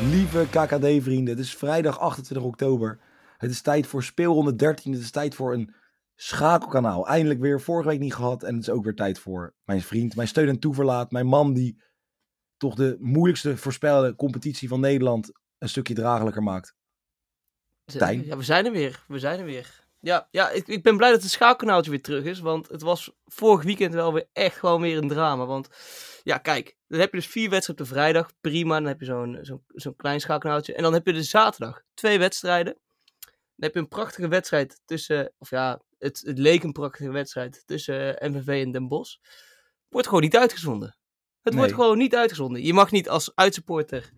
Lieve 0.00 0.46
KKD-vrienden, 0.50 1.36
het 1.36 1.44
is 1.44 1.54
vrijdag 1.54 1.98
28 1.98 2.46
oktober. 2.46 3.00
Het 3.36 3.50
is 3.50 3.62
tijd 3.62 3.86
voor 3.86 4.02
speelronde 4.02 4.54
13. 4.54 4.92
Het 4.92 5.00
is 5.02 5.10
tijd 5.10 5.34
voor 5.34 5.52
een 5.52 5.74
schakelkanaal. 6.14 7.06
Eindelijk 7.06 7.40
weer, 7.40 7.60
vorige 7.60 7.88
week 7.88 7.98
niet 7.98 8.14
gehad. 8.14 8.42
En 8.42 8.54
het 8.54 8.62
is 8.62 8.70
ook 8.70 8.84
weer 8.84 8.94
tijd 8.94 9.18
voor 9.18 9.54
mijn 9.64 9.82
vriend, 9.82 10.16
mijn 10.16 10.28
steun 10.28 10.48
en 10.48 10.58
toeverlaat. 10.58 11.10
Mijn 11.10 11.26
man 11.26 11.52
die 11.52 11.82
toch 12.56 12.74
de 12.74 12.96
moeilijkste 13.00 13.56
voorspelde 13.56 14.14
competitie 14.14 14.68
van 14.68 14.80
Nederland 14.80 15.32
een 15.58 15.68
stukje 15.68 15.94
draaglijker 15.94 16.42
maakt. 16.42 16.74
Tijn. 17.84 18.24
Ja, 18.24 18.36
we 18.36 18.42
zijn 18.42 18.66
er 18.66 18.72
weer. 18.72 19.04
We 19.08 19.18
zijn 19.18 19.38
er 19.38 19.44
weer. 19.44 19.83
Ja, 20.04 20.28
ja 20.30 20.50
ik, 20.50 20.66
ik 20.66 20.82
ben 20.82 20.96
blij 20.96 21.10
dat 21.10 21.22
het 21.22 21.30
schakelkanaaltje 21.30 21.90
weer 21.90 22.02
terug 22.02 22.24
is. 22.24 22.40
Want 22.40 22.68
het 22.68 22.82
was 22.82 23.10
vorig 23.24 23.64
weekend 23.64 23.94
wel 23.94 24.12
weer 24.12 24.28
echt 24.32 24.58
gewoon 24.58 24.80
weer 24.80 24.96
een 24.96 25.08
drama. 25.08 25.46
Want 25.46 25.68
ja, 26.22 26.38
kijk, 26.38 26.76
dan 26.88 27.00
heb 27.00 27.12
je 27.12 27.16
dus 27.16 27.26
vier 27.26 27.50
wedstrijden 27.50 27.84
op 27.84 27.90
de 27.90 27.94
vrijdag. 27.94 28.30
Prima, 28.40 28.74
dan 28.74 28.86
heb 28.86 29.00
je 29.00 29.06
zo'n 29.06 29.38
zo'n 29.42 29.64
zo'n 29.66 29.96
klein 29.96 30.20
schakelkanaaltje. 30.20 30.74
En 30.74 30.82
dan 30.82 30.92
heb 30.92 31.06
je 31.06 31.12
de 31.12 31.22
zaterdag 31.22 31.82
twee 31.94 32.18
wedstrijden. 32.18 32.78
Dan 33.22 33.32
heb 33.56 33.74
je 33.74 33.80
een 33.80 33.88
prachtige 33.88 34.28
wedstrijd 34.28 34.80
tussen, 34.84 35.32
of 35.38 35.50
ja, 35.50 35.82
het, 35.98 36.22
het 36.26 36.38
leek 36.38 36.62
een 36.62 36.72
prachtige 36.72 37.10
wedstrijd 37.10 37.62
tussen 37.66 38.18
eh, 38.18 38.30
MVV 38.30 38.62
en 38.64 38.72
Den 38.72 38.88
Bosch. 38.88 39.16
Wordt 39.88 40.06
gewoon 40.08 40.22
niet 40.22 40.36
uitgezonden. 40.36 40.96
Het 41.42 41.54
wordt 41.54 41.72
gewoon 41.72 41.98
niet 41.98 42.14
uitgezonden. 42.14 42.62
Je 42.62 42.72
mag 42.72 42.90
niet 42.90 43.08
als 43.08 43.34
uitsupporter 43.34 44.10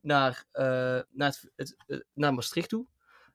naar, 0.00 0.44
eh, 0.52 0.64
naar, 1.10 1.28
het, 1.28 1.52
het, 1.56 1.76
eh, 1.86 1.98
naar 2.14 2.34
Maastricht 2.34 2.68
toe. 2.68 2.86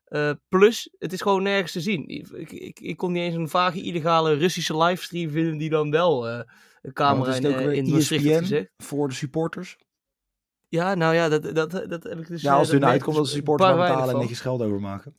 Eh, 0.10 0.32
plus, 0.48 0.96
het 1.00 1.14
is 1.14 1.22
gewoon 1.22 1.44
nergens 1.44 1.72
te 1.72 1.82
zien. 1.82 2.08
Ik, 2.08 2.30
ik, 2.52 2.80
ik 2.80 2.98
kon 2.98 3.12
niet 3.12 3.22
eens 3.22 3.36
een 3.36 3.50
vage 3.50 3.82
illegale 3.82 4.34
Russische 4.34 4.78
livestream 4.78 5.30
vinden 5.32 5.58
die 5.58 5.70
dan 5.70 5.92
wel 5.92 6.28
eh, 6.28 6.42
een 6.82 6.94
camera 6.94 7.36
in, 7.36 7.42
weer? 7.42 7.74
in 7.74 7.90
Maastricht 7.90 8.24
heeft 8.24 8.34
ESPN 8.36 8.42
gezegd. 8.44 8.72
voor 8.78 9.08
de 9.08 9.14
supporters. 9.14 9.78
Ja, 10.68 10.96
nou 10.96 11.16
ja, 11.16 11.30
dat, 11.30 11.56
dat, 11.56 11.72
dat 11.72 12.04
heb 12.04 12.20
ik 12.20 12.28
dus... 12.28 12.42
Ja, 12.42 12.54
als 12.56 12.72
het 12.72 12.82
hun 12.82 12.90
uitkomt 12.90 13.16
dat 13.16 13.24
dus 13.24 13.34
de 13.34 13.38
supporters 13.38 13.70
bar 13.70 13.80
gaan 13.80 13.88
betalen 13.88 14.14
en 14.14 14.20
netjes 14.20 14.40
geld 14.40 14.62
overmaken. 14.62 15.16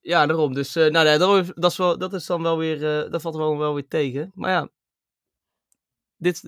Ja, 0.00 0.26
daarom. 0.26 0.54
Dus 0.54 0.74
nou, 0.74 0.92
ja, 1.06 1.18
daarom- 1.18 1.52
dat, 1.54 1.70
is 1.70 1.76
wel, 1.76 1.98
dat 1.98 2.12
is 2.12 2.26
dan 2.26 2.42
wel 2.42 2.58
weer, 2.58 3.10
dat 3.10 3.22
valt 3.22 3.36
wel, 3.36 3.58
wel 3.58 3.74
weer 3.74 3.88
tegen. 3.88 4.30
Maar 4.34 4.50
ja, 4.50 4.68
dit, 6.16 6.42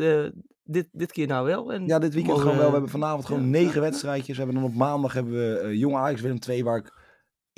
dit, 0.63 0.89
dit 0.93 1.13
keer 1.13 1.27
nou 1.27 1.47
wel. 1.47 1.73
En 1.73 1.87
Ja, 1.87 1.99
dit 1.99 2.15
weekend 2.15 2.37
mogen, 2.37 2.43
gewoon 2.43 2.57
wel. 2.57 2.67
We 2.67 2.73
hebben 2.73 2.91
vanavond 2.91 3.27
gewoon 3.27 3.43
ja, 3.43 3.49
negen 3.49 3.81
wedstrijdjes. 3.81 4.37
We 4.37 4.43
hebben 4.43 4.63
dan 4.63 4.71
op 4.71 4.77
maandag 4.77 5.13
hebben 5.13 5.33
we 5.33 5.59
eh 5.59 5.75
Jong 5.75 5.97
Ajax 5.97 6.21
Willem 6.21 6.39
2, 6.39 6.65
waar 6.65 6.79
ik 6.79 6.98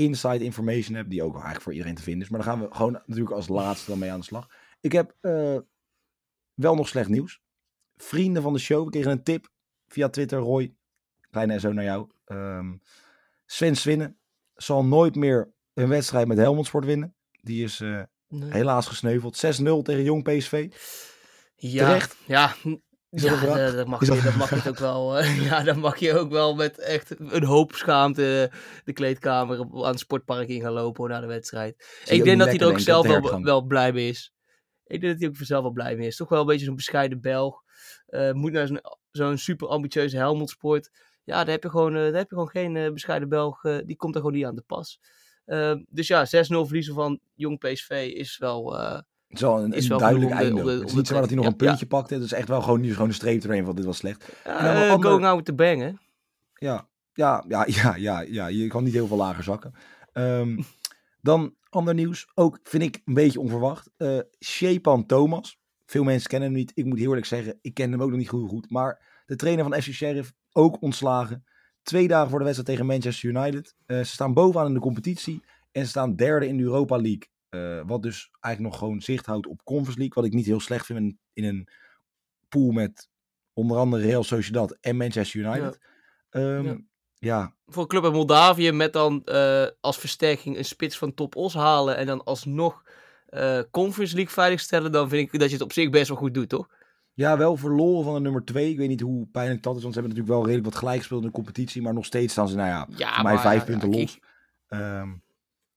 inside 0.00 0.44
information 0.44 0.96
heb, 0.96 1.10
die 1.10 1.20
ook 1.22 1.32
wel 1.32 1.42
eigenlijk 1.42 1.62
voor 1.62 1.72
iedereen 1.72 1.94
te 1.94 2.02
vinden 2.02 2.22
is. 2.22 2.28
Maar 2.28 2.40
dan 2.44 2.48
gaan 2.48 2.60
we 2.68 2.74
gewoon 2.74 2.92
natuurlijk 3.06 3.34
als 3.36 3.48
laatste 3.48 3.90
dan 3.90 3.98
mee 3.98 4.10
aan 4.12 4.18
de 4.18 4.24
slag. 4.24 4.48
Ik 4.80 4.92
heb 4.92 5.16
eh, 5.20 5.56
wel 6.54 6.74
nog 6.74 6.88
slecht 6.88 7.08
nieuws. 7.08 7.40
Vrienden 7.96 8.42
van 8.42 8.52
de 8.52 8.58
show, 8.58 8.84
we 8.84 8.90
kregen 8.90 9.10
een 9.10 9.22
tip 9.22 9.48
via 9.88 10.08
Twitter. 10.08 10.38
Roy, 10.38 10.74
kleine 11.30 11.58
SO 11.58 11.72
naar 11.72 11.84
jou. 11.84 12.08
Ehm, 12.24 12.76
Sven 13.46 13.76
Swinnen 13.76 14.18
zal 14.54 14.84
nooit 14.84 15.14
meer 15.14 15.52
een 15.74 15.88
wedstrijd 15.88 16.26
met 16.28 16.38
Helmond 16.38 16.66
Sport 16.66 16.84
winnen. 16.84 17.14
Die 17.40 17.64
is 17.64 17.80
eh, 17.80 18.02
Nee. 18.28 18.50
helaas 18.52 18.86
gesneuveld. 18.86 19.36
6-0 19.36 19.82
tegen 19.82 20.02
Jong 20.04 20.22
PSV. 20.22 20.72
Ja, 21.56 21.86
Terecht. 21.86 22.16
ja. 22.26 22.54
Is 23.10 23.22
dat 23.22 23.40
ja, 23.40 23.70
dat 23.70 23.86
mag 23.86 24.00
Is 24.00 24.08
je, 24.08 24.14
dat- 24.14 24.22
dat 24.24 24.34
mag 24.34 24.50
je 24.64 24.68
ook 24.68 24.78
wel. 24.78 25.18
eh, 25.18 25.44
ja, 25.48 25.62
dan 25.62 25.78
mag 25.78 25.98
je 25.98 26.18
ook 26.18 26.30
wel 26.30 26.54
met 26.54 26.78
echt 26.78 27.20
een 27.20 27.44
hoop 27.44 27.72
schaamte 27.72 28.50
de 28.84 28.92
kleedkamer 28.92 29.58
op, 29.60 29.74
aan 29.84 29.90
het 29.90 29.98
sportpark 29.98 30.48
in 30.48 30.60
gaan 30.60 30.72
lopen 30.72 31.00
hoor, 31.00 31.08
na 31.12 31.20
de 31.20 31.26
wedstrijd. 31.26 32.00
Ik 32.04 32.24
denk 32.24 32.38
dat 32.38 32.48
hij 32.48 32.58
er 32.58 32.66
ook 32.66 32.78
zelf 32.78 33.06
wel, 33.06 33.42
wel 33.42 33.62
blij 33.62 33.92
mee 33.92 34.08
is. 34.08 34.32
Ik 34.84 35.00
denk 35.00 35.12
dat 35.12 35.20
hij 35.20 35.28
ook 35.30 35.36
vanzelf 35.36 35.62
wel 35.62 35.72
blij 35.72 35.96
mee 35.96 36.06
is. 36.06 36.16
Toch 36.16 36.28
wel 36.28 36.40
een 36.40 36.46
beetje 36.46 36.64
zo'n 36.64 36.76
bescheiden 36.76 37.20
Belg. 37.20 37.62
Eh, 38.06 38.32
moet 38.32 38.52
naar 38.52 38.80
zo'n 39.10 39.38
super 39.38 39.68
ambitieuze 39.68 40.16
Helmond 40.16 40.50
Sport. 40.50 40.90
Ja, 41.24 41.36
daar 41.36 41.52
heb 41.52 41.62
je 41.62 41.70
gewoon, 41.70 41.94
eh, 41.96 42.02
daar 42.02 42.12
heb 42.12 42.28
je 42.30 42.34
gewoon 42.34 42.48
geen 42.48 42.92
bescheiden 42.92 43.28
Belg. 43.28 43.60
die 43.84 43.96
komt 43.96 44.14
er 44.14 44.20
gewoon 44.20 44.36
niet 44.36 44.46
aan 44.46 44.54
de 44.54 44.64
pas. 44.66 45.00
Dus 45.88 46.06
ja, 46.06 46.24
6-0 46.26 46.28
verliezen 46.66 46.94
van 46.94 47.20
Jong 47.34 47.58
PSV 47.58 48.10
is 48.14 48.38
wel... 48.38 48.78
Het 49.30 49.38
is 49.38 49.44
wel 49.44 49.62
een, 49.62 49.72
Is 49.72 49.88
wel 49.88 49.98
duidelijk 49.98 50.30
de- 50.30 50.36
einde. 50.36 50.70
het 50.70 50.88
is 50.88 50.94
niet 50.94 51.06
de 51.08 51.14
zo 51.14 51.20
dat 51.20 51.26
hij 51.28 51.36
nog 51.36 51.44
een 51.46 51.54
Ja, 51.58 51.66
puntje 51.66 51.86
pakte. 51.86 52.14
Het 52.14 52.22
is 52.22 52.32
echt 52.32 52.48
wel 52.48 52.62
gewoon, 52.62 52.80
nu 52.80 52.86
is 52.88 52.92
gewoon 52.92 53.08
een 53.08 53.14
streep 53.14 53.44
erheen 53.44 53.64
van 53.64 53.74
dit 53.76 53.84
was 53.84 53.96
slecht. 53.96 54.32
ja, 54.44 54.58
En 54.58 54.64
dan 54.64 54.74
wel 54.74 54.90
ander- 54.90 55.10
going 55.10 55.26
out 55.26 55.36
with 55.36 55.44
the 55.44 55.54
bang, 55.54 55.80
hè? 55.80 55.90
Ja, 56.54 56.88
ja, 57.12 57.44
ja, 57.48 57.64
ja, 57.68 57.94
ja, 57.96 58.20
ja. 58.20 58.46
Je 58.46 58.66
kan 58.66 58.84
niet 58.84 58.92
heel 58.92 59.06
veel 59.06 59.16
lager 59.16 59.44
zakken. 59.44 59.72
Ehm, 60.12 60.58
dan 61.20 61.54
ander 61.68 61.94
nieuws. 61.94 62.30
Ook 62.34 62.58
vind 62.62 62.82
ik 62.82 63.00
een 63.04 63.14
beetje 63.14 63.40
onverwacht. 63.40 63.90
Eh 63.96 64.18
Shepan 64.44 65.06
Thomas. 65.06 65.58
Veel 65.86 66.04
mensen 66.04 66.28
kennen 66.28 66.48
hem 66.48 66.58
niet. 66.58 66.72
Ik 66.74 66.84
moet 66.84 66.98
heel 66.98 67.08
eerlijk 67.08 67.26
zeggen, 67.26 67.58
ik 67.60 67.74
ken 67.74 67.90
hem 67.90 68.02
ook 68.02 68.08
nog 68.10 68.18
niet 68.18 68.28
goed. 68.28 68.48
goed. 68.48 68.70
Maar 68.70 69.22
de 69.26 69.36
trainer 69.36 69.64
van 69.64 69.82
FC 69.82 69.92
Sheriff 69.92 70.32
ook 70.52 70.82
ontslagen. 70.82 71.44
Twee 71.82 72.08
dagen 72.08 72.28
voor 72.30 72.38
de 72.38 72.44
wedstrijd 72.44 72.70
tegen 72.76 72.90
Manchester 72.92 73.28
United. 73.28 73.74
Eh, 73.86 73.98
ze 73.98 74.04
staan 74.04 74.34
bovenaan 74.34 74.66
in 74.66 74.74
de 74.74 74.80
competitie. 74.80 75.42
En 75.72 75.82
ze 75.82 75.88
staan 75.88 76.16
derde 76.16 76.46
in 76.46 76.56
de 76.56 76.62
Europa 76.62 76.96
League. 76.96 77.28
Eh, 77.50 77.80
wat 77.86 78.02
dus 78.02 78.30
eigenlijk 78.40 78.74
nog 78.74 78.82
gewoon 78.82 79.00
zicht 79.00 79.26
houdt 79.26 79.46
op 79.46 79.64
Conference 79.64 79.98
League. 79.98 80.14
Wat 80.14 80.24
ik 80.24 80.32
niet 80.32 80.46
heel 80.46 80.60
slecht 80.60 80.86
vind 80.86 80.98
in, 80.98 81.18
in 81.32 81.44
een 81.44 81.68
pool 82.48 82.70
met 82.70 83.08
onder 83.52 83.76
andere 83.76 84.02
Real 84.02 84.24
Sociedad 84.24 84.78
en 84.80 84.96
Manchester 84.96 85.40
United. 85.40 85.78
Ehm, 86.30 86.64
Ja. 86.64 86.76
ja. 87.18 87.54
Voor 87.66 87.82
een 87.82 87.88
club 87.88 88.04
uit 88.04 88.12
Moldavië 88.12 88.72
met 88.72 88.92
dan 88.92 89.24
eh, 89.24 89.66
als 89.80 89.98
versterking 89.98 90.56
een 90.56 90.64
spits 90.64 90.98
van 90.98 91.14
top 91.14 91.36
Os 91.36 91.54
halen 91.54 91.96
en 91.96 92.06
dan 92.06 92.24
alsnog 92.24 92.82
eh 93.26 93.60
Conference 93.70 94.14
League 94.14 94.32
veiligstellen, 94.32 94.92
dan 94.92 95.08
vind 95.08 95.32
ik 95.32 95.40
dat 95.40 95.48
je 95.48 95.54
het 95.54 95.64
op 95.64 95.72
zich 95.72 95.90
best 95.90 96.08
wel 96.08 96.16
goed 96.16 96.34
doet, 96.34 96.48
toch? 96.48 96.68
Ja, 97.14 97.36
wel 97.36 97.56
verloren 97.56 98.04
van 98.04 98.14
de 98.14 98.20
nummer 98.20 98.44
2. 98.44 98.70
Ik 98.70 98.76
weet 98.76 98.88
niet 98.88 99.00
hoe 99.00 99.26
pijnlijk 99.26 99.62
dat 99.62 99.76
is, 99.76 99.82
want 99.82 99.94
ze 99.94 100.00
hebben 100.00 100.18
natuurlijk 100.18 100.28
wel 100.28 100.52
redelijk 100.52 100.64
wat 100.64 100.82
gelijk 100.82 100.98
gespeeld 100.98 101.20
in 101.20 101.26
de 101.26 101.34
competitie. 101.34 101.82
Maar 101.82 101.94
nog 101.94 102.04
steeds 102.04 102.32
staan 102.32 102.48
ze, 102.48 102.56
nou 102.56 102.68
ja, 102.68 102.86
Ja, 102.96 103.14
voor 103.14 103.22
mij 103.22 103.32
maar, 103.32 103.42
vijf 103.42 103.58
ja, 103.60 103.64
punten 103.66 103.92
ja, 103.92 103.98
los. 104.00 104.18
Ehm, 104.66 105.08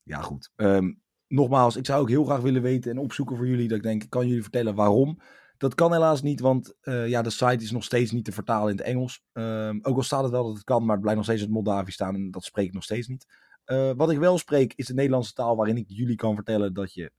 ja, 0.04 0.22
goed. 0.22 0.52
Ehm, 0.56 0.92
nogmaals, 1.34 1.76
ik 1.76 1.86
zou 1.86 2.02
ook 2.02 2.10
heel 2.10 2.26
graag 2.26 2.42
willen 2.42 2.62
weten 2.62 2.92
en 2.92 2.98
opzoeken 2.98 3.38
voor 3.38 3.48
jullie. 3.48 3.68
Dat 3.68 3.78
ik 3.78 3.84
denk, 3.84 4.06
kan 4.10 4.28
jullie 4.28 4.42
vertellen 4.42 4.76
waarom. 4.76 5.20
Dat 5.58 5.76
kan 5.76 5.92
helaas 5.92 6.22
niet, 6.22 6.40
want 6.40 6.74
eh, 6.82 7.08
ja, 7.08 7.22
de 7.22 7.30
site 7.30 7.64
is 7.64 7.72
nog 7.72 7.84
steeds 7.84 8.12
niet 8.12 8.26
te 8.26 8.32
vertalen 8.32 8.72
in 8.72 8.78
het 8.78 8.86
Engels. 8.86 9.24
Ehm, 9.34 9.80
ook 9.82 9.96
al 9.96 10.04
staat 10.04 10.24
het 10.24 10.32
wel 10.32 10.44
dat 10.44 10.54
het 10.54 10.64
kan, 10.64 10.82
maar 10.82 10.92
het 10.92 11.02
blijft 11.02 11.18
nog 11.18 11.26
steeds 11.26 11.42
in 11.42 11.54
het 11.54 11.56
Moldavië 11.56 11.92
staan 11.92 12.16
en 12.16 12.32
dat 12.32 12.44
spreek 12.44 12.68
ik 12.68 12.74
nog 12.74 12.84
steeds 12.84 13.08
niet. 13.08 13.28
Eh, 13.66 13.92
wat 13.96 14.12
ik 14.12 14.18
wel 14.18 14.38
spreek 14.38 14.74
is 14.76 14.86
de 14.86 14.94
Nederlandse 14.94 15.34
taal 15.34 15.56
waarin 15.56 15.78
ik 15.78 15.86
jullie 15.88 16.16
kan 16.16 16.36
vertellen 16.36 16.74
dat 16.74 16.94
je 16.94 17.12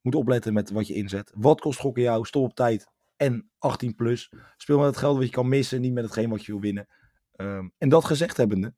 moet 0.00 0.14
opletten 0.14 0.52
met 0.52 0.70
wat 0.70 0.86
je 0.86 0.94
inzet. 0.94 1.32
Wat 1.36 1.60
kost 1.60 1.80
gokken 1.80 2.02
jou? 2.02 2.24
Stop 2.24 2.44
op 2.44 2.54
tijd 2.54 2.88
en 3.16 3.50
18 3.58 3.94
plus. 3.94 4.32
Speel 4.56 4.78
met 4.78 4.86
het 4.86 4.96
geld 4.96 5.16
wat 5.16 5.26
je 5.26 5.32
kan 5.32 5.48
missen, 5.48 5.80
niet 5.80 5.92
met 5.92 6.04
hetgeen 6.04 6.30
wat 6.30 6.44
je 6.44 6.52
wil 6.52 6.60
winnen. 6.60 6.88
Ehm, 7.32 7.68
en 7.78 7.88
dat 7.88 8.04
gezegd 8.04 8.36
hebbende, 8.36 8.74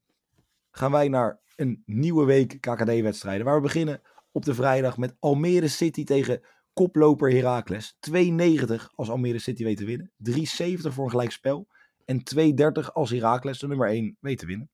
gaan 0.71 0.91
wij 0.91 1.09
naar 1.09 1.39
een 1.57 1.83
nieuwe 1.87 2.25
week 2.25 2.61
KKD-wedstrijden. 2.61 3.45
Waar 3.45 3.57
we 3.57 3.63
beginnen 3.63 4.01
op 4.33 4.45
de 4.45 4.55
vrijdag 4.55 4.97
met 4.97 5.17
Almere 5.19 5.69
City 5.69 6.05
tegen 6.05 6.41
koploper 6.73 7.33
Heracles. 7.33 7.97
2,90 8.11 8.75
als 8.95 9.11
Almere 9.11 9.39
City 9.39 9.65
weet 9.65 9.77
te 9.77 9.85
winnen. 9.85 10.13
3,70 10.29 10.35
voor 10.81 11.05
een 11.05 11.11
gelijkspel. 11.11 11.69
En 12.05 12.23
2,30 12.83 12.93
als 12.93 13.11
Heracles 13.11 13.59
de 13.59 13.67
nummer 13.67 13.89
1 13.89 14.17
weet 14.21 14.39
te 14.39 14.47
winnen. 14.47 14.71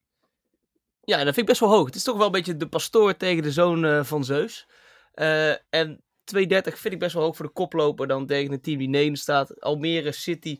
Ja, 1.00 1.16
dat 1.16 1.24
vind 1.24 1.38
ik 1.38 1.46
best 1.46 1.60
wel 1.60 1.70
hoog. 1.70 1.86
Het 1.86 1.94
is 1.94 2.02
toch 2.02 2.16
wel 2.16 2.26
een 2.26 2.32
beetje 2.32 2.56
de 2.56 2.68
pastoor 2.68 3.16
tegen 3.16 3.42
de 3.42 3.52
zoon 3.52 3.84
eh, 3.84 4.04
van 4.04 4.24
Zeus. 4.24 4.68
Eh, 5.12 5.50
en 5.50 6.04
2,30 6.24 6.78
vind 6.78 6.94
ik 6.94 6.98
best 6.98 7.14
wel 7.14 7.22
hoog 7.22 7.36
voor 7.36 7.46
de 7.46 7.52
koploper 7.52 8.06
dan 8.06 8.26
tegen 8.26 8.52
een 8.52 8.60
team 8.60 8.78
die 8.78 8.88
negen 8.88 9.16
staat. 9.16 9.60
Almere 9.60 10.12
City 10.12 10.58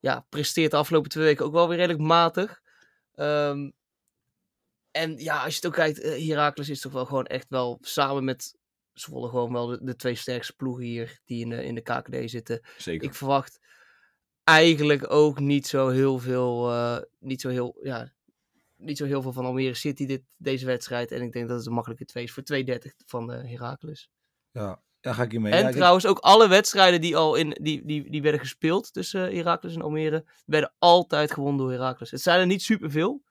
ja, 0.00 0.26
presteert 0.28 0.70
de 0.70 0.76
afgelopen 0.76 1.10
twee 1.10 1.24
weken 1.24 1.44
ook 1.44 1.52
wel 1.52 1.68
weer 1.68 1.76
redelijk 1.76 2.02
matig. 2.02 2.60
Ehm, 3.14 3.70
en 4.90 5.16
ja, 5.18 5.36
als 5.42 5.48
je 5.50 5.56
het 5.56 5.66
ook 5.66 5.72
kijkt, 5.72 6.00
eh, 6.00 6.28
Heracles 6.28 6.68
is 6.68 6.80
toch 6.80 6.92
wel 6.92 7.04
gewoon 7.06 7.26
echt 7.26 7.46
wel 7.48 7.78
samen 7.80 8.24
met 8.24 8.56
Zwolle 8.92 9.28
gewoon 9.28 9.52
wel 9.52 9.66
de, 9.66 9.78
de 9.82 9.96
twee 9.96 10.14
sterkste 10.14 10.52
ploegen 10.56 10.84
hier 10.84 11.20
die 11.24 11.40
in 11.40 11.48
de, 11.48 11.64
in 11.64 11.74
de 11.74 11.80
KKD 11.80 12.30
zitten. 12.30 12.60
Zeker. 12.78 13.08
Ik 13.08 13.14
verwacht 13.14 13.58
eigenlijk 14.44 15.10
ook 15.12 15.38
niet 15.40 15.66
zo 15.66 15.88
heel 15.88 16.18
veel, 16.18 16.70
eh, 16.70 16.98
niet 17.18 17.40
zo 17.40 17.48
heel, 17.48 17.78
ja, 17.82 18.12
niet 18.76 18.96
zo 18.96 19.04
heel 19.04 19.22
veel 19.22 19.32
van 19.32 19.44
Almere 19.44 19.74
City 19.74 20.06
dit, 20.06 20.22
deze 20.36 20.66
wedstrijd. 20.66 21.12
En 21.12 21.22
ik 21.22 21.32
denk 21.32 21.48
dat 21.48 21.56
het 21.58 21.66
een 21.66 21.72
makkelijke 21.72 22.04
2 22.04 22.24
is 22.24 22.32
voor 22.32 22.42
2-30 22.42 22.94
van 23.06 23.30
Heracles. 23.30 24.10
Ja, 24.50 24.82
daar 25.00 25.14
ga 25.14 25.22
ik 25.22 25.32
in 25.32 25.40
mee. 25.42 25.52
en 25.52 25.62
Ja, 25.62 25.68
ik- 25.68 25.74
trouwens 25.74 26.06
ook 26.06 26.18
alle 26.18 26.48
wedstrijden 26.48 27.00
die 27.00 27.16
al 27.16 27.34
in, 27.34 27.56
die, 27.60 27.86
die, 27.86 28.10
die 28.10 28.22
werden 28.22 28.40
gespeeld 28.40 28.92
tussen 28.92 29.20
Heracles 29.36 29.74
en 29.74 29.82
Almere, 29.82 30.24
werden 30.46 30.72
altijd 30.78 31.32
gewonnen 31.32 31.58
door 31.60 31.72
Heracles. 31.72 32.10
Het 32.10 32.20
zijn 32.20 32.40
er 32.40 32.46
niet 32.46 32.62
superveel. 32.62 33.22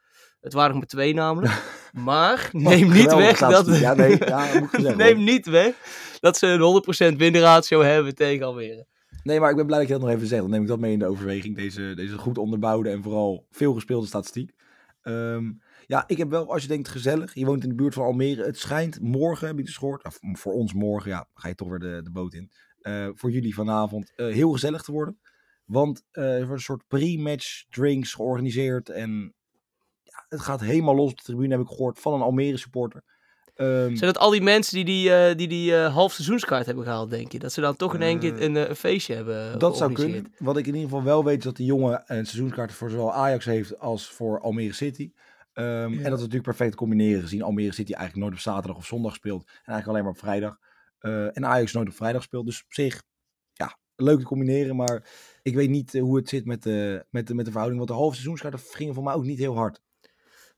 Het 0.42 0.54
waren 0.54 0.72
er 0.72 0.78
maar 0.78 0.88
twee 0.88 1.13
namelijk. 1.13 1.62
Maar 1.94 2.50
neem 2.51 2.92
niet 2.92 3.13
weg 3.13 3.39
dat... 3.39 3.80
Ja, 3.80 3.94
nee, 3.94 4.18
ja, 4.25 4.60
moet 4.60 4.95
neem 4.95 5.24
niet 5.24 5.45
weg 5.45 5.75
dat 6.19 6.38
ze 6.38 6.48
een 6.48 7.13
100% 7.13 7.18
winratio 7.18 7.81
hebben 7.81 8.16
tegen 8.16 8.45
Almere. 8.45 8.86
Nee, 9.24 9.39
maar 9.39 9.50
ik 9.50 9.56
ben 9.56 9.66
blij 9.66 9.80
dat 9.80 9.88
je 9.88 9.94
dat 9.94 10.01
nog 10.01 10.12
even 10.12 10.28
zegt. 10.28 10.42
Dan 10.42 10.51
neem 10.51 10.62
ik 10.62 10.68
dat 10.68 10.80
mee 10.80 10.92
in 10.92 11.00
de 11.00 11.06
overweging. 11.06 11.56
Deze, 11.56 11.94
deze 11.95 12.18
goed 12.18 12.38
onderbouwde 12.38 12.89
en 12.89 13.04
vooral 13.04 13.45
veel 13.51 13.74
gespeelde 13.74 14.07
statistiek. 14.07 14.51
Ehm, 15.01 15.51
ja, 15.86 16.04
ik 16.07 16.18
heb 16.18 16.30
wel, 16.30 16.51
als 16.51 16.62
je 16.62 16.68
denkt 16.68 16.88
gezellig, 16.88 17.34
je 17.34 17.45
woont 17.45 17.63
in 17.63 17.69
de 17.69 17.75
buurt 17.75 17.94
van 17.94 18.06
Almere. 18.06 18.44
Het 18.44 18.57
schijnt 18.57 19.01
morgen, 19.01 19.48
heb 19.48 19.60
ik 19.60 19.66
dus 19.66 19.78
gehoord, 19.78 20.04
of 20.04 20.19
voor 20.22 20.54
ons 20.54 20.74
morgen, 20.74 21.12
ja, 21.12 21.28
ga 21.34 21.48
je 21.48 21.56
toch 21.56 21.69
weer 21.69 21.80
de, 21.80 22.01
de 22.04 22.12
boot 22.12 22.34
in. 22.34 22.51
Eh, 22.81 23.07
voor 23.13 23.31
jullie 23.31 23.56
vanavond 23.56 24.13
eh, 24.16 24.28
heel 24.28 24.51
gezellig 24.51 24.81
te 24.81 24.92
worden. 24.92 25.19
Want 25.66 26.04
eh, 26.12 26.34
er 26.34 26.38
wordt 26.38 26.51
een 26.51 26.60
soort 26.60 26.88
pre-match 26.88 27.66
drinks 27.69 28.13
georganiseerd. 28.13 28.89
En 28.89 29.36
het 30.29 30.39
gaat 30.41 30.62
helemaal 30.62 30.95
los 30.95 31.12
op 31.12 31.18
de 31.18 31.24
tribune, 31.24 31.50
heb 31.56 31.62
ik 31.62 31.68
gehoord, 31.68 32.00
van 32.00 32.13
een 32.13 32.21
Almere 32.21 32.57
supporter. 32.57 33.03
Ehm, 33.56 33.95
Zijn 33.95 34.13
dat 34.13 34.18
al 34.18 34.29
die 34.29 34.41
mensen 34.41 34.75
die 34.75 34.85
die, 34.85 35.13
eh, 35.13 35.35
die, 35.35 35.47
die 35.47 35.75
eh, 35.75 35.94
half 35.94 36.13
seizoenskaart 36.13 36.65
hebben 36.65 36.83
gehaald, 36.83 37.09
denk 37.09 37.31
je? 37.31 37.39
Dat 37.39 37.53
ze 37.53 37.62
dan 37.62 37.75
toch 37.75 37.94
in 37.94 38.01
één 38.01 38.19
keer 38.19 38.35
Eh, 38.35 38.41
een, 38.41 38.56
een 38.56 38.75
feestje 38.75 39.13
hebben 39.15 39.59
dat 39.59 39.77
zou 39.77 39.94
kunnen. 39.94 40.33
Wat 40.38 40.57
ik 40.57 40.65
in 40.68 40.74
ieder 40.74 40.89
geval 40.89 41.03
wel 41.03 41.24
weet, 41.24 41.38
is 41.38 41.44
dat 41.44 41.56
die 41.56 41.65
jongen 41.65 42.03
een 42.06 42.25
seizoenskaart 42.25 42.71
voor 42.71 42.89
zowel 42.89 43.13
Ajax 43.13 43.45
heeft 43.45 43.79
als 43.79 44.09
voor 44.09 44.39
Almere 44.41 44.74
City. 44.74 45.12
Ehm, 45.53 45.65
En 45.91 45.91
dat 45.91 46.03
is 46.03 46.09
natuurlijk 46.12 46.44
perfect 46.44 46.71
te 46.71 46.77
combineren, 46.77 47.21
gezien 47.21 47.41
Almere 47.41 47.74
City 47.74 47.94
eigenlijk 47.94 48.21
nooit 48.24 48.33
op 48.38 48.51
zaterdag 48.53 48.77
of 48.77 48.85
zondag 48.85 49.15
speelt. 49.15 49.41
En 49.44 49.51
eigenlijk 49.53 49.88
alleen 49.88 50.03
maar 50.03 50.12
op 50.12 50.19
vrijdag. 50.19 50.57
En 51.33 51.45
Ajax 51.45 51.74
nooit 51.74 51.88
op 51.88 51.95
vrijdag 51.95 52.24
speelt. 52.24 52.45
Dus 52.45 52.63
op 52.63 52.74
zich, 52.74 53.03
ja, 53.53 53.77
leuk 53.95 54.19
te 54.19 54.25
combineren. 54.25 54.75
Maar 54.75 55.09
ik 55.41 55.56
weet 55.56 55.69
niet 55.69 55.94
hoe 55.94 56.18
het 56.18 56.29
zit 56.29 56.45
met 56.45 56.63
de, 56.63 57.06
met 57.09 57.27
de, 57.27 57.33
met 57.33 57.45
de 57.45 57.51
verhouding. 57.51 57.79
Want 57.79 57.91
de 57.91 57.97
halve 57.97 58.15
seizoenskaarten 58.15 58.59
gingen 58.59 58.94
voor 58.94 59.03
mij 59.03 59.13
ook 59.13 59.24
niet 59.25 59.39
heel 59.39 59.56
hard. 59.56 59.81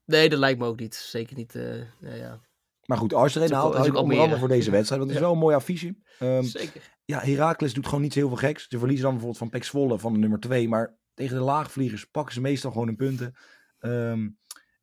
Nee, 0.10 0.30
dat 0.30 0.40
lijkt 0.40 0.60
me 0.60 0.66
ook 0.66 0.80
niet. 0.80 0.96
Zeker 0.96 1.36
niet. 1.36 1.56
eh, 1.56 1.78
ja, 2.00 2.14
ja. 2.14 2.40
Maar 2.86 2.98
goed, 2.98 3.14
als 3.14 3.36
er 3.36 3.42
een 3.42 3.52
haalt, 3.54 3.74
is 3.76 3.88
ook 3.90 3.96
onder 3.96 4.20
andere 4.20 4.40
voor 4.40 4.48
deze 4.48 4.72
wedstrijd. 4.72 5.00
Want 5.02 5.12
het 5.14 5.20
is 5.20 5.26
wel 5.26 5.34
een 5.36 5.42
mooi 5.42 5.56
affiche. 5.56 5.96
Ehm, 6.20 6.44
Zeker. 6.44 6.82
ja, 7.06 7.20
Heracles 7.20 7.74
doet 7.74 7.86
gewoon 7.86 8.02
niet 8.02 8.14
zo 8.14 8.20
heel 8.20 8.28
veel 8.28 8.38
geks. 8.38 8.68
Ze 8.68 8.78
verliezen 8.78 9.04
dan 9.04 9.14
bijvoorbeeld 9.14 9.42
van 9.44 9.50
Pek 9.60 9.64
Zwolle 9.64 10.00
van 10.00 10.14
de 10.14 10.20
nummer 10.20 10.40
2. 10.40 10.68
Maar 10.70 10.98
tegen 11.14 11.38
de 11.38 11.44
laagvliegers 11.44 12.06
pakken 12.06 12.34
ze 12.34 12.42
meestal 12.42 12.72
gewoon 12.72 12.88
hun 12.88 12.96
punten. 12.96 13.36
Ehm, 13.80 14.30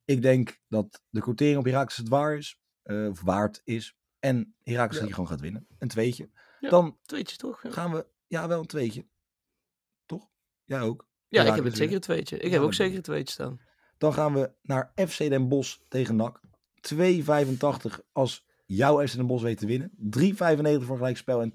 ik 0.04 0.22
denk 0.22 0.58
dat 0.68 1.02
de 1.08 1.20
quotering 1.20 1.58
op 1.58 1.64
Heracles 1.64 1.96
het 1.96 2.08
waar 2.08 2.36
is. 2.36 2.58
eh, 2.82 3.08
of 3.10 3.20
waard 3.20 3.60
is. 3.64 3.96
En 4.18 4.54
Heracles 4.62 5.00
Ja. 5.00 5.06
je 5.06 5.12
gewoon 5.12 5.28
gaat 5.28 5.40
winnen. 5.40 5.66
Een 5.78 5.88
tweetje. 5.88 6.30
Ja. 6.60 6.68
Dan 6.68 6.98
Tweetje 7.02 7.36
toch? 7.36 7.62
Ja, 7.62 7.70
gaan 7.70 7.92
we... 7.92 8.06
Ja, 8.26 8.48
wel 8.48 8.60
een 8.60 8.66
tweetje. 8.66 9.06
Toch? 10.06 10.28
Jij 10.64 10.80
ook. 10.80 11.08
ja 11.28 11.44
ik 11.44 11.54
heb 11.54 11.64
het 11.64 11.76
zeker 11.76 11.94
een 11.94 12.00
tweetje. 12.00 12.38
Ik 12.38 12.50
heb 12.52 12.62
ook 12.62 12.74
zeker 12.74 12.96
een 12.96 13.02
tweetje 13.02 13.32
staan. 13.32 13.60
Dan 13.98 14.12
gaan 14.12 14.34
we 14.34 14.50
naar 14.62 14.92
FC 15.08 15.18
Den 15.18 15.48
Bosch 15.48 15.76
tegen 15.88 16.16
NAC. 16.16 16.40
2,85 16.94 17.98
als 18.12 18.44
jouw 18.66 19.06
FC 19.06 19.14
Den 19.16 19.26
Bosch 19.26 19.42
weet 19.44 19.58
te 19.58 19.66
winnen. 19.66 19.90
3,95 20.20 20.84
voor 20.86 20.96
gelijkspel 20.96 21.42
en 21.42 21.52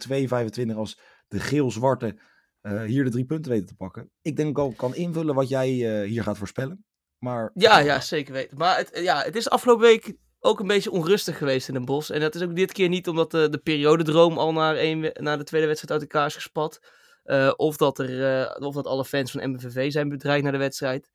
2,25 0.70 0.76
als 0.76 1.00
de 1.28 1.40
geel-zwarte 1.40 2.16
eh, 2.62 2.82
hier 2.84 3.04
de 3.04 3.10
drie 3.10 3.26
punten 3.26 3.52
weten 3.52 3.68
te 3.68 3.76
pakken. 3.76 4.12
Ik 4.22 4.36
denk 4.36 4.58
al 4.58 4.72
kan 4.72 4.96
invullen 4.96 5.36
wat 5.36 5.50
jij 5.50 5.70
eh, 6.02 6.08
hier 6.10 6.24
gaat 6.24 6.38
voorspellen. 6.38 6.86
Maar 7.18 7.52
Ja, 7.54 7.80
ja, 7.80 8.00
zeker 8.00 8.34
weten. 8.34 8.58
Maar 8.58 8.78
het, 8.78 8.90
ja, 9.04 9.22
het 9.22 9.36
is 9.36 9.50
afgelopen 9.50 9.86
week 9.86 10.14
ook 10.40 10.60
een 10.60 10.68
beetje 10.68 10.92
onrustig 10.92 11.38
geweest 11.38 11.68
in 11.68 11.74
Den 11.74 11.86
Bosch. 11.86 12.10
En 12.10 12.20
dat 12.20 12.36
is 12.36 12.42
ook 12.42 12.56
dit 12.56 12.72
keer 12.72 12.90
niet 12.90 13.08
omdat 13.08 13.32
de, 13.32 13.50
de 13.50 13.58
periodedroom 13.58 14.38
al 14.38 14.54
naar, 14.54 14.74
we- 14.76 15.18
naar 15.20 15.38
de 15.38 15.44
tweede 15.44 15.68
wedstrijd 15.68 16.02
uit 16.02 16.12
elkaar 16.12 16.28
is 16.28 16.36
gespat. 16.36 16.80
Eh, 17.24 17.52
of, 17.56 17.78
dat 17.78 18.00
er, 18.00 18.56
of 18.60 18.74
dat 18.76 18.86
alle 18.86 19.06
fans 19.06 19.32
van 19.32 19.50
MVV 19.52 19.92
zijn 19.92 20.10
bedreigd 20.10 20.44
naar 20.44 20.52
de 20.52 20.58
wedstrijd. 20.58 21.10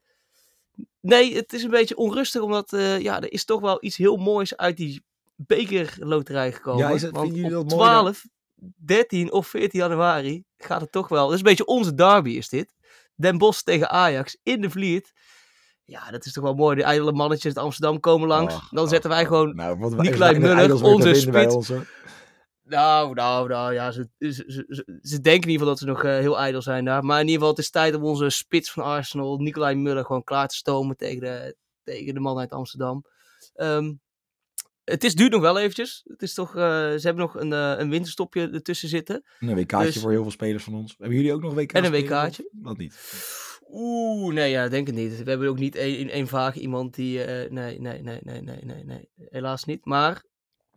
Nee, 1.06 1.36
het 1.36 1.52
is 1.52 1.62
een 1.62 1.70
beetje 1.70 1.96
onrustig 1.96 2.42
omdat 2.42 2.72
eh, 2.72 3.00
ja, 3.00 3.20
er 3.20 3.32
is 3.32 3.44
toch 3.44 3.60
wel 3.60 3.78
iets 3.80 3.96
heel 3.96 4.16
moois 4.16 4.56
uit 4.56 4.76
die 4.76 5.04
bekerloterij 5.36 6.52
gekomen. 6.52 6.86
Ja, 6.88 6.94
is 6.94 7.02
het- 7.02 7.16
Want 7.16 7.34
jullie 7.34 7.58
op 7.58 7.68
dat 7.68 7.78
mooi 7.78 7.90
dan? 7.90 8.02
12, 8.02 8.24
13 8.76 9.32
of 9.32 9.46
14 9.46 9.80
januari 9.80 10.44
gaat 10.58 10.80
het 10.80 10.92
toch 10.92 11.08
wel. 11.08 11.22
Het 11.24 11.32
is 11.32 11.38
een 11.38 11.44
beetje 11.44 11.66
onze 11.66 11.94
derby 11.94 12.30
is 12.30 12.48
dit. 12.48 12.74
Den 13.14 13.38
Bosch 13.38 13.60
tegen 13.62 13.90
Ajax 13.90 14.36
in 14.42 14.60
de 14.60 14.70
Vliet. 14.70 15.12
Ja, 15.84 16.10
dat 16.10 16.24
is 16.26 16.32
toch 16.32 16.44
wel 16.44 16.54
mooi. 16.54 16.76
De 16.76 16.82
ijdele 16.82 17.12
mannetjes 17.12 17.56
uit 17.56 17.64
Amsterdam 17.64 18.00
komen 18.00 18.28
langs. 18.28 18.54
Ach, 18.54 18.68
dan 18.70 18.84
ach, 18.84 18.90
zetten 18.90 19.10
wij 19.10 19.20
ach. 19.20 19.26
gewoon... 19.26 19.54
Nou, 19.54 19.78
wat 19.78 19.96
Nicolai 19.96 20.38
Muller, 20.38 20.84
onze 20.84 21.14
spits. 21.14 21.70
Nou, 22.68 23.14
nou, 23.14 23.48
nou, 23.48 23.72
ja, 23.72 23.90
ze, 23.90 24.08
ze, 24.18 24.32
ze, 24.46 24.98
ze- 25.02 25.20
denken 25.20 25.48
in 25.48 25.50
ieder 25.50 25.52
geval 25.52 25.66
dat 25.66 25.78
ze 25.78 25.84
nog 25.84 26.04
eh, 26.04 26.10
heel 26.18 26.38
ijdel 26.38 26.62
zijn 26.62 26.84
daar. 26.84 27.04
Maar 27.04 27.16
in 27.20 27.24
ieder 27.26 27.38
geval, 27.38 27.54
het 27.54 27.58
is 27.64 27.70
tijd 27.70 27.94
om 27.94 28.04
onze 28.04 28.30
spits 28.30 28.70
van 28.72 28.82
Arsenal, 28.82 29.36
Nicolai 29.38 29.74
Muller, 29.74 30.04
gewoon 30.04 30.24
klaar 30.24 30.48
te 30.48 30.56
stomen 30.56 30.96
tegen 30.96 31.20
de, 31.20 31.56
tegen 31.84 32.14
de 32.14 32.20
man 32.20 32.38
uit 32.38 32.50
Amsterdam. 32.52 33.04
Ehm, 33.54 33.92
het 34.84 35.04
is, 35.04 35.14
duurt 35.14 35.32
nog 35.32 35.40
wel 35.40 35.58
eventjes. 35.58 36.02
Het 36.06 36.22
is 36.22 36.34
toch, 36.34 36.56
eh, 36.56 36.62
ze 36.62 37.00
hebben 37.02 37.22
nog 37.22 37.34
een, 37.34 37.52
eh, 37.52 37.74
een 37.78 37.90
winterstopje 37.90 38.50
ertussen 38.50 38.88
zitten. 38.88 39.24
Een 39.40 39.54
WK'tje 39.54 39.84
Dus- 39.84 39.98
voor 40.00 40.10
heel 40.10 40.22
veel 40.22 40.30
spelers 40.30 40.64
van 40.64 40.74
ons. 40.74 40.94
Hebben 40.98 41.16
jullie 41.16 41.32
ook 41.32 41.42
nog 41.42 41.54
WK 41.54 41.72
En 41.72 41.84
een? 41.84 41.90
WK'tje. 41.92 42.48
Dat 42.52 42.76
niet. 42.76 42.94
Oeh, 43.70 44.34
nee, 44.34 44.50
ja, 44.50 44.68
denk 44.68 44.86
het 44.86 44.96
niet. 44.96 45.22
We 45.22 45.30
hebben 45.30 45.48
ook 45.48 45.58
niet 45.58 45.74
één, 45.74 46.08
één 46.10 46.28
vaag 46.28 46.54
iemand 46.54 46.94
die... 46.94 47.18
nee, 47.18 47.50
nee, 47.50 47.80
nee, 47.80 48.02
nee, 48.22 48.40
nee, 48.42 48.60
nee, 48.64 48.84
nee. 48.84 49.08
Helaas 49.16 49.64
niet. 49.64 49.84
Maar 49.84 50.24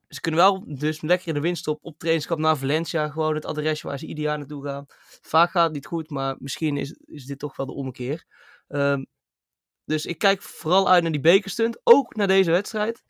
ze 0.09 0.21
kunnen 0.21 0.39
wel 0.39 0.63
dus 0.77 1.01
lekker 1.01 1.27
in 1.27 1.33
de 1.33 1.39
winststop 1.39 1.79
op 1.81 1.97
trainingskamp 1.97 2.41
naar 2.41 2.57
Valencia. 2.57 3.09
Gewoon 3.09 3.35
het 3.35 3.45
adresje 3.45 3.87
waar 3.87 3.99
ze 3.99 4.05
ieder 4.05 4.23
jaar 4.23 4.37
naartoe 4.37 4.65
gaan. 4.65 4.85
Vaak 5.21 5.51
gaat 5.51 5.63
het 5.63 5.73
niet 5.73 5.85
goed, 5.85 6.09
maar 6.09 6.35
misschien 6.39 6.77
is, 6.77 6.91
is 7.05 7.25
dit 7.25 7.39
toch 7.39 7.55
wel 7.55 7.65
de 7.65 7.73
ommekeer. 7.73 8.25
Ehm, 8.67 9.03
dus 9.85 10.05
ik 10.05 10.17
kijk 10.17 10.41
vooral 10.41 10.89
uit 10.89 11.01
naar 11.03 11.11
die 11.11 11.21
bekerstunt. 11.21 11.79
Ook 11.83 12.15
naar 12.15 12.27
deze 12.27 12.51
wedstrijd. 12.51 13.03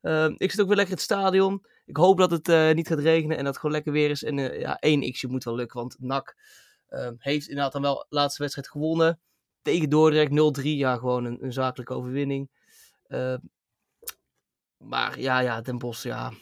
Ehm, 0.00 0.34
ik 0.36 0.50
zit 0.50 0.60
ook 0.60 0.66
weer 0.66 0.76
lekker 0.76 0.94
in 0.94 1.00
het 1.00 1.10
stadion. 1.10 1.66
Ik 1.86 1.96
hoop 1.96 2.18
dat 2.18 2.30
het 2.30 2.48
eh, 2.48 2.72
niet 2.72 2.88
gaat 2.88 2.98
regenen 2.98 3.36
en 3.36 3.44
dat 3.44 3.52
het 3.52 3.56
gewoon 3.56 3.74
lekker 3.74 3.92
weer 3.92 4.10
is. 4.10 4.22
En 4.22 4.38
eh, 4.38 4.60
ja, 4.60 4.78
één 4.78 5.12
xje 5.12 5.28
moet 5.28 5.44
wel 5.44 5.54
lukken, 5.54 5.80
want 5.80 5.96
NAC 5.98 6.36
ehm, 6.88 7.14
heeft 7.18 7.48
inderdaad 7.48 7.72
dan 7.72 7.82
wel 7.82 7.94
de 8.08 8.14
laatste 8.16 8.42
wedstrijd 8.42 8.68
gewonnen. 8.68 9.20
Tegen 9.62 9.88
Dordrecht 9.88 10.30
0-3. 10.30 10.62
Ja, 10.62 10.96
gewoon 10.96 11.24
een, 11.24 11.44
een 11.44 11.52
zakelijke 11.52 11.94
overwinning. 11.94 12.50
Ehm, 14.78 14.88
maar 14.88 15.20
ja, 15.20 15.38
ja, 15.38 15.60
Den 15.60 15.78
Bosch, 15.78 16.02
ja. 16.02 16.32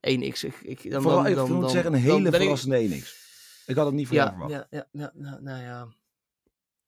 1x. 0.00 0.44
Ik, 0.44 0.54
ik, 0.62 0.90
dan, 0.90 1.02
Vooral, 1.02 1.22
dan, 1.22 1.32
ik 1.44 1.52
moet 1.52 1.60
dan- 1.60 1.70
zeggen, 1.70 1.92
een 1.92 1.98
hele 2.00 2.22
ben 2.22 2.32
ik- 2.32 2.40
verrassende 2.40 2.88
1x. 2.88 3.18
Ik 3.66 3.76
had 3.76 3.86
het 3.86 3.94
niet 3.94 4.06
van 4.06 4.16
Ja, 4.16 4.28
verwacht. 4.28 4.50
ja, 4.52 4.66
ja, 4.70 4.86
ja, 4.92 5.10
nou, 5.14 5.42
nou 5.42 5.62
ja. 5.62 5.88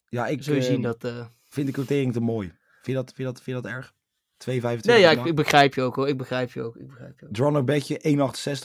Ja, 0.08 0.26
ik 0.26 0.42
Zul 0.42 0.54
je 0.54 0.60
eh, 0.60 0.66
zien 0.66 0.82
dat... 0.82 1.04
eh, 1.04 1.26
vind 1.48 1.66
de 1.66 1.72
quotering 1.72 2.12
te 2.12 2.20
mooi. 2.20 2.48
Vind 2.48 2.86
je 2.86 2.92
dat, 2.92 3.04
vind 3.04 3.16
je 3.18 3.24
dat, 3.24 3.42
vind 3.42 3.56
je 3.56 3.62
dat 3.62 3.72
erg? 3.72 3.94
2,25 4.36 4.80
Nee, 4.86 5.00
ja, 5.00 5.10
ik, 5.24 5.34
begrijp 5.34 5.74
je 5.74 5.82
ook 5.82 5.94
hoor. 5.96 6.08
Ik 6.08 6.16
begrijp 6.16 6.52
je 6.52 6.62
ook. 6.62 6.76
Ik 6.76 6.86
begrijp 6.86 7.20
je 7.20 7.26
ook. 7.44 7.64
Bedje 7.64 7.98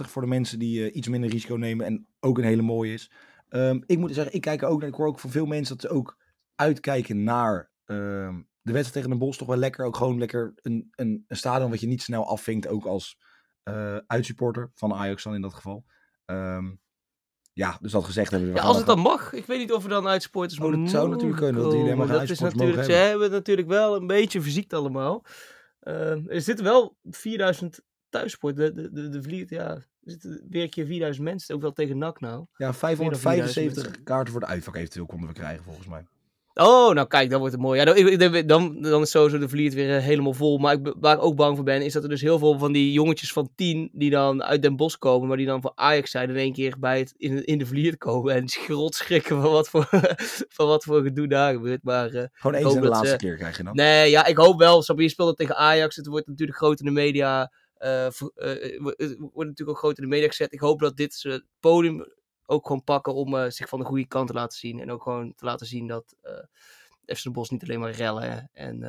1,68 0.04 0.10
voor 0.10 0.22
de 0.22 0.28
mensen 0.28 0.60
die 0.60 0.90
eh, 0.90 0.96
iets 0.96 1.08
minder 1.08 1.30
risico 1.30 1.56
nemen 1.56 1.86
en 1.86 2.08
ook 2.20 2.38
een 2.38 2.44
hele 2.44 2.62
mooie 2.62 2.94
is. 2.94 3.12
Ehm, 3.50 3.80
ik 3.86 3.98
moet 3.98 4.14
zeggen, 4.14 4.34
ik 4.34 4.42
kijk 4.42 4.64
ook 4.64 4.80
naar. 4.80 4.90
Ik 4.90 4.96
hoor 4.96 5.08
ook 5.08 5.20
van 5.20 5.30
veel 5.30 5.46
mensen 5.46 5.78
dat 5.78 5.90
ze 5.92 5.98
ook 5.98 6.18
uitkijken 6.56 7.24
naar 7.24 7.70
ehm, 7.86 8.42
de 8.68 8.74
wedstrijd 8.74 8.94
tegen 8.94 9.10
Den 9.10 9.28
Bosch. 9.28 9.38
Toch 9.38 9.48
wel 9.48 9.58
lekker, 9.58 9.86
ook 9.86 9.96
gewoon 9.96 10.18
lekker 10.18 10.54
een, 10.56 10.88
een, 10.96 11.26
een 11.28 11.38
stadion 11.38 11.70
wat 11.70 11.80
je 11.80 11.88
niet 11.88 12.02
snel 12.02 12.28
afvinkt, 12.28 12.68
ook 12.68 12.86
als 12.86 13.18
eh 13.64 13.98
uitsupporter 14.08 14.72
van 14.76 14.94
Ajax 14.94 15.24
dan 15.24 15.36
in 15.36 15.42
dat 15.42 15.54
geval. 15.54 15.86
Ehm, 16.26 16.66
ja, 17.54 17.78
dus 17.82 17.92
dat 17.92 18.04
gezegd 18.04 18.32
hebben 18.32 18.50
we. 18.50 18.56
we 18.56 18.62
Ja, 18.62 18.66
als 18.66 18.78
het 18.78 18.86
dan 18.86 19.00
mag. 19.00 19.34
Ik 19.34 19.46
weet 19.46 19.60
niet 19.60 19.74
of 19.74 19.84
er 19.84 19.90
dan 19.90 20.08
uitsporters 20.08 20.60
Oh, 20.60 20.72
dat 20.72 20.90
zou 20.90 21.10
natuurlijk 21.10 21.38
kunnen, 21.38 21.62
dat 21.62 22.08
Dat 22.08 22.30
is 22.30 22.40
natuurlijk, 22.40 22.84
ze 22.84 22.92
hebben 22.92 23.32
natuurlijk 23.32 23.68
wel 23.68 23.96
een 23.96 24.08
beetje 24.08 24.42
fysiek 24.42 24.74
allemaal. 24.74 25.26
Eh, 25.80 26.32
er 26.32 26.42
zitten 26.42 26.66
wel 26.66 26.98
4000 27.04 27.80
thuissport. 28.10 28.56
De, 28.56 28.74
de, 28.74 28.92
de, 28.92 29.10
de 29.10 29.22
Vliet, 29.22 29.50
ja, 29.50 29.70
er 29.70 29.88
zitten 30.02 30.46
weer 30.50 30.64
een 30.64 30.70
keer 30.70 30.86
4000 30.86 31.26
mensen. 31.26 31.56
Ook 31.56 31.62
wel 31.62 31.74
tegen 31.74 31.98
NAC 31.98 32.20
nou. 32.20 32.46
Ja, 32.56 32.74
4000 32.74 33.22
575 33.22 34.04
kaarten 34.04 34.32
voor 34.32 34.42
de 34.42 34.48
uitvak 34.48 34.76
eventueel 34.76 35.06
konden 35.06 35.28
we 35.28 35.34
krijgen 35.34 35.64
volgens 35.64 35.88
mij. 35.88 36.06
Oh, 36.60 36.94
nou 36.94 37.08
kijk, 37.08 37.30
dan 37.30 37.40
wordt 37.40 37.54
het 37.54 37.64
mooi. 37.64 37.80
Ja, 37.80 37.86
dan, 38.18 38.46
dan, 38.48 38.82
dan 38.82 39.02
is 39.02 39.10
sowieso 39.12 39.38
de 39.38 39.50
Vliet 39.50 39.74
weer 39.74 39.96
eh, 39.96 40.04
helemaal 40.04 40.34
vol. 40.34 40.58
Maar 40.58 40.74
ik, 40.74 40.94
waar 41.00 41.16
ik 41.16 41.24
ook 41.24 41.36
bang 41.36 41.56
voor 41.56 41.66
ben, 41.66 41.82
is 41.82 41.94
dat 41.94 42.04
er 42.04 42.10
dus 42.10 42.22
heel 42.22 42.40
veel 42.40 42.58
van 42.58 42.72
die 42.72 42.92
jongetjes 42.92 43.34
van 43.34 43.50
10 43.56 43.90
die 43.94 44.10
dan 44.10 44.44
uit 44.44 44.62
Den 44.62 44.76
Bosch 44.76 44.98
komen, 44.98 45.28
maar 45.28 45.38
die 45.38 45.46
dan 45.46 45.62
voor 45.62 45.72
Ajax 45.76 46.12
zijn 46.12 46.30
in 46.30 46.36
één 46.36 46.54
keer 46.54 46.76
bij 46.80 47.00
het 47.00 47.14
in, 47.18 47.46
in 47.46 47.58
de 47.58 47.66
Vliet 47.66 47.98
komen 47.98 48.34
en 48.34 48.48
schrot 48.58 48.96
schrikken 48.96 49.42
van 49.42 49.52
wat 49.52 49.70
voor, 49.70 49.88
van 50.58 50.68
wat 50.68 50.84
voor 50.84 51.02
gedoe 51.02 51.28
daar 51.28 51.54
gebeurt. 51.54 51.84
Maar 51.84 52.10
eh, 52.10 52.24
Gewoon 52.34 52.56
eens 52.56 52.74
en 52.74 52.82
de 52.82 52.88
dat 52.88 52.90
laatste 52.90 53.10
ze- 53.10 53.16
keer 53.18 53.36
krijg 53.36 53.58
je 53.58 53.64
dan. 53.64 53.76
Nee, 53.76 54.10
ja, 54.10 54.26
ik 54.26 54.38
hoop 54.38 54.60
wel. 54.60 54.84
Je 54.96 55.10
speelt 55.10 55.28
het 55.30 55.38
tegen 55.38 55.56
Ajax. 55.56 55.96
Het 55.96 56.08
wordt 56.08 56.28
natuurlijk 56.28 56.58
groot 56.58 56.80
in 56.80 56.86
de 56.86 56.92
media. 56.92 57.52
het 57.78 58.20
wordt 58.20 59.00
natuurlijk 59.36 59.70
ook 59.70 59.78
groot 59.78 59.98
in 59.98 60.04
de 60.04 60.10
media 60.10 60.28
gezet. 60.28 60.54
Ik 60.54 60.60
hoop 60.60 60.80
dat 60.80 60.98
dit 60.98 61.20
het 61.22 61.44
podium 61.60 62.06
ook 62.50 62.68
gewoon 62.68 62.84
pakken 62.84 63.14
om 63.14 63.36
eh, 63.38 63.50
zich 63.50 63.70
van 63.70 63.80
de 63.80 63.86
goede 63.86 64.08
kant 64.08 64.28
te 64.28 64.34
laten 64.34 64.58
zien. 64.58 64.80
En 64.80 64.92
ook 64.92 65.02
gewoon 65.04 65.34
te 65.36 65.46
laten 65.46 65.68
zien 65.68 65.88
dat 65.88 66.16
eh 66.22 67.16
FC 67.16 67.24
Den 67.24 67.34
Bosch 67.34 67.52
niet 67.52 67.64
alleen 67.64 67.80
maar 67.80 67.92
rellen 67.92 68.50
en, 68.54 68.84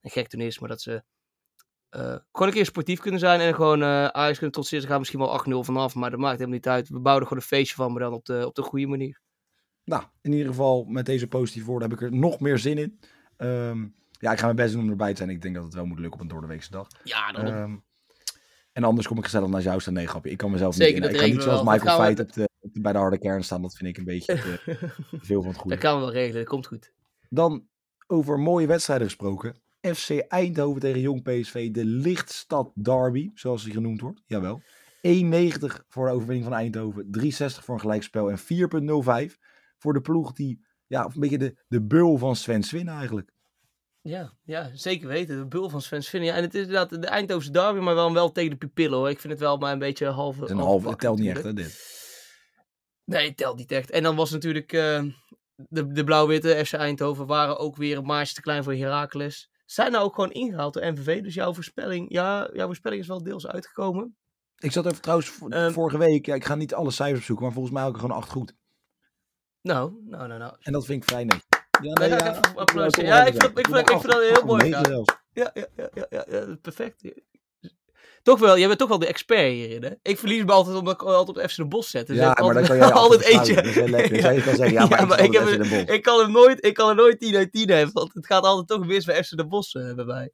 en 0.00 0.10
gek 0.10 0.30
doen 0.30 0.40
is, 0.40 0.58
maar 0.58 0.68
dat 0.68 0.80
ze 0.80 1.02
gewoon 1.90 2.18
een 2.48 2.52
keer 2.52 2.64
sportief 2.64 3.00
kunnen 3.00 3.20
zijn 3.20 3.40
en 3.40 3.54
gewoon 3.54 3.84
Ajax 3.84 4.32
kunnen 4.34 4.52
trotseren. 4.52 4.82
Ze 4.82 4.88
gaan 4.88 4.98
misschien 4.98 5.20
wel 5.20 5.40
8-0 5.62 5.64
vanaf, 5.64 5.94
maar 5.94 6.10
dat 6.10 6.18
maakt 6.18 6.32
helemaal 6.38 6.54
niet 6.54 6.68
uit. 6.68 6.88
We 6.88 7.00
bouwen 7.00 7.22
er 7.22 7.28
gewoon 7.28 7.42
een 7.42 7.48
feestje 7.48 7.74
van, 7.74 7.92
maar 7.92 8.00
dan 8.02 8.12
op 8.12 8.24
de, 8.24 8.46
op 8.46 8.54
de 8.54 8.62
goede 8.62 8.86
manier. 8.86 9.20
Nou, 9.84 10.02
in 10.20 10.32
ieder 10.32 10.46
geval 10.46 10.84
met 10.84 11.06
deze 11.06 11.26
positieve 11.28 11.66
woorden 11.66 11.90
heb 11.90 11.98
ik 12.00 12.04
er 12.04 12.12
nog 12.16 12.40
meer 12.40 12.58
zin 12.58 12.78
in. 12.78 13.00
Ehm, 13.36 13.86
ja, 14.10 14.32
ik 14.32 14.38
ga 14.38 14.44
mijn 14.44 14.56
best 14.56 14.72
doen 14.72 14.82
om 14.82 14.90
erbij 14.90 15.10
te 15.10 15.16
zijn. 15.16 15.30
Ik 15.30 15.42
denk 15.42 15.54
dat 15.54 15.64
het 15.64 15.74
wel 15.74 15.86
moet 15.86 15.98
lukken 15.98 16.14
op 16.14 16.20
een 16.20 16.28
doordeweekse 16.32 16.70
dag. 16.70 16.86
Ja, 17.04 17.32
dan 17.32 17.46
Ehm, 17.46 17.76
en 18.72 18.84
anders 18.84 19.06
kom 19.06 19.18
ik 19.18 19.24
gezellig 19.24 19.48
naar 19.48 19.62
jou 19.62 19.80
staan. 19.80 19.94
Nee, 19.94 20.06
grapje. 20.06 20.30
Ik 20.30 20.36
kan 20.36 20.50
mezelf 20.50 20.74
Zeker, 20.74 21.00
niet 21.00 21.08
in. 21.08 21.14
Ik 21.14 21.20
ga 21.20 21.26
niet 21.26 21.42
zoals. 21.42 21.62
Michael 21.68 21.96
Feit 21.96 22.20
op 22.20 22.32
de, 22.32 22.40
op 22.42 22.45
de- 22.45 22.45
bij 22.72 22.92
de 22.92 22.98
harde 22.98 23.18
kern 23.18 23.44
staan. 23.44 23.62
Dat 23.62 23.76
vind 23.76 23.88
ik 23.90 23.96
een 23.96 24.04
beetje 24.04 24.34
te 24.34 24.58
veel 25.26 25.42
van 25.42 25.50
het 25.50 25.60
goede. 25.60 25.76
dat 25.76 25.84
gaan 25.84 25.94
we 25.94 26.00
wel 26.00 26.12
regelen. 26.12 26.40
Dat 26.40 26.48
komt 26.48 26.66
goed. 26.66 26.92
Dan 27.28 27.66
over 28.06 28.38
mooie 28.38 28.66
wedstrijden 28.66 29.06
gesproken. 29.06 29.60
FC 29.80 30.10
Eindhoven 30.10 30.80
tegen 30.80 31.00
Jong 31.00 31.22
PSV. 31.22 31.70
De 31.70 31.84
Lichtstad 31.84 32.70
Derby, 32.74 33.30
zoals 33.34 33.64
die 33.64 33.72
genoemd 33.72 34.00
wordt. 34.00 34.22
Jawel. 34.26 34.62
1,90 35.06 35.84
voor 35.88 36.06
de 36.06 36.12
overwinning 36.12 36.44
van 36.44 36.54
Eindhoven. 36.54 37.04
3,60 37.04 37.28
voor 37.36 37.74
een 37.74 37.80
gelijkspel. 37.80 38.30
En 38.30 38.38
4,05 39.30 39.36
voor 39.78 39.92
de 39.92 40.00
ploeg 40.00 40.32
die 40.32 40.64
ja, 40.86 41.04
een 41.04 41.20
beetje 41.20 41.38
de, 41.38 41.56
de 41.68 41.82
bul 41.82 42.16
van 42.16 42.36
Sven 42.36 42.62
Swin 42.62 42.88
eigenlijk. 42.88 43.30
Ja, 44.00 44.32
ja, 44.44 44.70
zeker 44.74 45.08
weten. 45.08 45.38
De 45.38 45.46
bul 45.46 45.68
van 45.68 45.82
Sven 45.82 46.02
Vinnen. 46.02 46.28
Ja, 46.28 46.36
en 46.36 46.42
het 46.42 46.54
is 46.54 46.60
inderdaad 46.60 47.02
de 47.02 47.06
Eindhovense 47.06 47.52
derby, 47.52 47.80
maar 47.80 47.94
wel, 47.94 48.12
wel 48.12 48.32
tegen 48.32 48.50
de 48.50 48.56
pupillen 48.56 48.98
hoor. 48.98 49.10
Ik 49.10 49.20
vind 49.20 49.32
het 49.32 49.42
wel 49.42 49.56
maar 49.56 49.72
een 49.72 49.78
beetje 49.78 50.06
halve... 50.06 50.50
Een 50.50 50.58
halve 50.58 50.88
het 50.88 50.98
telt 50.98 51.18
niet 51.18 51.28
echt, 51.28 51.42
hè, 51.42 51.52
dit. 51.52 52.04
Nee, 53.06 53.34
telt 53.34 53.56
niet 53.56 53.72
echt. 53.72 53.90
En 53.90 54.02
dan 54.02 54.16
was 54.16 54.30
natuurlijk 54.30 54.72
eh, 54.72 55.02
de, 55.56 55.92
de 55.92 56.04
blauw-witte 56.04 56.62
FC 56.66 56.72
Eindhoven 56.72 57.26
waren 57.26 57.58
ook 57.58 57.76
weer 57.76 57.96
een 57.96 58.04
maatje 58.04 58.34
te 58.34 58.40
klein 58.40 58.64
voor 58.64 58.72
Heracles. 58.74 59.50
Zijn 59.64 59.92
nou 59.92 60.04
ook 60.04 60.14
gewoon 60.14 60.32
ingehaald 60.32 60.74
door 60.74 60.86
MVV. 60.92 61.22
Dus 61.22 61.34
jouw 61.34 61.54
voorspelling, 61.54 62.12
ja, 62.12 62.50
jouw 62.52 62.66
voorspelling 62.66 63.02
is 63.02 63.08
wel 63.08 63.22
deels 63.22 63.46
uitgekomen. 63.46 64.16
Ik 64.58 64.72
zat 64.72 64.86
even 64.86 65.00
trouwens 65.00 65.38
Ehm, 65.48 65.72
vorige 65.72 65.98
week, 65.98 66.26
ja, 66.26 66.34
ik 66.34 66.44
ga 66.44 66.54
niet 66.54 66.74
alle 66.74 66.90
cijfers 66.90 67.18
opzoeken, 67.18 67.44
maar 67.44 67.54
volgens 67.54 67.74
mij 67.74 67.84
ook 67.84 67.94
gewoon 67.98 68.16
acht 68.16 68.30
goed. 68.30 68.54
Nou, 69.60 69.92
nou, 70.04 70.26
nou, 70.28 70.38
nou. 70.40 70.56
En 70.60 70.72
dat 70.72 70.84
vind 70.84 71.02
ik 71.02 71.08
vrij 71.08 71.24
netjes. 71.24 71.44
Ja, 71.80 71.92
Nee, 71.92 72.08
ik 72.10 72.20
ja, 72.20 72.40
Ja, 73.02 73.26
ik 73.26 73.32
vind- 73.42 73.42
even 73.42 73.56
ik 73.56 73.66
vind- 73.66 73.78
ik 73.90 73.98
vind 74.00 74.12
dat 74.12 74.22
heel 74.22 74.44
mooi. 74.44 74.68
Ja, 74.68 74.80
ja, 75.32 75.50
ja, 75.54 75.66
ja, 75.94 76.06
ja, 76.10 76.24
ja, 76.28 76.56
perfect. 76.62 77.02
Toch 78.26 78.38
wel, 78.38 78.58
jij 78.58 78.66
bent 78.66 78.78
toch 78.78 78.88
wel 78.88 78.98
de 78.98 79.06
expert 79.06 79.52
hierin, 79.52 79.82
hè? 79.82 79.90
Ik 80.02 80.18
verlies 80.18 80.44
me 80.44 80.52
altijd 80.52 80.76
omdat 80.76 80.94
ik 80.94 81.02
altijd 81.02 81.36
op 81.44 81.50
FC 81.50 81.56
de 81.56 81.66
Bos 81.66 81.90
zet. 81.90 82.06
Dus 82.06 82.16
Ja, 82.16 82.26
maar 82.26 82.34
dan 82.36 82.44
altijd, 82.46 82.66
kan 82.68 82.76
jij 82.76 82.92
altijd 82.92 83.24
altijd 83.24 83.34
eentje. 83.34 83.54
Dat 83.54 83.64
is 83.64 83.74
heel 83.74 83.88
lekker. 83.88 84.16
Jij 84.20 84.40
kan 84.40 84.54
zeggen, 84.56 84.72
ja, 84.72 84.86
maar, 84.86 85.00
Ja, 85.00 85.06
maar 85.06 85.20
ik 85.24 85.32
heb 85.32 85.44
de 85.46 85.56
bos. 85.58 85.94
Ik 85.94 86.02
kan, 86.02 86.20
hem 86.20 86.32
nooit, 86.32 86.64
ik 86.64 86.74
kan 86.74 86.88
er 86.88 86.94
nooit 86.94 87.20
10 87.20 87.36
uit 87.36 87.52
10 87.52 87.68
hebben, 87.70 87.94
want 87.94 88.14
het 88.14 88.26
gaat 88.26 88.42
altijd 88.44 88.66
toch 88.68 88.86
mis 88.86 89.04
bij 89.04 89.24
FC 89.24 89.36
de 89.36 89.46
Bos 89.46 89.74
eh, 89.74 89.94
bij 89.94 90.04
mij. 90.04 90.30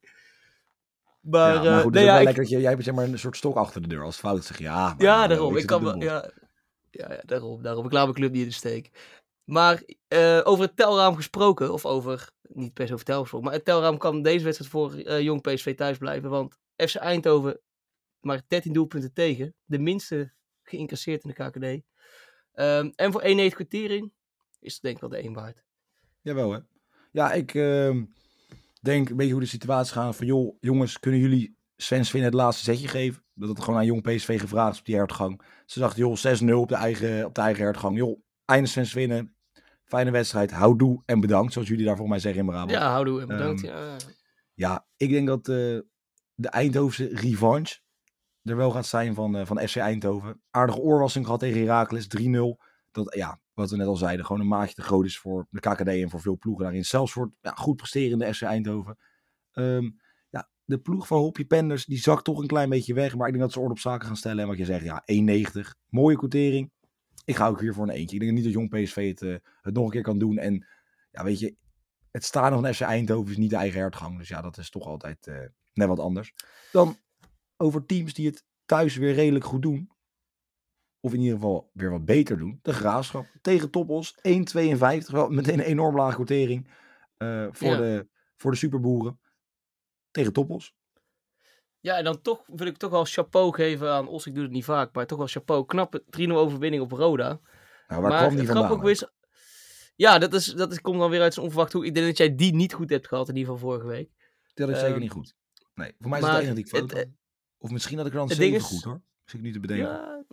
Maar, 1.21 1.53
ja, 1.53 1.61
maar 1.61 1.77
eh, 1.77 1.81
goed, 1.83 1.93
nee, 1.93 2.03
is 2.03 2.09
ja, 2.09 2.17
ik- 2.17 2.23
lekker 2.23 2.41
dat 2.43 2.51
je, 2.51 2.59
jij 2.59 2.71
hebt 2.71 2.83
zeg 2.83 2.93
maar 2.93 3.05
een 3.05 3.19
soort 3.19 3.37
stok 3.37 3.55
achter 3.55 3.81
de 3.81 3.87
deur 3.87 4.03
als 4.03 4.17
fout 4.17 4.43
zeg 4.45 4.57
je, 4.57 4.63
ja. 4.63 4.85
maar 4.85 4.95
Ja, 4.97 5.27
daarom. 5.27 5.57
ik 5.57 5.65
kan 5.65 5.83
wel, 5.83 5.95
ja, 6.01 6.31
ja, 6.91 7.11
ja, 7.11 7.21
daarom, 7.25 7.61
daarom. 7.63 7.85
Ik 7.85 7.91
laat 7.91 8.03
mijn 8.03 8.15
club 8.15 8.31
niet 8.31 8.41
in 8.41 8.47
de 8.47 8.53
steek. 8.53 8.89
Maar 9.43 9.83
eh, 10.07 10.39
over 10.43 10.65
het 10.65 10.75
telraam 10.75 11.15
gesproken, 11.15 11.73
of 11.73 11.85
over, 11.85 12.29
niet 12.41 12.73
per 12.73 12.87
se 12.87 12.93
over 12.93 13.05
telraam 13.05 13.23
gesproken, 13.23 13.47
maar 13.49 13.57
het 13.57 13.65
telraam 13.65 13.97
kan 13.97 14.21
deze 14.21 14.43
wedstrijd 14.43 14.71
voor 14.71 14.93
eh, 14.95 15.19
jong 15.21 15.41
PSV 15.41 15.75
thuis 15.75 15.97
blijven. 15.97 16.29
Want 16.29 16.57
FC 16.75 16.95
Eindhoven 16.95 17.59
maar 18.23 18.41
13 18.47 18.73
doelpunten 18.73 19.13
tegen. 19.13 19.55
De 19.65 19.79
minste 19.79 20.33
geïncasseerd 20.63 21.23
in 21.23 21.33
de 21.35 21.49
KKD. 21.49 21.85
Ehm, 22.53 22.91
en 22.95 23.11
voor 23.11 23.21
1,90 23.23 23.53
kwartering 23.53 24.13
is 24.59 24.73
het 24.73 24.81
denk 24.81 24.95
ik 24.95 25.01
wel 25.01 25.09
de 25.09 25.23
1 25.23 25.33
waard. 25.33 25.63
Jawel 26.21 26.51
hè. 26.51 26.59
Ja, 27.11 27.31
ik 27.31 27.53
ehm, 27.53 28.03
denk 28.81 29.09
een 29.09 29.15
beetje 29.15 29.31
hoe 29.31 29.41
de 29.41 29.47
situatie 29.47 29.93
gaat 29.93 30.15
van, 30.15 30.25
joh, 30.25 30.57
jongens, 30.59 30.99
kunnen 30.99 31.19
jullie 31.19 31.57
Sven 31.75 32.05
Svin 32.05 32.23
het 32.23 32.33
laatste 32.33 32.63
zetje 32.63 32.87
geven? 32.87 33.23
Dat 33.33 33.49
het 33.49 33.59
gewoon 33.63 33.79
aan 33.79 33.85
jong 33.85 34.01
PSV 34.01 34.39
gevraagd 34.39 34.73
is 34.73 34.79
op 34.79 34.85
die 34.85 34.95
hertgang. 34.95 35.41
Ze 35.65 35.79
dachten, 35.79 35.99
joh, 35.99 36.15
6-0 36.15 36.59
op 36.59 36.69
de 36.69 36.75
eigen, 36.75 37.25
op 37.25 37.35
de 37.35 37.41
eigen 37.41 37.63
hertgang. 37.63 37.97
Joh, 37.97 38.19
einde 38.45 38.67
Sven. 38.67 39.35
Fijne 39.83 40.11
wedstrijd, 40.11 40.51
houdoe 40.51 41.03
en 41.05 41.19
bedankt, 41.19 41.53
zoals 41.53 41.67
jullie 41.67 41.85
daar 41.85 41.95
volgens 41.97 42.23
mij 42.23 42.33
zeggen 42.33 42.41
in 42.41 42.51
Brabant. 42.51 42.71
Ja, 42.71 42.91
houdoe 42.91 43.21
en 43.21 43.27
bedankt. 43.27 43.63
Ehm, 43.63 43.73
ja. 43.73 43.97
Ja, 44.53 44.87
ik 44.97 45.09
denk 45.09 45.27
dat 45.27 45.47
eh, 45.47 45.79
de 46.35 46.47
Eindhovense 46.49 47.09
revanche 47.13 47.79
er 48.43 48.55
wel 48.55 48.71
gaat 48.71 48.85
zijn 48.85 49.13
van, 49.13 49.35
eh, 49.35 49.45
van 49.45 49.59
FC 49.59 49.75
Eindhoven. 49.75 50.41
Aardige 50.49 50.79
oorwassing 50.79 51.25
gehad 51.25 51.39
tegen 51.39 51.59
Heracles, 51.61 52.07
3-0. 52.07 52.61
Dat, 52.91 53.15
ja, 53.15 53.39
wat 53.53 53.69
we 53.69 53.77
net 53.77 53.87
al 53.87 53.95
zeiden, 53.95 54.25
gewoon 54.25 54.41
een 54.41 54.47
maatje 54.47 54.75
te 54.75 54.81
groot 54.81 55.05
is 55.05 55.19
voor 55.19 55.47
de 55.49 55.59
KKD 55.59 55.87
en 55.87 56.09
voor 56.09 56.21
veel 56.21 56.37
ploegen 56.37 56.63
daarin. 56.63 56.85
Zelfs 56.85 57.11
voor 57.11 57.31
ja, 57.41 57.51
goed 57.51 57.75
presterende 57.75 58.33
FC 58.33 58.41
Eindhoven. 58.41 58.97
Ehm, 59.51 59.89
ja, 60.29 60.49
de 60.65 60.77
ploeg 60.77 61.07
van 61.07 61.17
Hoppie 61.17 61.45
Penders, 61.45 61.85
die 61.85 61.97
zakt 61.97 62.23
toch 62.23 62.39
een 62.39 62.47
klein 62.47 62.69
beetje 62.69 62.93
weg. 62.93 63.15
Maar 63.15 63.27
ik 63.27 63.33
denk 63.33 63.45
dat 63.45 63.53
ze 63.53 63.59
orde 63.59 63.71
op 63.71 63.79
zaken 63.79 64.07
gaan 64.07 64.17
stellen. 64.17 64.39
En 64.39 64.47
wat 64.47 64.57
je 64.57 64.65
zegt, 64.65 64.83
ja, 64.83 65.03
1,90. 65.05 65.75
Mooie 65.89 66.17
quotering. 66.17 66.71
Ik 67.25 67.35
ga 67.35 67.47
ook 67.47 67.59
hier 67.59 67.73
voor 67.73 67.83
een 67.83 67.93
eentje. 67.93 68.15
Ik 68.15 68.21
denk 68.21 68.33
niet 68.33 68.43
dat 68.43 68.53
Jong 68.53 68.69
PSV 68.69 69.07
het, 69.07 69.21
eh, 69.21 69.35
het 69.61 69.73
nog 69.73 69.85
een 69.85 69.91
keer 69.91 70.01
kan 70.01 70.19
doen. 70.19 70.37
En 70.37 70.67
ja, 71.11 71.23
weet 71.23 71.39
je, 71.39 71.55
het 72.11 72.23
staan 72.23 72.61
van 72.61 72.73
FC 72.73 72.81
Eindhoven 72.81 73.31
is 73.31 73.37
niet 73.37 73.49
de 73.49 73.55
eigen 73.55 73.79
hertgang. 73.79 74.17
Dus 74.17 74.27
ja, 74.27 74.41
dat 74.41 74.57
is 74.57 74.69
toch 74.69 74.85
altijd 74.85 75.27
eh, 75.27 75.35
net 75.73 75.87
wat 75.87 75.99
anders. 75.99 76.33
Dan 76.71 76.97
over 77.63 77.85
teams 77.85 78.13
die 78.13 78.27
het 78.27 78.45
thuis 78.65 78.95
weer 78.95 79.13
redelijk 79.13 79.45
goed 79.45 79.61
doen. 79.61 79.91
Of 80.99 81.13
in 81.13 81.19
ieder 81.19 81.35
geval 81.35 81.69
weer 81.73 81.89
wat 81.89 82.05
beter 82.05 82.37
doen. 82.37 82.59
De 82.61 82.73
Graafschap 82.73 83.25
tegen 83.41 83.69
Toppos. 83.69 84.15
1,52. 84.17 85.11
Wel 85.11 85.29
meteen 85.29 85.59
een 85.59 85.65
enorm 85.65 85.95
lage 85.95 86.15
quotering 86.15 86.67
eh, 87.17 87.47
voor, 87.51 87.67
Ja. 87.67 87.77
de, 87.77 88.07
voor 88.35 88.51
de 88.51 88.57
superboeren. 88.57 89.19
Tegen 90.11 90.33
Toppos. 90.33 90.75
Ja, 91.79 91.97
en 91.97 92.03
dan 92.03 92.21
toch 92.21 92.43
wil 92.47 92.67
ik 92.67 92.77
toch 92.77 92.91
wel 92.91 93.05
chapeau 93.05 93.53
geven 93.53 93.91
aan 93.91 94.07
Os. 94.07 94.25
Ik 94.25 94.33
doe 94.33 94.43
het 94.43 94.51
niet 94.51 94.63
vaak, 94.65 94.95
maar 94.95 95.07
toch 95.07 95.17
wel 95.17 95.27
chapeau. 95.27 95.65
Knappe 95.65 96.03
3-0 96.05 96.31
overwinning 96.31 96.83
op 96.83 96.91
Roda. 96.91 97.27
Nou, 97.87 98.01
waar 98.01 98.11
maar 98.11 98.21
kwam 98.21 98.35
die 98.35 98.47
vandaan? 98.47 98.71
ook 98.71 98.87
is... 98.87 99.07
Ja, 99.95 100.17
dat, 100.19 100.33
is, 100.33 100.45
dat 100.45 100.71
is, 100.71 100.81
komt 100.81 100.99
dan 100.99 101.09
weer 101.09 101.21
uit 101.21 101.33
zijn 101.33 101.45
onverwacht 101.45 101.73
hoek. 101.73 101.85
Ik 101.85 101.93
denk 101.93 102.05
dat 102.05 102.17
jij 102.17 102.35
die 102.35 102.53
niet 102.55 102.73
goed 102.73 102.89
hebt 102.89 103.07
gehad, 103.07 103.29
in 103.29 103.35
ieder 103.35 103.53
geval 103.53 103.69
vorige 103.69 103.87
week. 103.87 104.09
Dat 104.53 104.69
is 104.69 104.75
zeker 104.75 104.91
Ehm, 104.91 105.01
niet 105.01 105.11
goed. 105.11 105.35
Nee, 105.73 105.95
voor 105.99 106.09
mij 106.09 106.19
is 106.19 106.25
het 106.25 106.35
enige 106.35 106.53
die 106.53 106.63
ik 106.63 106.69
fout. 106.69 107.05
Of 107.63 107.71
misschien 107.71 107.97
had 107.97 108.05
ik 108.07 108.11
er 108.13 108.17
dan 108.19 108.29
7 108.29 108.55
is- 108.55 108.63
goed 108.63 108.83
hoor. 108.83 109.01
Zit 109.25 109.39
ik 109.39 109.41
nu 109.45 109.51
te 109.51 109.59
bedenken. 109.59 109.85
Ja, 109.87 110.23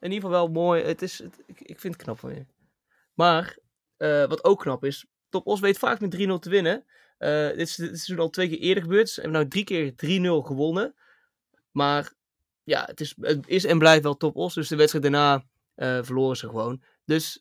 in 0.00 0.12
ieder 0.12 0.28
geval 0.28 0.30
wel 0.30 0.48
mooi. 0.48 0.82
Het 0.82 1.02
is, 1.02 1.18
het- 1.18 1.38
ik, 1.46 1.60
ik 1.60 1.80
vind 1.80 1.94
het 1.94 2.02
knap 2.02 2.18
van 2.18 2.34
je. 2.34 2.44
Maar, 3.14 3.58
eh, 3.96 4.26
wat 4.26 4.44
ook 4.44 4.60
knap 4.60 4.84
is, 4.84 5.06
Top 5.28 5.46
Os 5.46 5.60
weet 5.60 5.78
vaak 5.78 6.00
met 6.00 6.10
3-0 6.10 6.38
te 6.38 6.50
winnen. 6.50 6.84
Eh, 7.18 7.46
dit, 7.48 7.58
is, 7.58 7.74
dit 7.76 7.90
is 7.92 8.04
toen 8.04 8.18
al 8.18 8.30
twee 8.30 8.48
keer 8.48 8.58
eerder 8.58 8.82
gebeurd. 8.82 9.08
Ze 9.08 9.20
hebben 9.20 9.38
nou 9.38 9.50
drie 9.50 9.64
keer 9.64 9.94
3-0 9.96 10.42
gewonnen. 10.42 10.94
Maar 11.70 12.12
ja, 12.64 12.84
het 12.84 13.00
is, 13.00 13.14
het 13.20 13.48
is 13.48 13.64
en 13.64 13.78
blijft 13.78 14.02
wel 14.02 14.16
Top 14.16 14.36
Os. 14.36 14.54
Dus 14.54 14.68
de 14.68 14.76
wedstrijd 14.76 15.04
daarna 15.04 15.44
eh, 15.74 16.02
verloren 16.02 16.36
ze 16.36 16.48
gewoon. 16.48 16.82
Dus 17.04 17.40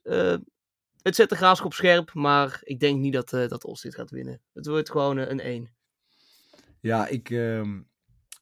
het 1.02 1.16
zet 1.16 1.30
de 1.30 1.36
graafschap 1.36 1.74
scherp. 1.74 2.14
Maar 2.14 2.60
ik 2.64 2.80
denk 2.80 3.00
niet 3.00 3.14
dat, 3.14 3.30
dat 3.30 3.64
Os 3.66 3.82
dit 3.82 3.96
gaat 3.96 4.10
winnen. 4.12 4.42
Het 4.54 4.66
wordt 4.68 4.92
gewoon 4.92 5.18
een 5.18 5.40
1. 5.40 5.70
Ja, 6.80 7.08
ik 7.08 7.30
ehm, 7.30 7.80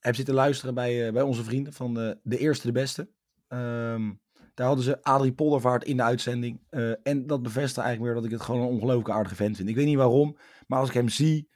heb 0.05 0.15
zitten 0.15 0.33
luisteren 0.33 0.73
bij, 0.73 1.07
eh, 1.07 1.13
bij 1.13 1.21
onze 1.21 1.43
vrienden 1.43 1.73
van 1.73 1.99
eh, 1.99 2.11
De 2.23 2.37
Eerste 2.37 2.67
de 2.67 2.73
Beste. 2.73 3.09
Ehm, 3.47 4.11
daar 4.53 4.67
hadden 4.67 4.85
ze 4.85 5.03
Adrie 5.03 5.33
Poldervaart 5.33 5.83
in 5.83 5.97
de 5.97 6.03
uitzending. 6.03 6.61
Eh, 6.69 7.07
en 7.07 7.27
dat 7.27 7.41
bevestigt 7.43 7.77
eigenlijk 7.77 8.01
weer 8.01 8.13
dat 8.13 8.25
ik 8.25 8.31
het 8.31 8.41
gewoon 8.41 8.61
een 8.61 8.73
ongelooflijk 8.73 9.09
aardige 9.09 9.35
vent 9.35 9.55
vind. 9.55 9.69
Ik 9.69 9.75
weet 9.75 9.85
niet 9.85 9.97
waarom, 9.97 10.37
maar 10.67 10.79
als 10.79 10.87
ik 10.87 10.93
hem 10.93 11.09
zie... 11.09 11.49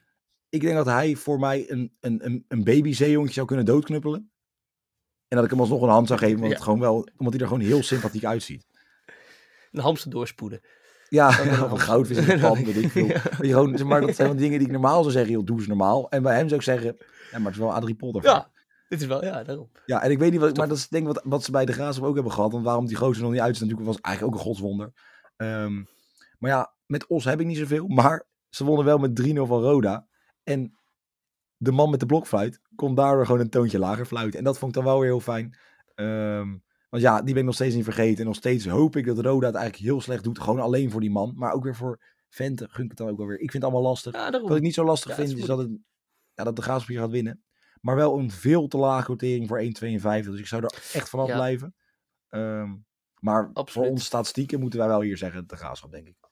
Ik 0.49 0.61
denk 0.61 0.75
dat 0.75 0.85
hij 0.85 1.15
voor 1.15 1.39
mij 1.39 1.71
een, 1.71 1.95
een, 1.99 2.45
een, 2.47 2.63
babyzeehondje 2.63 3.33
zou 3.33 3.47
kunnen 3.47 3.65
doodknuppelen. 3.65 4.31
En 5.27 5.35
dat 5.35 5.43
ik 5.43 5.49
hem 5.49 5.59
alsnog 5.59 5.81
een 5.81 5.89
hand 5.89 6.07
zou 6.07 6.19
geven, 6.19 6.35
omdat, 6.35 6.49
Ja. 6.49 6.55
het 6.55 6.63
gewoon 6.63 6.79
wel, 6.79 7.07
omdat 7.17 7.33
hij 7.33 7.41
er 7.41 7.47
gewoon 7.47 7.63
heel 7.63 7.83
sympathiek 7.83 8.25
uitziet. 8.25 8.65
Een 9.71 9.81
hamster 9.81 10.11
doorspoeden. 10.11 10.61
Ja, 11.09 11.37
Dat 11.37 11.45
wel. 11.45 11.65
of 11.65 11.71
een 11.71 11.79
goudvis 11.79 12.17
in 12.17 12.25
de 12.25 12.39
pan, 12.39 12.63
weet 12.65 12.75
ik 12.75 12.91
veel. 12.91 13.05
Ja. 13.41 13.83
Maar 13.85 14.01
dat 14.01 14.15
zijn 14.15 14.27
wel 14.27 14.37
dingen 14.37 14.57
die 14.57 14.67
ik 14.67 14.73
normaal 14.73 15.01
zou 15.01 15.11
zeggen, 15.11 15.31
joh, 15.31 15.45
doe 15.45 15.61
ze 15.61 15.67
normaal. 15.67 16.09
En 16.09 16.23
bij 16.23 16.35
hem 16.35 16.47
zou 16.47 16.59
ik 16.59 16.65
zeggen, 16.65 16.97
ja, 17.31 17.37
maar 17.37 17.45
het 17.45 17.53
is 17.53 17.59
wel 17.59 17.73
Adrie 17.73 17.95
Poldervaart. 17.95 18.47
Ja, 18.53 18.61
dit 18.89 19.01
is 19.01 19.07
wel, 19.07 19.23
ja, 19.25 19.43
daarom. 19.43 19.69
Ja, 19.85 20.01
en 20.01 20.11
ik 20.11 20.19
weet 20.19 20.31
niet 20.31 20.39
wat, 20.39 20.57
maar 20.57 20.67
dat 20.67 20.77
is 20.77 20.87
denk 20.87 21.07
ik 21.07 21.13
wat, 21.13 21.23
wat 21.25 21.43
ze 21.43 21.51
bij 21.51 21.65
de 21.65 21.73
Graafschap 21.73 22.05
ook 22.05 22.13
hebben 22.15 22.33
gehad. 22.33 22.51
Want 22.51 22.63
waarom 22.63 22.85
die 22.87 22.95
gozer 22.95 23.23
nog 23.23 23.31
niet 23.31 23.41
uit 23.41 23.53
is 23.55 23.59
natuurlijk 23.59 23.87
was 23.87 24.01
eigenlijk 24.01 24.35
ook 24.35 24.39
een 24.41 24.47
godswonder. 24.47 24.91
Ehm, 25.35 25.83
maar 26.39 26.51
ja, 26.51 26.73
met 26.85 27.07
Os 27.07 27.25
heb 27.25 27.39
ik 27.39 27.45
niet 27.45 27.57
zoveel. 27.57 27.87
Maar 27.87 28.25
ze 28.49 28.63
wonnen 28.65 28.85
wel 28.85 28.97
met 28.97 29.15
3-0 29.15 29.45
van 29.47 29.61
Roda. 29.61 30.07
En 30.43 30.73
de 31.57 31.71
man 31.71 31.89
met 31.89 31.99
de 31.99 32.05
blokfluit 32.05 32.59
kon 32.75 32.95
daardoor 32.95 33.25
gewoon 33.25 33.41
een 33.41 33.49
toontje 33.49 33.79
lager 33.79 34.05
fluiten. 34.05 34.39
En 34.39 34.45
dat 34.45 34.57
vond 34.57 34.75
ik 34.75 34.83
dan 34.83 34.91
wel 34.91 34.99
weer 34.99 35.09
heel 35.09 35.19
fijn. 35.19 35.57
Ehm, 35.95 36.55
want 36.89 37.03
ja, 37.03 37.15
die 37.22 37.34
ben 37.34 37.38
ik 37.38 37.46
nog 37.46 37.53
steeds 37.55 37.75
niet 37.75 37.84
vergeten. 37.84 38.19
En 38.19 38.25
nog 38.25 38.36
steeds 38.36 38.65
hoop 38.67 38.96
ik 38.96 39.05
dat 39.05 39.19
Roda 39.19 39.48
het 39.48 39.55
eigenlijk 39.55 39.86
heel 39.86 40.01
slecht 40.01 40.24
doet. 40.24 40.39
Gewoon 40.39 40.60
alleen 40.60 40.91
voor 40.91 41.01
die 41.01 41.12
man. 41.12 41.34
Maar 41.36 41.51
ook 41.53 41.63
weer 41.63 41.75
voor 41.75 42.00
Vente 42.29 42.67
gun 42.69 42.84
ik 42.84 42.89
het 42.89 42.98
dan 42.98 43.10
ook 43.10 43.17
wel 43.17 43.27
weer. 43.27 43.39
Ik 43.39 43.51
vind 43.51 43.63
het 43.63 43.72
allemaal 43.72 43.89
lastig. 43.89 44.13
Ja. 44.13 44.41
Wat 44.41 44.55
ik 44.55 44.62
niet 44.62 44.74
zo 44.74 44.84
lastig 44.84 45.10
Ja, 45.10 45.15
vind 45.15 45.29
is 45.29 45.36
is 45.36 45.46
dat, 45.46 45.58
het, 45.58 45.69
ja, 46.34 46.43
dat 46.43 46.55
de 46.55 46.62
Graafschap 46.62 46.89
hier 46.89 47.00
gaat 47.00 47.12
winnen. 47.12 47.43
Maar 47.81 47.96
wel 47.96 48.19
een 48.19 48.31
veel 48.31 48.67
te 48.67 48.77
lage 48.77 49.05
quotering 49.05 49.48
voor 49.48 49.60
1,52. 49.60 50.29
Dus 50.29 50.39
ik 50.39 50.48
zou 50.48 50.63
er 50.63 50.74
echt 50.93 51.10
vanaf 51.10 51.27
Ja. 51.27 51.36
blijven. 51.36 51.75
Ehm, 52.29 52.75
maar 53.19 53.50
voor 53.53 53.86
onze 53.86 54.05
statistieken 54.05 54.60
moeten 54.60 54.79
wij 54.79 54.88
wel 54.88 55.01
hier 55.01 55.17
zeggen 55.17 55.48
de 55.48 55.55
Graafschap, 55.55 55.91
denk 55.91 56.08
ik. 56.08 56.28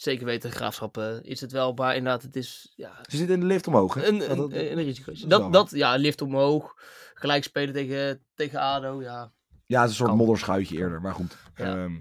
Zeker 0.00 0.24
weten, 0.26 0.50
graafschap 0.52 0.96
is 1.22 1.40
het 1.40 1.52
wel, 1.52 1.72
maar 1.72 1.96
inderdaad, 1.96 2.22
het 2.22 2.36
is 2.36 2.72
ja, 2.76 2.92
Ze 3.08 3.16
zitten 3.16 3.34
in 3.34 3.40
de 3.40 3.46
lift 3.46 3.66
omhoog, 3.66 3.94
hè? 3.94 4.06
een, 4.06 4.18
Dat- 4.18 4.28
een, 4.28 4.36
dat- 4.36 4.52
een, 4.52 4.74
risico. 4.74 5.12
Dat, 5.50 5.70
ja, 5.70 5.94
lift 5.96 6.22
omhoog, 6.22 6.74
gelijk 7.14 7.44
spelen 7.44 7.74
tegen, 7.74 8.24
tegen 8.34 8.60
ADO, 8.60 9.02
ja. 9.02 9.32
ja, 9.66 9.80
het 9.80 9.84
is 9.84 9.88
een 9.90 9.96
soort 9.96 10.08
kan. 10.08 10.18
modderschuitje 10.18 10.76
eerder, 10.76 11.00
maar 11.00 11.14
goed. 11.14 11.36
Ja. 11.54 11.76
Ehm, 11.76 12.00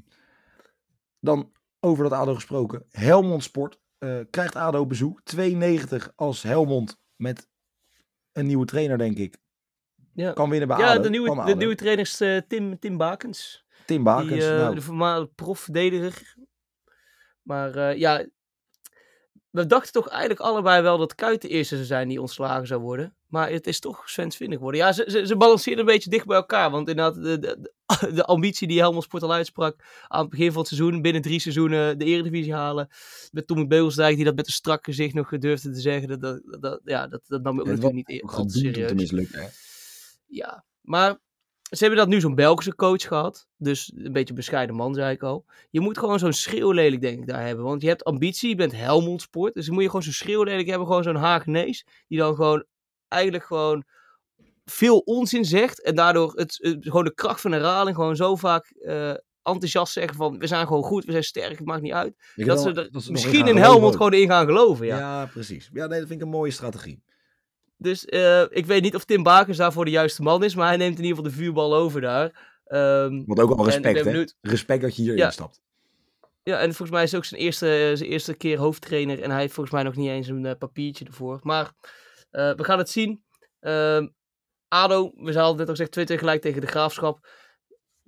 dan 1.19 1.51
over 1.79 2.03
dat 2.03 2.13
ADO 2.19 2.33
gesproken. 2.35 2.85
Helmond 2.89 3.43
Sport 3.43 3.79
eh, 3.97 4.19
krijgt 4.29 4.55
ADO 4.55 4.85
bezoek. 4.85 5.21
2,90 5.35 6.15
als 6.15 6.43
Helmond 6.43 6.97
met 7.15 7.47
een 8.31 8.45
nieuwe 8.45 8.65
trainer, 8.65 8.97
denk 8.97 9.17
ik. 9.17 9.37
Ja. 10.13 10.31
Kan 10.33 10.49
winnen 10.49 10.67
bij 10.67 10.77
Ja, 10.77 10.91
ADO. 10.91 11.01
de 11.01 11.09
nieuwe, 11.09 11.45
de 11.45 11.55
nieuwe 11.55 11.75
trainer 11.75 12.05
is 12.05 12.21
eh, 12.21 12.37
Tim, 12.47 12.79
Tim 12.79 12.97
Bakens. 12.97 13.65
Tim 13.85 14.03
Bakens. 14.03 14.29
Die, 14.29 14.41
eh, 14.51 14.57
nou, 14.57 14.75
De 14.75 14.81
voormalige 14.81 15.31
profverdediger. 15.35 16.37
Maar 17.49 17.75
eh, 17.75 17.97
ja, 17.97 18.25
we 19.49 19.65
dachten 19.65 19.91
toch 19.91 20.07
eigenlijk 20.07 20.39
allebei 20.39 20.81
wel 20.81 20.97
dat 20.97 21.15
Kuit 21.15 21.41
de 21.41 21.47
eerste 21.47 21.75
zou 21.75 21.87
zijn 21.87 22.07
die 22.07 22.21
ontslagen 22.21 22.67
zou 22.67 22.81
worden. 22.81 23.15
Maar 23.27 23.51
het 23.51 23.67
is 23.67 23.79
toch 23.79 24.09
Sven 24.09 24.31
Svinnig 24.31 24.57
geworden. 24.57 24.81
Ja, 24.81 24.91
ze, 24.91 25.05
ze, 25.07 25.27
ze 25.27 25.37
balanceerden 25.37 25.79
een 25.85 25.91
beetje 25.91 26.09
dicht 26.09 26.25
bij 26.25 26.35
elkaar. 26.35 26.71
Want 26.71 26.89
inderdaad, 26.89 27.23
de, 27.23 27.39
de, 27.39 27.71
de 28.17 28.25
ambitie 28.25 28.67
die 28.67 28.79
Helmond 28.79 29.03
Sport 29.03 29.23
al 29.23 29.33
uitsprak 29.33 29.83
aan 30.07 30.21
het 30.21 30.29
begin 30.29 30.51
van 30.51 30.59
het 30.59 30.67
seizoen, 30.67 31.01
binnen 31.01 31.21
drie 31.21 31.39
seizoenen 31.39 31.97
de 31.97 32.05
Eredivisie 32.05 32.53
halen. 32.53 32.89
Met 33.31 33.47
Tommy 33.47 33.67
Beugelsdijk, 33.67 34.15
die 34.15 34.25
dat 34.25 34.35
met 34.35 34.47
een 34.47 34.53
strak 34.53 34.85
gezicht 34.85 35.13
nog 35.13 35.37
durfde 35.37 35.71
te 35.71 35.79
zeggen. 35.79 36.07
Dat, 36.07 36.21
dat, 36.21 36.61
dat 36.61 36.81
ja, 36.83 37.07
dat, 37.07 37.21
dat 37.27 37.41
nam 37.41 37.53
ik 37.53 37.61
ook 37.61 37.67
natuurlijk 37.67 38.07
niet 38.07 38.23
ook 38.23 38.31
al 38.31 38.45
te 38.45 38.51
gedoemd 38.53 38.65
om 38.65 38.73
te 38.73 38.79
serieus. 38.79 38.93
mislukken. 38.93 39.41
hè. 39.41 39.47
Ja, 40.27 40.65
maar 40.81 41.17
ze 41.69 41.77
hebben 41.83 41.97
dat 41.99 42.07
nu 42.07 42.19
zo'n 42.19 42.35
Belgische 42.35 42.75
coach 42.75 43.01
gehad. 43.07 43.47
Dus 43.57 43.91
een 43.95 44.11
beetje 44.11 44.29
een 44.29 44.35
bescheiden 44.35 44.75
man, 44.75 44.93
zei 44.93 45.13
ik 45.13 45.23
al. 45.23 45.45
Je 45.69 45.79
moet 45.79 45.97
gewoon 45.97 46.19
zo'n 46.19 46.33
schreeuwlelijk, 46.33 47.01
denk 47.01 47.19
ik, 47.19 47.27
daar 47.27 47.45
hebben. 47.45 47.65
Want 47.65 47.81
je 47.81 47.87
hebt 47.87 48.03
ambitie, 48.03 48.49
je 48.49 48.55
bent 48.55 48.71
Helmond 48.75 49.21
Sport. 49.21 49.53
Dus 49.53 49.65
dan 49.65 49.73
moet 49.73 49.83
je 49.83 49.89
gewoon 49.89 50.03
zo'n 50.03 50.13
schreeuwlelijk 50.13 50.67
hebben. 50.67 50.87
Gewoon 50.87 51.03
zo'n 51.03 51.15
Haagnees. 51.15 51.85
Die 52.07 52.17
dan 52.17 52.35
gewoon 52.35 52.63
eigenlijk 53.07 53.43
gewoon 53.43 53.83
veel 54.65 54.97
onzin 54.99 55.45
zegt. 55.45 55.81
En 55.83 55.95
daardoor 55.95 56.31
het, 56.35 56.57
het- 56.61 56.77
gewoon 56.79 57.03
de 57.03 57.13
kracht 57.13 57.41
van 57.41 57.51
herhaling 57.51 57.95
gewoon 57.95 58.15
zo 58.15 58.35
vaak 58.35 58.65
eh, 58.69 59.13
enthousiast 59.43 59.93
zeggen 59.93 60.15
van... 60.15 60.39
We 60.39 60.47
zijn 60.47 60.67
gewoon 60.67 60.83
goed, 60.83 61.05
we 61.05 61.11
zijn 61.11 61.23
sterk, 61.23 61.57
het 61.57 61.67
maakt 61.67 61.81
niet 61.81 61.91
uit. 61.93 62.15
Dat 62.45 62.61
ze 62.61 62.67
er 62.67 62.73
dat 62.91 63.09
misschien 63.09 63.39
in 63.47 63.55
Helmond 63.57 63.95
gewoon 63.95 64.13
in 64.13 64.27
gaan 64.27 64.45
geloven, 64.45 64.85
ja. 64.85 64.97
Ja. 64.97 65.25
precies. 65.25 65.69
Ja, 65.73 65.85
nee, 65.87 65.99
dat 65.99 66.07
vind 66.07 66.19
ik 66.19 66.25
een 66.25 66.31
mooie 66.33 66.51
strategie. 66.51 67.03
Dus 67.81 68.05
eh, 68.05 68.41
ik 68.49 68.65
weet 68.65 68.81
niet 68.81 68.95
of 68.95 69.05
Tim 69.05 69.23
Bakers 69.23 69.57
daarvoor 69.57 69.85
de 69.85 69.91
juiste 69.91 70.21
man 70.21 70.43
is. 70.43 70.55
Maar 70.55 70.67
hij 70.67 70.77
neemt 70.77 70.97
in 70.97 71.03
ieder 71.03 71.17
geval 71.17 71.31
de 71.31 71.37
vuurbal 71.37 71.75
over 71.75 72.01
daar. 72.01 72.57
Ehm, 72.65 73.23
Want 73.25 73.39
ook 73.39 73.51
al 73.51 73.65
respect, 73.65 74.05
hè? 74.05 74.25
Respect 74.41 74.81
dat 74.81 74.95
je 74.95 75.01
hierin 75.01 75.19
Ja. 75.19 75.31
stapt. 75.31 75.61
Ja, 76.43 76.59
en 76.59 76.65
volgens 76.65 76.89
mij 76.89 77.03
is 77.03 77.11
het 77.11 77.19
ook 77.19 77.25
zijn 77.25 77.41
eerste, 77.41 77.91
zijn 77.93 78.09
eerste 78.09 78.33
keer 78.33 78.57
hoofdtrainer. 78.57 79.21
En 79.21 79.31
hij 79.31 79.39
heeft 79.39 79.53
volgens 79.53 79.75
mij 79.75 79.83
nog 79.83 79.95
niet 79.95 80.09
eens 80.09 80.27
een 80.27 80.45
eh, 80.45 80.55
papiertje 80.57 81.05
ervoor. 81.05 81.39
Maar 81.43 81.71
eh, 82.31 82.53
we 82.55 82.63
gaan 82.63 82.77
het 82.77 82.89
zien. 82.89 83.23
Ehm, 83.59 84.07
ADO, 84.67 85.11
we 85.15 85.33
hadden 85.33 85.57
net 85.57 85.67
al 85.67 85.75
gezegd, 85.75 85.91
2 85.91 86.17
gelijk 86.17 86.41
tegen 86.41 86.61
de 86.61 86.67
Graafschap. 86.67 87.27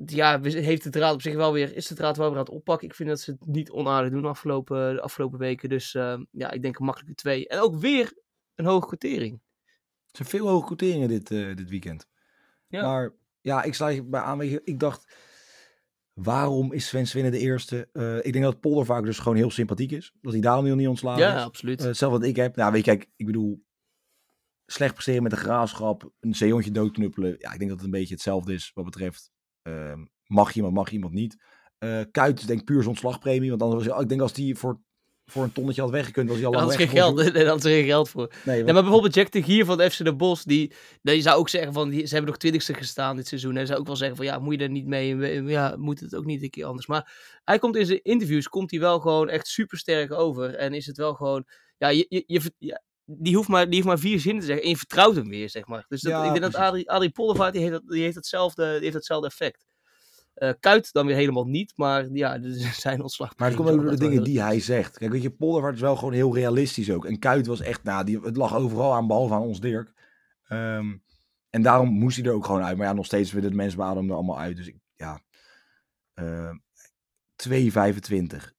Ja, 0.06 0.42
heeft 0.42 0.84
de 0.84 0.90
draad 0.90 1.14
op 1.14 1.22
zich 1.22 1.36
wel 1.36 1.54
weer, 1.54 1.76
is 1.76 1.88
de 1.88 1.96
draad 1.96 2.18
wel 2.18 2.28
weer 2.30 2.38
aan 2.38 2.44
het 2.44 2.54
oppakken. 2.54 2.88
Ik 2.88 2.96
vind 2.96 3.10
dat 3.10 3.20
ze 3.20 3.32
het 3.32 3.46
niet 3.46 3.72
onaardig 3.72 4.12
doen 4.12 4.22
de 4.22 4.28
afgelopen, 4.28 4.94
de 4.96 5.02
afgelopen 5.02 5.40
weken. 5.40 5.70
Dus 5.70 5.96
ehm, 5.96 6.24
ja, 6.32 6.52
ik 6.52 6.62
denk 6.62 6.80
een 6.80 6.86
makkelijke 6.86 7.16
2. 7.16 7.48
En 7.48 7.60
ook 7.60 7.76
weer 7.76 8.14
een 8.56 8.66
hoge 8.66 8.88
quotering. 8.88 9.42
Er 10.12 10.18
zijn 10.18 10.28
veel 10.30 10.48
hoge 10.48 10.66
quoteringen 10.66 11.08
dit, 11.08 11.32
eh, 11.32 11.56
dit 11.56 11.70
weekend. 11.70 12.08
Ja. 12.68 12.82
Maar 12.82 13.14
ja, 13.42 13.64
ik 13.64 13.74
sla 13.74 13.88
je 13.88 14.04
bij 14.04 14.22
aan. 14.22 14.38
weet 14.38 14.52
je, 14.52 14.62
Ik 14.64 14.80
dacht, 14.80 15.16
waarom 16.14 16.72
is 16.74 16.88
Sven 16.88 17.08
Swinnen 17.08 17.32
de 17.32 17.38
eerste? 17.40 17.90
Eh, 17.94 18.18
ik 18.26 18.32
denk 18.34 18.44
dat 18.44 18.60
Poldervaak 18.60 19.04
dus 19.06 19.20
gewoon 19.20 19.38
heel 19.38 19.52
sympathiek 19.52 19.92
is. 19.92 20.14
Dat 20.22 20.32
hij 20.34 20.42
daarom 20.42 20.76
niet 20.78 20.88
ontslagen 20.88 21.22
Ja, 21.22 21.38
is. 21.38 21.44
absoluut. 21.44 21.80
Eh, 21.80 21.86
hetzelfde 21.86 22.18
wat 22.20 22.28
ik 22.28 22.36
heb. 22.36 22.56
Nou, 22.56 22.72
weet 22.72 22.86
je, 22.86 22.92
kijk, 22.92 23.10
ik 23.16 23.26
bedoel, 23.26 23.64
slecht 24.66 24.94
presteren 24.94 25.24
met 25.24 25.32
een 25.32 25.38
graafschap, 25.38 26.12
een 26.20 26.36
zeehondje 26.36 26.72
doodknuppelen. 26.72 27.36
Ja, 27.38 27.52
ik 27.52 27.58
denk 27.58 27.70
dat 27.70 27.78
het 27.80 27.86
een 27.86 28.00
beetje 28.00 28.14
hetzelfde 28.14 28.54
is 28.54 28.72
wat 28.74 28.86
betreft, 28.86 29.32
ehm, 29.62 30.06
mag 30.26 30.56
iemand, 30.56 30.74
mag 30.74 30.92
iemand 30.92 31.14
niet. 31.14 31.44
Eh 31.78 32.02
Kuit 32.12 32.40
is 32.40 32.46
denk 32.46 32.60
ik 32.60 32.66
puur 32.66 32.78
zijn 32.78 32.90
ontslagpremie, 32.90 33.50
want 33.50 33.62
anders 33.62 33.88
was 33.88 34.02
ik 34.02 34.10
denk 34.10 34.22
als 34.22 34.34
die 34.34 34.56
voor, 34.56 34.82
voor 35.32 35.44
een 35.44 35.52
tonnetje 35.52 35.82
had 35.82 35.90
weggekund, 35.92 36.30
was 36.30 36.38
hij 36.38 36.48
al 36.48 36.54
had 36.54 36.68
weg. 36.68 36.78
geen 36.78 36.88
geld, 36.88 37.16
daar 37.34 37.46
had 37.46 37.62
ze 37.62 37.70
geen 37.70 37.86
geld 37.86 38.10
voor. 38.10 38.32
Nee, 38.46 38.64
maar 38.64 38.74
bijvoorbeeld 38.74 39.14
Jack 39.14 39.32
de 39.32 39.44
Gier 39.44 39.66
van 39.66 39.82
FC 39.92 40.04
de 40.06 40.16
Bos, 40.16 40.44
die, 40.44 40.74
die 41.02 41.22
zou 41.22 41.40
ook 41.40 41.50
zeggen 41.50 41.74
van, 41.74 41.90
die, 41.90 42.06
ze 42.06 42.14
hebben 42.14 42.30
nog 42.32 42.40
twintigste 42.40 42.74
gestaan 42.74 43.16
dit 43.16 43.28
seizoen. 43.28 43.58
En 43.58 43.68
zou 43.68 43.80
ook 43.80 43.88
wel 43.88 43.96
zeggen 43.96 44.18
van, 44.18 44.26
ja, 44.26 44.40
moet 44.40 44.54
je 44.54 44.64
er 44.64 44.70
niet 44.70 44.86
mee, 44.88 45.18
ja, 45.44 45.76
moet 45.78 46.00
het 46.00 46.16
ook 46.16 46.26
niet 46.26 46.44
een 46.44 46.50
keer 46.50 46.66
anders. 46.66 46.88
Maar 46.88 47.40
hij 47.44 47.60
komt 47.60 47.76
in 47.76 47.86
zijn 47.86 48.04
interviews, 48.04 48.48
komt 48.48 48.72
hij 48.72 48.80
wel 48.80 49.00
gewoon 49.00 49.30
echt 49.30 49.48
super 49.48 49.78
sterk 49.78 50.12
over. 50.12 50.56
En 50.56 50.74
is 50.74 50.86
het 50.86 50.98
wel 50.98 51.14
gewoon, 51.14 51.46
ja, 51.78 51.88
je, 51.88 52.06
je, 52.10 52.24
je 52.28 52.42
ver- 52.42 52.52
ja, 52.58 52.82
die, 53.06 53.36
hoeft 53.36 53.48
maar, 53.50 53.66
die 53.66 53.76
hoeft 53.76 53.88
maar 53.88 54.00
vier 54.00 54.20
zinnen 54.20 54.42
te 54.42 54.48
zeggen 54.48 54.64
en 54.64 54.70
je 54.72 54.78
vertrouwt 54.78 55.16
hem 55.16 55.30
weer, 55.30 55.50
zeg 55.50 55.66
maar. 55.66 55.86
Dus 55.88 56.02
dat, 56.02 56.12
Ja, 56.12 56.24
ik 56.26 56.32
denk 56.42 56.52
dat. 56.52 56.62
Adrie, 56.62 56.90
Adrie 56.92 57.12
Poldervaart, 57.12 57.54
die 57.54 57.62
heeft, 57.62 57.74
dat, 57.74 57.88
die 57.88 58.04
heeft, 58.04 58.16
hetzelfde, 58.16 58.72
die 58.74 58.82
heeft 58.82 58.94
hetzelfde 58.94 59.28
effect. 59.28 59.66
Eh, 60.34 60.52
Kuit 60.60 60.94
dan 60.94 61.06
weer 61.06 61.16
helemaal 61.16 61.48
niet, 61.48 61.74
maar 61.76 62.08
ja, 62.12 62.38
dus 62.40 62.80
zijn 62.80 63.02
ontslag. 63.02 63.38
Maar 63.38 63.48
het 63.48 63.58
komt 63.58 63.70
ook 63.70 63.82
door 63.82 63.92
de 63.92 63.98
dingen 63.98 64.24
die 64.24 64.42
hij 64.42 64.60
zegt. 64.60 64.98
Kijk, 64.98 65.12
weet 65.12 65.22
je, 65.22 65.32
Poldervaart 65.32 65.76
is 65.76 65.82
wel 65.82 65.96
gewoon 65.96 66.14
heel 66.14 66.36
realistisch 66.36 66.92
ook. 66.92 67.06
En 67.06 67.20
Kuit 67.20 67.48
was 67.48 67.62
echt, 67.62 67.84
nou, 67.84 68.06
die, 68.06 68.20
het 68.20 68.38
lag 68.38 68.56
overal 68.56 68.94
aan, 68.94 69.08
behalve 69.08 69.34
aan 69.34 69.42
ons 69.42 69.60
Dirk. 69.60 69.94
Ehm, 70.44 70.98
en 71.50 71.62
daarom 71.62 71.90
moest 71.90 72.18
hij 72.18 72.26
er 72.26 72.34
ook 72.34 72.46
gewoon 72.46 72.64
uit. 72.64 72.78
Maar 72.78 72.88
ja, 72.88 72.94
nog 72.94 73.06
steeds 73.06 73.32
willen 73.32 73.50
de 73.50 73.56
mensen 73.56 73.78
bij 73.78 73.88
Adam 73.88 74.10
er 74.10 74.16
allemaal 74.16 74.40
uit. 74.40 74.56
Dus 74.56 74.68
ik, 74.68 74.76
ja, 74.96 75.22
Ehm 76.14 76.56
2,25 77.50 78.54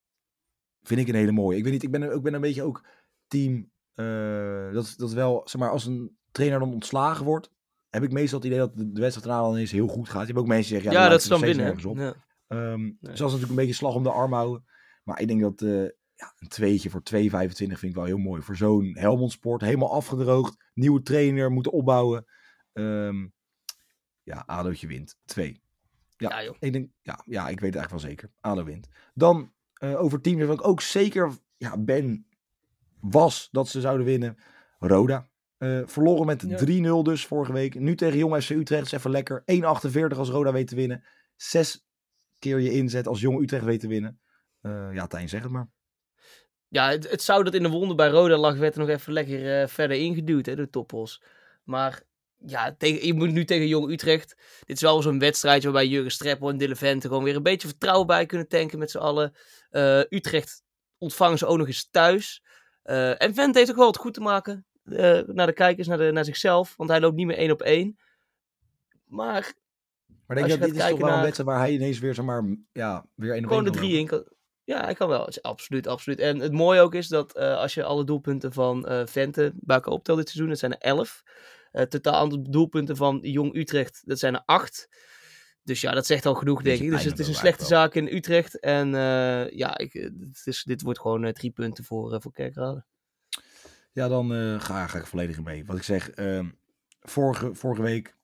vind 0.82 1.00
ik 1.00 1.08
een 1.08 1.14
hele 1.14 1.32
mooie. 1.32 1.56
Ik 1.56 1.62
weet 1.64 1.72
niet, 1.72 1.82
ik 1.82 1.90
ben, 1.90 2.12
ik 2.14 2.22
ben 2.22 2.34
een 2.34 2.40
beetje 2.40 2.62
ook 2.62 2.84
team, 3.26 3.70
eh, 3.94 4.72
dat, 4.72 4.94
dat 4.96 5.12
wel, 5.12 5.42
zeg 5.44 5.60
maar, 5.60 5.70
als 5.70 5.86
een 5.86 6.16
trainer 6.30 6.58
dan 6.58 6.72
ontslagen 6.72 7.24
wordt, 7.24 7.50
heb 7.92 8.02
ik 8.02 8.12
meestal 8.12 8.38
het 8.38 8.46
idee 8.46 8.58
dat 8.58 8.76
de, 8.76 9.00
wedstrijd 9.00 9.26
daarna 9.26 9.42
dan 9.42 9.56
eens 9.56 9.70
heel 9.70 9.86
goed 9.86 10.08
gaat. 10.08 10.20
Je 10.20 10.26
hebt 10.26 10.38
ook 10.38 10.46
mensen 10.46 10.72
die 10.72 10.82
zeggen, 10.82 11.00
Ja, 11.00 11.04
ja, 11.04 11.10
dat 11.10 11.20
is 11.20 11.28
dan 11.28 11.40
winnen. 11.40 11.96
Ja. 11.96 12.14
Ehm 12.48 12.80
Dus 12.84 12.94
dat 13.00 13.12
is 13.12 13.18
natuurlijk 13.18 13.50
een 13.50 13.54
beetje 13.54 13.74
slag 13.74 13.94
om 13.94 14.02
de 14.02 14.10
arm 14.10 14.32
houden. 14.32 14.64
Maar 15.04 15.20
ik 15.20 15.28
denk 15.28 15.40
dat 15.40 15.62
eh, 15.62 15.82
ja, 16.14 16.34
een 16.38 16.48
tweetje 16.48 16.90
voor 16.90 17.02
2,25 17.14 17.28
vind 17.56 17.82
ik 17.82 17.94
wel 17.94 18.04
heel 18.04 18.18
mooi. 18.18 18.42
Voor 18.42 18.56
zo'n 18.56 18.96
Helmond 18.98 19.32
Sport, 19.32 19.60
helemaal 19.60 19.92
afgedroogd. 19.92 20.64
Nieuwe 20.74 21.02
trainer, 21.02 21.50
moeten 21.50 21.72
opbouwen. 21.72 22.24
Ehm, 22.72 23.26
ja, 24.22 24.42
ADO'tje 24.46 24.86
wint. 24.86 25.16
Twee. 25.24 25.62
Ja, 26.16 26.28
Ja, 26.28 26.44
joh. 26.44 26.56
Ik 26.58 26.72
denk, 26.72 26.90
ja, 27.02 27.22
ja, 27.24 27.48
ik 27.48 27.60
weet 27.60 27.74
het 27.74 27.82
eigenlijk 27.82 27.90
wel 27.90 28.10
zeker. 28.10 28.30
ADO 28.40 28.64
wint. 28.64 28.88
Dan 29.14 29.52
eh, 29.72 30.00
over 30.00 30.20
teams 30.20 30.38
waarvan 30.38 30.56
ik 30.56 30.66
ook 30.66 30.80
zeker 30.80 31.32
ja, 31.56 31.78
ben, 31.78 32.26
was 33.00 33.48
dat 33.50 33.68
ze 33.68 33.80
zouden 33.80 34.06
winnen. 34.06 34.36
Roda. 34.78 35.30
Eh, 35.62 35.80
verloren 35.84 36.26
met 36.26 36.44
Ja. 36.48 36.56
3-0 36.56 37.02
dus 37.02 37.26
vorige 37.26 37.52
week. 37.52 37.80
Nu 37.80 37.94
tegen 37.94 38.18
Jong 38.18 38.42
FC 38.42 38.50
Utrecht 38.50 38.84
is 38.84 38.92
even 38.92 39.10
lekker. 39.10 39.42
1,48 39.46 40.18
als 40.18 40.28
Roda 40.28 40.52
weet 40.52 40.68
te 40.68 40.74
winnen. 40.74 41.04
Zes 41.36 41.84
keer 42.38 42.60
je 42.60 42.72
inzet 42.72 43.06
als 43.06 43.20
Jong 43.20 43.42
Utrecht 43.42 43.64
weet 43.64 43.80
te 43.80 43.88
winnen. 43.88 44.20
Eh, 44.60 44.88
ja, 44.92 45.06
Tijn, 45.06 45.28
zeg 45.28 45.42
het 45.42 45.50
maar. 45.50 45.68
Ja, 46.68 46.90
het, 46.90 47.10
het 47.10 47.22
zou 47.22 47.44
dat 47.44 47.54
in 47.54 47.62
de 47.62 47.68
wonde 47.68 47.94
bij 47.94 48.08
Roda 48.08 48.36
lag, 48.36 48.56
werd 48.56 48.74
er 48.74 48.80
nog 48.80 48.88
even 48.88 49.12
lekker 49.12 49.60
eh, 49.60 49.68
verder 49.68 49.96
ingeduwd, 49.96 50.46
hè, 50.46 50.56
de 50.56 50.70
toppos. 50.70 51.22
Maar 51.64 52.02
ja, 52.36 52.74
tegen, 52.78 53.06
je 53.06 53.14
moet 53.14 53.32
nu 53.32 53.44
tegen 53.44 53.68
Jong 53.68 53.90
Utrecht. 53.90 54.36
Dit 54.66 54.76
is 54.76 54.82
wel 54.82 55.02
zo'n 55.02 55.18
wedstrijdje 55.18 55.70
waarbij 55.70 55.90
Jurgen 55.90 56.12
Streppel 56.12 56.48
en 56.48 56.56
Dille 56.56 56.76
Vente 56.76 57.08
gewoon 57.08 57.24
weer 57.24 57.36
een 57.36 57.42
beetje 57.42 57.68
vertrouwen 57.68 58.06
bij 58.06 58.26
kunnen 58.26 58.48
tanken 58.48 58.78
met 58.78 58.90
z'n 58.90 58.98
allen. 58.98 59.34
Utrecht 60.08 60.62
ontvangen 60.98 61.38
ze 61.38 61.46
ook 61.46 61.58
nog 61.58 61.66
eens 61.66 61.88
thuis. 61.90 62.42
En 62.82 63.34
Vente 63.34 63.58
heeft 63.58 63.70
ook 63.70 63.76
wel 63.76 63.86
wat 63.86 63.96
goed 63.96 64.14
te 64.14 64.20
maken 64.20 64.66
eh, 64.84 65.20
naar 65.26 65.46
de 65.46 65.52
kijkers, 65.52 65.86
naar, 65.88 65.98
de, 65.98 66.10
naar 66.12 66.24
zichzelf. 66.24 66.76
Want 66.76 66.90
hij 66.90 67.00
loopt 67.00 67.16
niet 67.16 67.26
meer 67.26 67.36
één 67.36 67.50
op 67.50 67.62
één. 67.62 67.98
Maar 69.04 69.52
Maar 70.26 70.36
denk 70.36 70.48
je 70.48 70.58
dat 70.58 70.68
dit 70.68 70.76
is 70.76 70.88
toch 70.88 70.98
wel 70.98 71.12
een 71.12 71.22
wedstrijd 71.22 71.48
waar 71.48 71.58
hij 71.58 71.72
ineens 71.72 71.98
weer, 71.98 72.14
zeg 72.14 72.24
maar, 72.24 72.56
ja, 72.72 73.06
weer 73.14 73.32
een 73.32 73.44
op 73.44 73.48
Gewoon 73.48 73.64
de 73.64 73.70
één 73.70 73.78
drie 73.78 73.98
in 73.98 74.06
kan. 74.06 74.24
Ja, 74.64 74.84
hij 74.84 74.94
kan 74.94 75.08
wel. 75.08 75.28
Absoluut, 75.40 75.86
absoluut. 75.86 76.18
En 76.18 76.38
het 76.38 76.52
mooie 76.52 76.80
ook 76.80 76.94
is 76.94 77.08
dat 77.08 77.34
eh, 77.36 77.56
als 77.56 77.74
je 77.74 77.84
alle 77.84 78.04
doelpunten 78.04 78.52
van 78.52 78.86
eh 78.86 79.06
Vente 79.06 79.52
bij 79.54 79.76
elkaar 79.76 79.92
optelt 79.92 80.18
dit 80.18 80.28
seizoen, 80.28 80.48
dat 80.48 80.58
zijn 80.58 80.72
er 80.72 80.78
elf. 80.78 81.22
Het 81.70 81.90
totaal 81.90 82.14
aantal 82.14 82.42
doelpunten 82.50 82.96
van 82.96 83.18
Jong 83.22 83.56
Utrecht, 83.56 84.02
dat 84.04 84.18
zijn 84.18 84.34
er 84.34 84.42
acht. 84.44 84.88
Dus 85.62 85.80
ja, 85.80 85.92
dat 85.92 86.06
zegt 86.06 86.26
al 86.26 86.34
genoeg, 86.34 86.62
denk 86.62 86.80
ik. 86.80 86.90
Dus 86.90 87.04
het 87.04 87.18
is 87.18 87.28
een 87.28 87.34
slechte 87.34 87.64
zaak 87.64 87.94
in 87.94 88.06
Utrecht. 88.06 88.60
En 88.60 88.88
ja, 89.56 89.78
ik, 89.78 89.92
het 89.92 90.42
is, 90.44 90.62
dit 90.62 90.82
wordt 90.82 91.00
gewoon 91.00 91.32
drie 91.32 91.50
punten 91.50 91.84
voor, 91.84 92.20
voor 92.22 92.32
Kerkrade. 92.32 92.84
Ja, 93.92 94.08
dan 94.08 94.34
eh, 94.34 94.60
ga, 94.60 94.86
ga 94.86 94.98
ik 94.98 95.06
volledig 95.06 95.42
mee. 95.42 95.64
Wat 95.64 95.76
ik 95.76 95.82
zeg, 95.82 96.10
ehm, 96.10 96.48
vorige, 97.00 97.54
vorige 97.54 97.82
week 97.82 98.16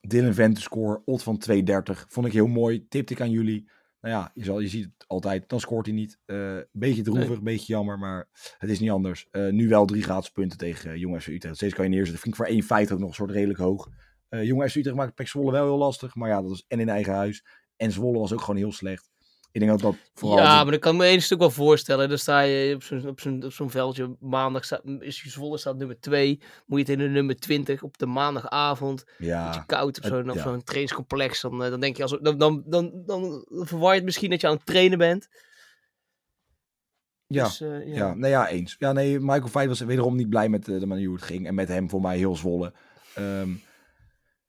Dylan 0.00 0.34
Vente 0.34 0.60
score, 0.60 1.02
odd 1.04 1.22
van 1.22 1.38
2,30. 1.38 2.06
Vond 2.08 2.26
ik 2.26 2.32
heel 2.32 2.46
mooi. 2.46 2.88
Tipte 2.88 3.12
ik 3.12 3.20
aan 3.20 3.30
jullie. 3.30 3.70
Nou 4.00 4.14
ja, 4.14 4.30
je, 4.34 4.44
zal, 4.44 4.60
je 4.60 4.68
ziet 4.68 4.84
het 4.84 5.08
altijd. 5.08 5.48
Dan 5.48 5.60
scoort 5.60 5.86
hij 5.86 5.94
niet. 5.94 6.18
Eh 6.24 6.58
beetje 6.72 7.02
droevig, 7.02 7.28
Nee. 7.28 7.40
beetje 7.40 7.72
jammer, 7.72 7.98
maar 7.98 8.28
het 8.58 8.70
is 8.70 8.80
niet 8.80 8.90
anders. 8.90 9.28
Eh, 9.30 9.48
nu 9.48 9.68
wel 9.68 9.86
drie 9.86 10.02
gratis 10.02 10.30
punten 10.30 10.58
tegen 10.58 10.90
uh, 10.90 10.96
Jong 10.96 11.26
Utrecht. 11.26 11.56
Steeds 11.56 11.74
kan 11.74 11.84
je 11.84 11.90
neerzetten. 11.90 12.22
Vind 12.22 12.38
ik 12.38 12.68
voor 12.68 12.80
1,50 12.86 12.92
ook 12.92 12.98
nog 12.98 13.08
een 13.08 13.14
soort 13.14 13.30
redelijk 13.30 13.58
hoog. 13.58 13.88
Eh 14.28 14.44
Jong 14.44 14.64
Utrecht 14.64 14.94
maakt 14.94 15.14
Pek 15.14 15.28
Zwolle 15.28 15.52
wel 15.52 15.64
heel 15.64 15.78
lastig. 15.78 16.14
Maar 16.14 16.28
ja, 16.28 16.42
dat 16.42 16.50
is 16.50 16.64
en 16.68 16.80
in 16.80 16.88
eigen 16.88 17.14
huis. 17.14 17.44
En 17.76 17.92
Zwolle 17.92 18.18
was 18.18 18.32
ook 18.32 18.40
gewoon 18.40 18.56
heel 18.56 18.72
slecht. 18.72 19.10
Ik 19.52 19.60
denk 19.60 19.72
dat 19.72 19.80
dat 19.80 19.96
vooral... 20.14 20.38
Ja, 20.38 20.62
maar 20.62 20.72
dat 20.72 20.80
kan 20.80 20.92
ik 20.92 21.00
me 21.00 21.06
één 21.06 21.22
stuk 21.22 21.38
wel 21.38 21.50
voorstellen. 21.50 22.08
Dan 22.08 22.18
sta 22.18 22.40
je 22.40 22.74
op 22.74 22.82
zo'n 22.82 23.08
op 23.08 23.20
zo'n 23.20 23.44
op 23.44 23.52
zo'n 23.52 23.70
veldje. 23.70 24.16
Maandag 24.20 24.64
staat, 24.64 24.82
is 24.98 25.22
je 25.22 25.30
Zwolle 25.30 25.58
staat 25.58 25.76
nummer 25.76 26.00
2. 26.00 26.40
Moet 26.66 26.78
je 26.78 26.92
het 26.92 27.00
in 27.00 27.06
de 27.06 27.12
nummer 27.12 27.36
20 27.36 27.82
op 27.82 27.98
de 27.98 28.06
maandagavond. 28.06 29.04
ja, 29.18 29.46
beetje 29.46 29.66
koud 29.66 29.98
op 29.98 30.04
zo'n 30.04 30.30
op 30.30 30.36
ja. 30.36 30.42
zo'n 30.42 30.62
trainingscomplex. 30.62 31.40
Dan, 31.40 31.64
eh, 31.64 31.70
dan 31.70 31.80
denk 31.80 31.96
je, 31.96 32.02
als, 32.02 32.18
dan, 32.20 32.38
dan, 32.38 32.62
dan, 32.66 33.02
dan 33.06 33.44
verwar 33.48 33.90
je 33.90 33.96
het 33.96 34.04
misschien 34.04 34.30
dat 34.30 34.40
je 34.40 34.46
aan 34.46 34.56
het 34.56 34.66
trainen 34.66 34.98
bent. 34.98 35.28
ja. 37.26 37.44
Dus, 37.44 37.60
eh, 37.60 37.86
ja. 37.86 37.94
Ja, 37.94 38.14
nee, 38.14 38.30
ja, 38.30 38.48
eens. 38.48 38.76
Ja, 38.78 38.92
nee, 38.92 39.20
Michael 39.20 39.48
Veit 39.48 39.68
was 39.68 39.80
wederom 39.80 40.16
niet 40.16 40.28
blij 40.28 40.48
met 40.48 40.68
eh, 40.68 40.80
de 40.80 40.86
manier 40.86 41.06
hoe 41.06 41.16
het 41.16 41.24
ging. 41.24 41.46
En 41.46 41.54
met 41.54 41.68
hem 41.68 41.90
voor 41.90 42.00
mij 42.00 42.16
heel 42.16 42.36
zwolle. 42.36 42.72
Ehm, 43.14 43.50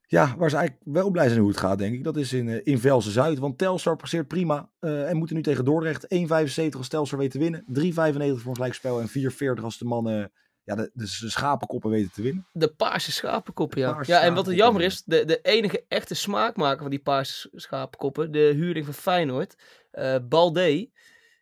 Ja, 0.08 0.36
waar 0.38 0.50
ze 0.50 0.56
eigenlijk 0.56 0.88
wel 0.96 1.10
blij 1.10 1.28
zijn 1.28 1.40
hoe 1.40 1.50
het 1.50 1.60
gaat, 1.60 1.78
denk 1.78 1.94
ik. 1.94 2.04
Dat 2.04 2.18
is 2.18 2.34
in, 2.34 2.48
uh, 2.48 2.60
in 2.64 2.80
Velsen 2.80 3.12
Zuid. 3.12 3.40
Want 3.40 3.58
Telstar 3.58 3.96
passeert 3.96 4.28
prima. 4.28 4.70
Uh, 4.80 5.10
en 5.10 5.18
moeten 5.18 5.36
nu 5.36 5.42
tegen 5.42 5.66
Dordrecht. 5.66 6.16
1,75 6.16 6.78
als 6.78 6.88
Telstar 6.88 7.20
weet 7.20 7.32
te 7.32 7.40
winnen. 7.40 7.66
3,95 7.68 7.72
voor 7.72 8.20
een 8.24 8.56
gelijkspel. 8.56 9.02
En 9.02 9.10
4,40 9.10 9.64
als 9.64 9.78
de 9.78 9.86
mannen 9.86 10.32
ja, 10.64 10.76
de, 10.76 10.92
de, 10.94 11.08
schapenkoppen 11.08 11.90
weten 11.90 12.12
te 12.12 12.22
winnen. 12.22 12.48
De 12.52 12.68
paarse 12.68 13.12
schapenkoppen, 13.12 13.80
ja. 13.80 14.04
ja, 14.06 14.22
en 14.22 14.34
wat 14.34 14.48
er 14.48 14.54
jammer 14.54 14.82
is, 14.82 15.04
de, 15.04 15.26
de 15.26 15.42
enige 15.42 15.86
echte 15.88 16.14
smaakmaker 16.14 16.82
van 16.82 16.90
die 16.90 17.02
paarse 17.02 17.50
schapenkoppen, 17.54 18.32
de 18.32 18.52
huurling 18.56 18.86
van 18.86 18.94
Feyenoord, 18.94 19.56
uh, 19.94 20.16
Balde, 20.30 20.90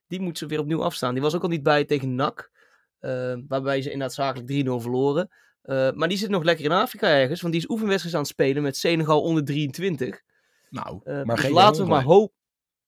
die 0.07 0.21
moet 0.21 0.37
ze 0.37 0.45
weer 0.45 0.59
opnieuw 0.59 0.83
afstaan. 0.83 1.13
Die 1.13 1.23
was 1.23 1.35
ook 1.35 1.43
al 1.43 1.49
niet 1.49 1.63
bij 1.63 1.85
tegen 1.85 2.15
NAC, 2.15 2.51
uh, 3.01 3.37
waarbij 3.47 3.81
ze 3.81 3.91
inderdaad 3.91 4.15
zakelijk 4.15 4.65
3-0 4.65 4.81
verloren. 4.81 5.29
Uh, 5.63 5.91
maar 5.91 6.07
die 6.07 6.17
zit 6.17 6.29
nog 6.29 6.43
lekker 6.43 6.65
in 6.65 6.71
Afrika 6.71 7.07
ergens, 7.07 7.41
want 7.41 7.53
die 7.53 7.61
is 7.61 7.69
oefenwedstrijd 7.69 8.15
aan 8.15 8.21
het 8.21 8.29
spelen 8.29 8.63
met 8.63 8.77
Senegal 8.77 9.21
onder 9.21 9.45
23. 9.45 10.21
Nou, 10.69 11.01
maar 11.03 11.25
dus 11.25 11.39
geen 11.39 11.51
laten 11.51 11.83
we 11.83 11.89
maar 11.89 12.03
hopen. 12.03 12.35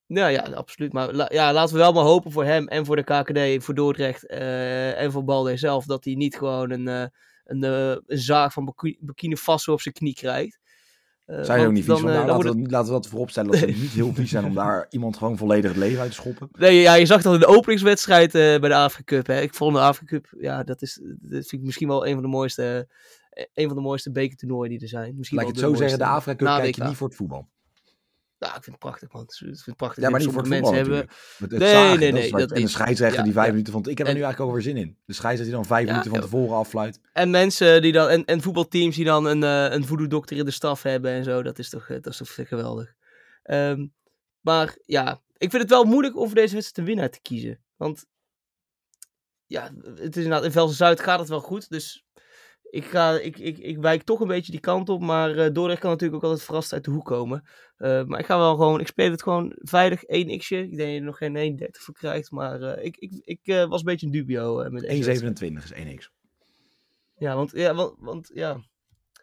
Nou 0.06 0.30
ja, 0.30 0.42
absoluut. 0.42 0.92
Maar 0.92 1.12
la 1.12 1.28
ja, 1.32 1.52
laten 1.52 1.74
we 1.74 1.80
wel 1.80 1.92
maar 1.92 2.04
hopen 2.04 2.32
voor 2.32 2.44
hem 2.44 2.68
en 2.68 2.86
voor 2.86 2.96
de 2.96 3.02
KKD, 3.02 3.64
voor 3.64 3.74
Dordrecht 3.74 4.30
uh, 4.30 5.00
en 5.00 5.12
voor 5.12 5.24
Balde 5.24 5.56
zelf, 5.56 5.84
dat 5.84 6.04
hij 6.04 6.14
niet 6.14 6.36
gewoon 6.36 6.70
een, 6.70 6.86
een, 7.44 7.62
een 7.62 8.18
zaag 8.18 8.52
van 8.52 8.74
Burkina 9.00 9.36
Faso 9.36 9.72
op 9.72 9.80
zijn 9.80 9.94
knie 9.94 10.14
krijgt. 10.14 10.58
Zijn 11.26 11.60
er 11.60 11.66
ook 11.66 11.72
niet 11.72 11.84
vies 11.84 12.00
van? 12.00 12.10
Nou, 12.10 12.26
laten, 12.26 12.62
we, 12.62 12.70
laten 12.70 12.86
we 12.86 13.00
dat 13.00 13.08
vooropstellen 13.08 13.50
dat 13.50 13.60
ze 13.60 13.66
niet 13.82 13.90
heel 13.90 14.14
vies 14.14 14.30
zijn 14.30 14.44
om 14.44 14.54
daar 14.54 14.86
iemand 14.90 15.16
gewoon 15.16 15.36
volledig 15.36 15.70
het 15.70 15.80
leven 15.80 16.00
uit 16.00 16.10
te 16.10 16.16
schoppen. 16.16 16.48
Nee, 16.52 16.80
ja, 16.80 16.94
je 16.94 17.06
zag 17.06 17.22
dat 17.22 17.34
in 17.34 17.40
de 17.40 17.46
openingswedstrijd 17.46 18.32
bij 18.32 18.58
de 18.58 18.74
Afrika 18.74 19.16
Cup. 19.16 19.26
Hè. 19.26 19.40
Ik 19.40 19.54
vond 19.54 19.74
de 19.74 19.80
Afrika 19.80 20.16
Cup, 20.16 20.34
ja, 20.40 20.62
dat, 20.62 20.82
is, 20.82 21.00
dat 21.04 21.30
vind 21.30 21.52
ik 21.52 21.62
misschien 21.62 21.88
wel 21.88 22.06
een 22.06 22.12
van 22.12 22.22
de 22.22 22.28
mooiste, 22.28 22.88
een 23.54 23.66
van 23.66 23.76
de 23.76 23.82
mooiste 23.82 24.10
bekertoernooien 24.10 24.70
die 24.70 24.80
er 24.80 24.88
zijn. 24.88 25.14
Misschien 25.16 25.38
Laat 25.38 25.48
ik 25.48 25.54
het 25.54 25.64
zo 25.64 25.74
zeggen, 25.74 25.98
de 25.98 26.04
Afrika 26.04 26.44
Cup 26.44 26.62
kijk 26.62 26.76
je 26.76 26.84
niet 26.84 26.96
voor 26.96 27.08
het 27.08 27.16
voetbal. 27.16 27.48
Ja, 28.44 28.56
ik 28.56 28.62
vind 28.62 28.66
het 28.66 28.78
prachtig, 28.78 29.12
man. 29.12 29.22
Ik 29.22 29.32
vind 29.34 29.64
het 29.64 29.76
prachtig. 29.76 30.02
Ja, 30.02 30.10
maar 30.10 30.20
niet 30.20 30.28
voor 30.28 30.40
het 30.40 30.48
mensen 30.48 30.74
hebben. 30.74 31.08
Met 31.38 31.50
het 31.50 31.60
nee, 31.60 31.70
zagen, 31.70 31.98
nee, 31.98 32.12
nee. 32.12 32.30
Dat 32.30 32.40
dat 32.40 32.52
en 32.52 32.62
de 32.62 32.68
scheidsrechter 32.68 33.18
ja, 33.18 33.24
die 33.24 33.32
vijf 33.32 33.46
ja. 33.46 33.52
minuten 33.52 33.72
van. 33.72 33.86
Ik 33.86 33.98
heb 33.98 34.06
er 34.06 34.14
nu 34.14 34.22
eigenlijk 34.22 34.50
ook 34.50 34.52
weer 34.52 34.74
zin 34.74 34.76
in. 34.76 34.98
De 35.04 35.12
scheidsrechter 35.12 35.44
die 35.44 35.54
dan 35.54 35.76
vijf 35.76 35.86
Ja, 35.86 35.90
minuten 35.90 36.10
van 36.10 36.20
tevoren 36.20 36.56
afluit. 36.56 37.00
En 37.12 37.30
mensen 37.30 37.82
die 37.82 37.92
dan, 37.92 38.08
en, 38.08 38.24
en 38.24 38.40
voetbalteams 38.40 38.96
die 38.96 39.04
dan 39.04 39.24
een, 39.24 39.42
eh 39.42 39.72
een 39.74 39.86
voodoo-dokter 39.86 40.36
in 40.36 40.44
de 40.44 40.50
staf 40.50 40.82
hebben 40.82 41.10
en 41.10 41.24
zo, 41.24 41.42
dat 41.42 41.58
is 41.58 41.68
toch, 41.68 41.88
eh, 41.88 41.96
dat 42.02 42.12
is 42.12 42.16
toch 42.16 42.48
geweldig. 42.48 42.94
Ehm, 43.42 43.86
maar 44.40 44.76
ja, 44.84 45.20
ik 45.36 45.50
vind 45.50 45.62
het 45.62 45.70
wel 45.70 45.84
moeilijk 45.84 46.16
om 46.16 46.26
voor 46.26 46.34
deze 46.34 46.54
wedstrijd 46.54 46.78
een 46.88 46.94
winnaar 46.94 47.10
te 47.10 47.20
kiezen. 47.22 47.60
Want 47.76 48.06
ja, 49.46 49.70
het 49.84 50.16
is 50.16 50.22
inderdaad, 50.22 50.44
in 50.44 50.52
Velsen 50.52 50.76
Zuid 50.76 51.00
gaat 51.00 51.18
het 51.18 51.28
wel 51.28 51.40
goed, 51.40 51.70
dus 51.70 52.04
ik, 52.74 52.84
ga, 52.84 53.18
ik, 53.18 53.38
ik, 53.38 53.58
ik 53.58 53.78
wijk 53.78 54.02
toch 54.02 54.20
een 54.20 54.28
beetje 54.28 54.52
die 54.52 54.60
kant 54.60 54.88
op, 54.88 55.00
maar 55.00 55.36
eh 55.36 55.52
Dordrecht 55.52 55.80
kan 55.80 55.90
natuurlijk 55.90 56.22
ook 56.22 56.30
altijd 56.30 56.46
verrast 56.46 56.72
uit 56.72 56.84
de 56.84 56.90
hoek 56.90 57.04
komen. 57.04 57.48
Eh, 57.76 58.04
maar 58.04 58.20
ik 58.20 58.26
ga 58.26 58.38
wel 58.38 58.56
gewoon, 58.56 58.80
ik 58.80 58.86
speel 58.86 59.10
het 59.10 59.22
gewoon 59.22 59.52
veilig 59.56 60.02
1 60.02 60.38
x'je. 60.38 60.56
Ik 60.56 60.76
denk 60.76 60.78
dat 60.78 60.88
je 60.88 60.94
er 60.94 61.02
nog 61.02 61.16
geen 61.16 61.58
1,30 61.60 61.66
voor 61.70 61.94
krijgt, 61.94 62.30
maar 62.30 62.62
eh, 62.62 62.84
ik, 62.84 62.96
ik, 62.96 63.12
ik 63.24 63.40
eh, 63.42 63.68
was 63.68 63.78
een 63.78 63.86
beetje 63.86 64.06
een 64.06 64.12
dubio 64.12 64.60
eh, 64.60 64.70
met 64.70 64.82
deze 64.82 65.22
wedstrijd. 65.22 65.52
1,27 65.52 65.62
is 65.62 65.72
1x. 65.72 66.12
Ja, 67.16 67.36
want 67.36 67.50
ja, 67.50 67.74
want, 67.74 67.94
want 67.98 68.30
ja, 68.34 68.60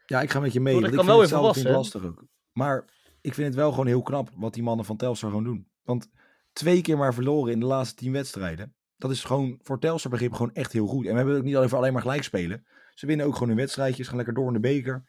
Ja, 0.06 0.22
ik 0.22 0.32
ga 0.32 0.40
met 0.40 0.54
je 0.54 0.60
mee. 0.60 0.74
Dordrecht 0.74 0.96
want 0.96 1.08
ik 1.08 1.16
kan 1.16 1.28
vind 1.28 1.40
wel 1.40 1.48
het 1.48 1.56
het 1.64 1.76
lastig 1.76 2.06
ook. 2.06 2.26
Maar 2.52 2.86
ik 3.22 3.34
vind 3.34 3.48
het 3.48 3.56
wel 3.56 3.72
gewoon 3.72 3.88
heel 3.88 4.02
knap 4.02 4.30
wat 4.36 4.54
die 4.54 4.64
mannen 4.64 4.86
van 4.86 4.98
Telstar 4.98 5.30
gewoon 5.30 5.46
doen. 5.46 5.68
Want 5.84 6.10
twee 6.54 6.82
keer 6.82 6.98
maar 6.98 7.14
verloren 7.14 7.54
in 7.54 7.60
de 7.60 7.66
laatste 7.66 7.96
tien 7.96 8.12
wedstrijden. 8.12 8.76
Dat 8.98 9.12
is 9.12 9.24
gewoon 9.24 9.60
voor 9.62 9.80
Telstar 9.80 10.12
begrip 10.12 10.34
gewoon 10.34 10.54
echt 10.54 10.74
heel 10.74 10.88
goed. 10.88 11.06
En 11.06 11.12
we 11.12 11.16
hebben 11.16 11.34
het 11.34 11.42
ook 11.42 11.48
niet 11.48 11.56
alleen 11.56 11.70
voor 11.70 11.78
alleen 11.78 11.94
maar 11.94 12.02
gelijk 12.02 12.24
spelen. 12.24 12.66
Ze 13.02 13.08
winnen 13.08 13.26
ook 13.26 13.34
gewoon 13.34 13.48
hun 13.48 13.58
wedstrijdjes. 13.58 14.08
Gaan 14.08 14.16
lekker 14.16 14.34
door 14.34 14.48
in 14.48 14.54
de 14.54 14.60
beker. 14.60 15.04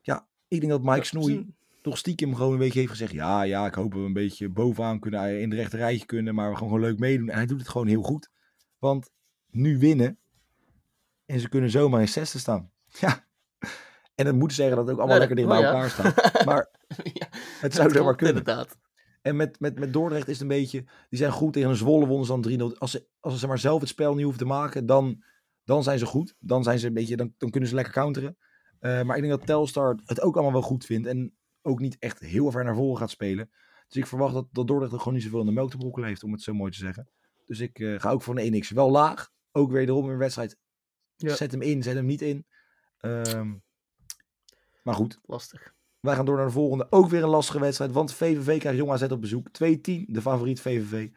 Ja, 0.00 0.26
ik 0.48 0.60
denk 0.60 0.72
dat 0.72 0.82
Mike 0.82 0.96
Ja, 0.96 1.02
Snoei 1.02 1.54
toch 1.82 1.98
stiekem 1.98 2.34
gewoon 2.34 2.52
een 2.52 2.58
beetje 2.58 2.78
heeft 2.78 2.90
gezegd. 2.90 3.12
Ja, 3.12 3.42
ja, 3.42 3.66
ik 3.66 3.74
hoop 3.74 3.90
dat 3.90 4.00
we 4.00 4.06
een 4.06 4.12
beetje 4.12 4.48
bovenaan 4.48 5.00
kunnen. 5.00 5.40
In 5.40 5.50
de 5.50 5.56
rechte 5.56 5.76
rijtje 5.76 6.06
kunnen. 6.06 6.34
Maar 6.34 6.50
we 6.50 6.56
gaan 6.56 6.66
gewoon 6.66 6.80
leuk 6.80 6.98
meedoen. 6.98 7.28
En 7.28 7.36
hij 7.36 7.46
doet 7.46 7.58
het 7.58 7.68
gewoon 7.68 7.86
heel 7.86 8.02
goed. 8.02 8.30
Want 8.78 9.10
nu 9.50 9.78
winnen. 9.78 10.18
En 11.26 11.40
ze 11.40 11.48
kunnen 11.48 11.70
zomaar 11.70 12.00
in 12.00 12.08
zesde 12.08 12.38
staan. 12.38 12.70
Ja. 13.00 13.24
En 14.14 14.24
dat 14.24 14.34
moet 14.34 14.52
zeggen 14.52 14.76
dat 14.76 14.84
het 14.86 14.94
ook 14.94 15.00
allemaal 15.00 15.20
Ja, 15.20 15.26
lekker 15.26 15.36
dicht 15.36 15.48
bij 15.48 15.58
oh 15.58 15.62
ja. 15.64 15.72
elkaar 15.72 15.90
staat. 15.90 16.44
Maar 16.48 16.70
ja, 17.02 17.28
het 17.64 17.74
zou 17.74 17.90
zomaar 17.90 18.16
kunnen. 18.16 18.36
Inderdaad. 18.36 18.78
En 19.22 19.36
met, 19.36 19.60
met, 19.60 19.78
met 19.78 19.92
Dordrecht 19.92 20.28
is 20.28 20.32
het 20.32 20.42
een 20.42 20.56
beetje... 20.56 20.84
Die 21.08 21.18
zijn 21.18 21.32
goed 21.32 21.52
tegen 21.52 21.70
een 21.70 21.76
Zwolle 21.76 22.06
wonnen 22.06 22.42
dan 22.42 22.72
3-0. 22.72 22.78
Als 22.78 22.90
ze, 22.90 23.06
als 23.20 23.40
ze 23.40 23.46
maar 23.46 23.58
zelf 23.58 23.80
het 23.80 23.88
spel 23.88 24.14
niet 24.14 24.22
hoeven 24.22 24.40
te 24.40 24.46
maken, 24.46 24.86
dan, 24.86 25.22
dan 25.64 25.82
zijn 25.82 25.98
ze 25.98 26.06
goed. 26.06 26.34
Dan, 26.38 26.62
zijn 26.62 26.78
ze 26.78 26.86
een 26.86 26.94
beetje, 26.94 27.16
dan, 27.16 27.34
dan 27.38 27.50
kunnen 27.50 27.68
ze 27.68 27.74
lekker 27.74 27.92
counteren. 27.92 28.36
Eh, 28.78 29.02
maar 29.02 29.16
ik 29.16 29.22
denk 29.22 29.38
dat 29.38 29.46
Telstar 29.46 29.98
het 30.04 30.20
ook 30.20 30.34
allemaal 30.34 30.52
wel 30.52 30.62
goed 30.62 30.84
vindt. 30.84 31.06
En 31.06 31.36
ook 31.62 31.80
niet 31.80 31.96
echt 31.98 32.18
heel 32.18 32.50
ver 32.50 32.64
naar 32.64 32.74
voren 32.74 32.98
gaat 32.98 33.10
spelen. 33.10 33.50
Dus 33.88 33.96
ik 33.96 34.06
verwacht 34.06 34.34
dat, 34.34 34.46
dat 34.50 34.66
Dordrecht 34.66 34.92
er 34.92 34.98
gewoon 34.98 35.14
niet 35.14 35.22
zoveel 35.22 35.40
in 35.40 35.46
de 35.46 35.52
melk 35.52 35.70
te 35.70 35.76
brokkelen 35.76 36.08
heeft, 36.08 36.22
om 36.22 36.32
het 36.32 36.42
zo 36.42 36.54
mooi 36.54 36.70
te 36.70 36.78
zeggen. 36.78 37.08
Dus 37.46 37.60
ik 37.60 37.78
eh, 37.78 38.00
ga 38.00 38.10
ook 38.10 38.22
voor 38.22 38.38
een 38.38 38.64
1x. 38.64 38.68
Wel 38.68 38.90
laag. 38.90 39.30
Ook 39.52 39.70
weer 39.70 39.82
in 39.82 39.88
een 39.88 40.16
wedstrijd. 40.16 40.56
Ja. 41.16 41.34
Zet 41.34 41.50
hem 41.50 41.62
in, 41.62 41.82
zet 41.82 41.94
hem 41.94 42.06
niet 42.06 42.22
in. 42.22 42.46
Ehm, 42.98 43.54
maar 44.82 44.94
goed. 44.94 45.18
Lastig. 45.22 45.74
Wij 46.00 46.14
gaan 46.14 46.24
door 46.24 46.36
naar 46.36 46.46
de 46.46 46.52
volgende. 46.52 46.86
Ook 46.90 47.08
weer 47.08 47.22
een 47.22 47.28
lastige 47.28 47.60
wedstrijd. 47.60 47.92
Want 47.92 48.12
VVV 48.12 48.58
krijgt 48.58 48.78
Jong 48.78 48.90
AZ 48.90 49.02
op 49.02 49.20
bezoek. 49.20 49.48
2-10, 49.48 49.50
de 50.06 50.20
favoriet 50.20 50.60
VVV. 50.60 51.08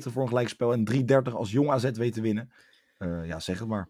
3-70 0.00 0.12
voor 0.12 0.22
een 0.22 0.28
gelijkspel. 0.28 0.72
En 0.72 0.84
3-30 1.30 1.32
als 1.32 1.50
Jong 1.50 1.70
AZ 1.70 1.90
weet 1.90 2.12
te 2.12 2.20
winnen. 2.20 2.52
Eh, 2.98 3.26
ja, 3.26 3.40
zeg 3.40 3.58
het 3.58 3.68
maar. 3.68 3.88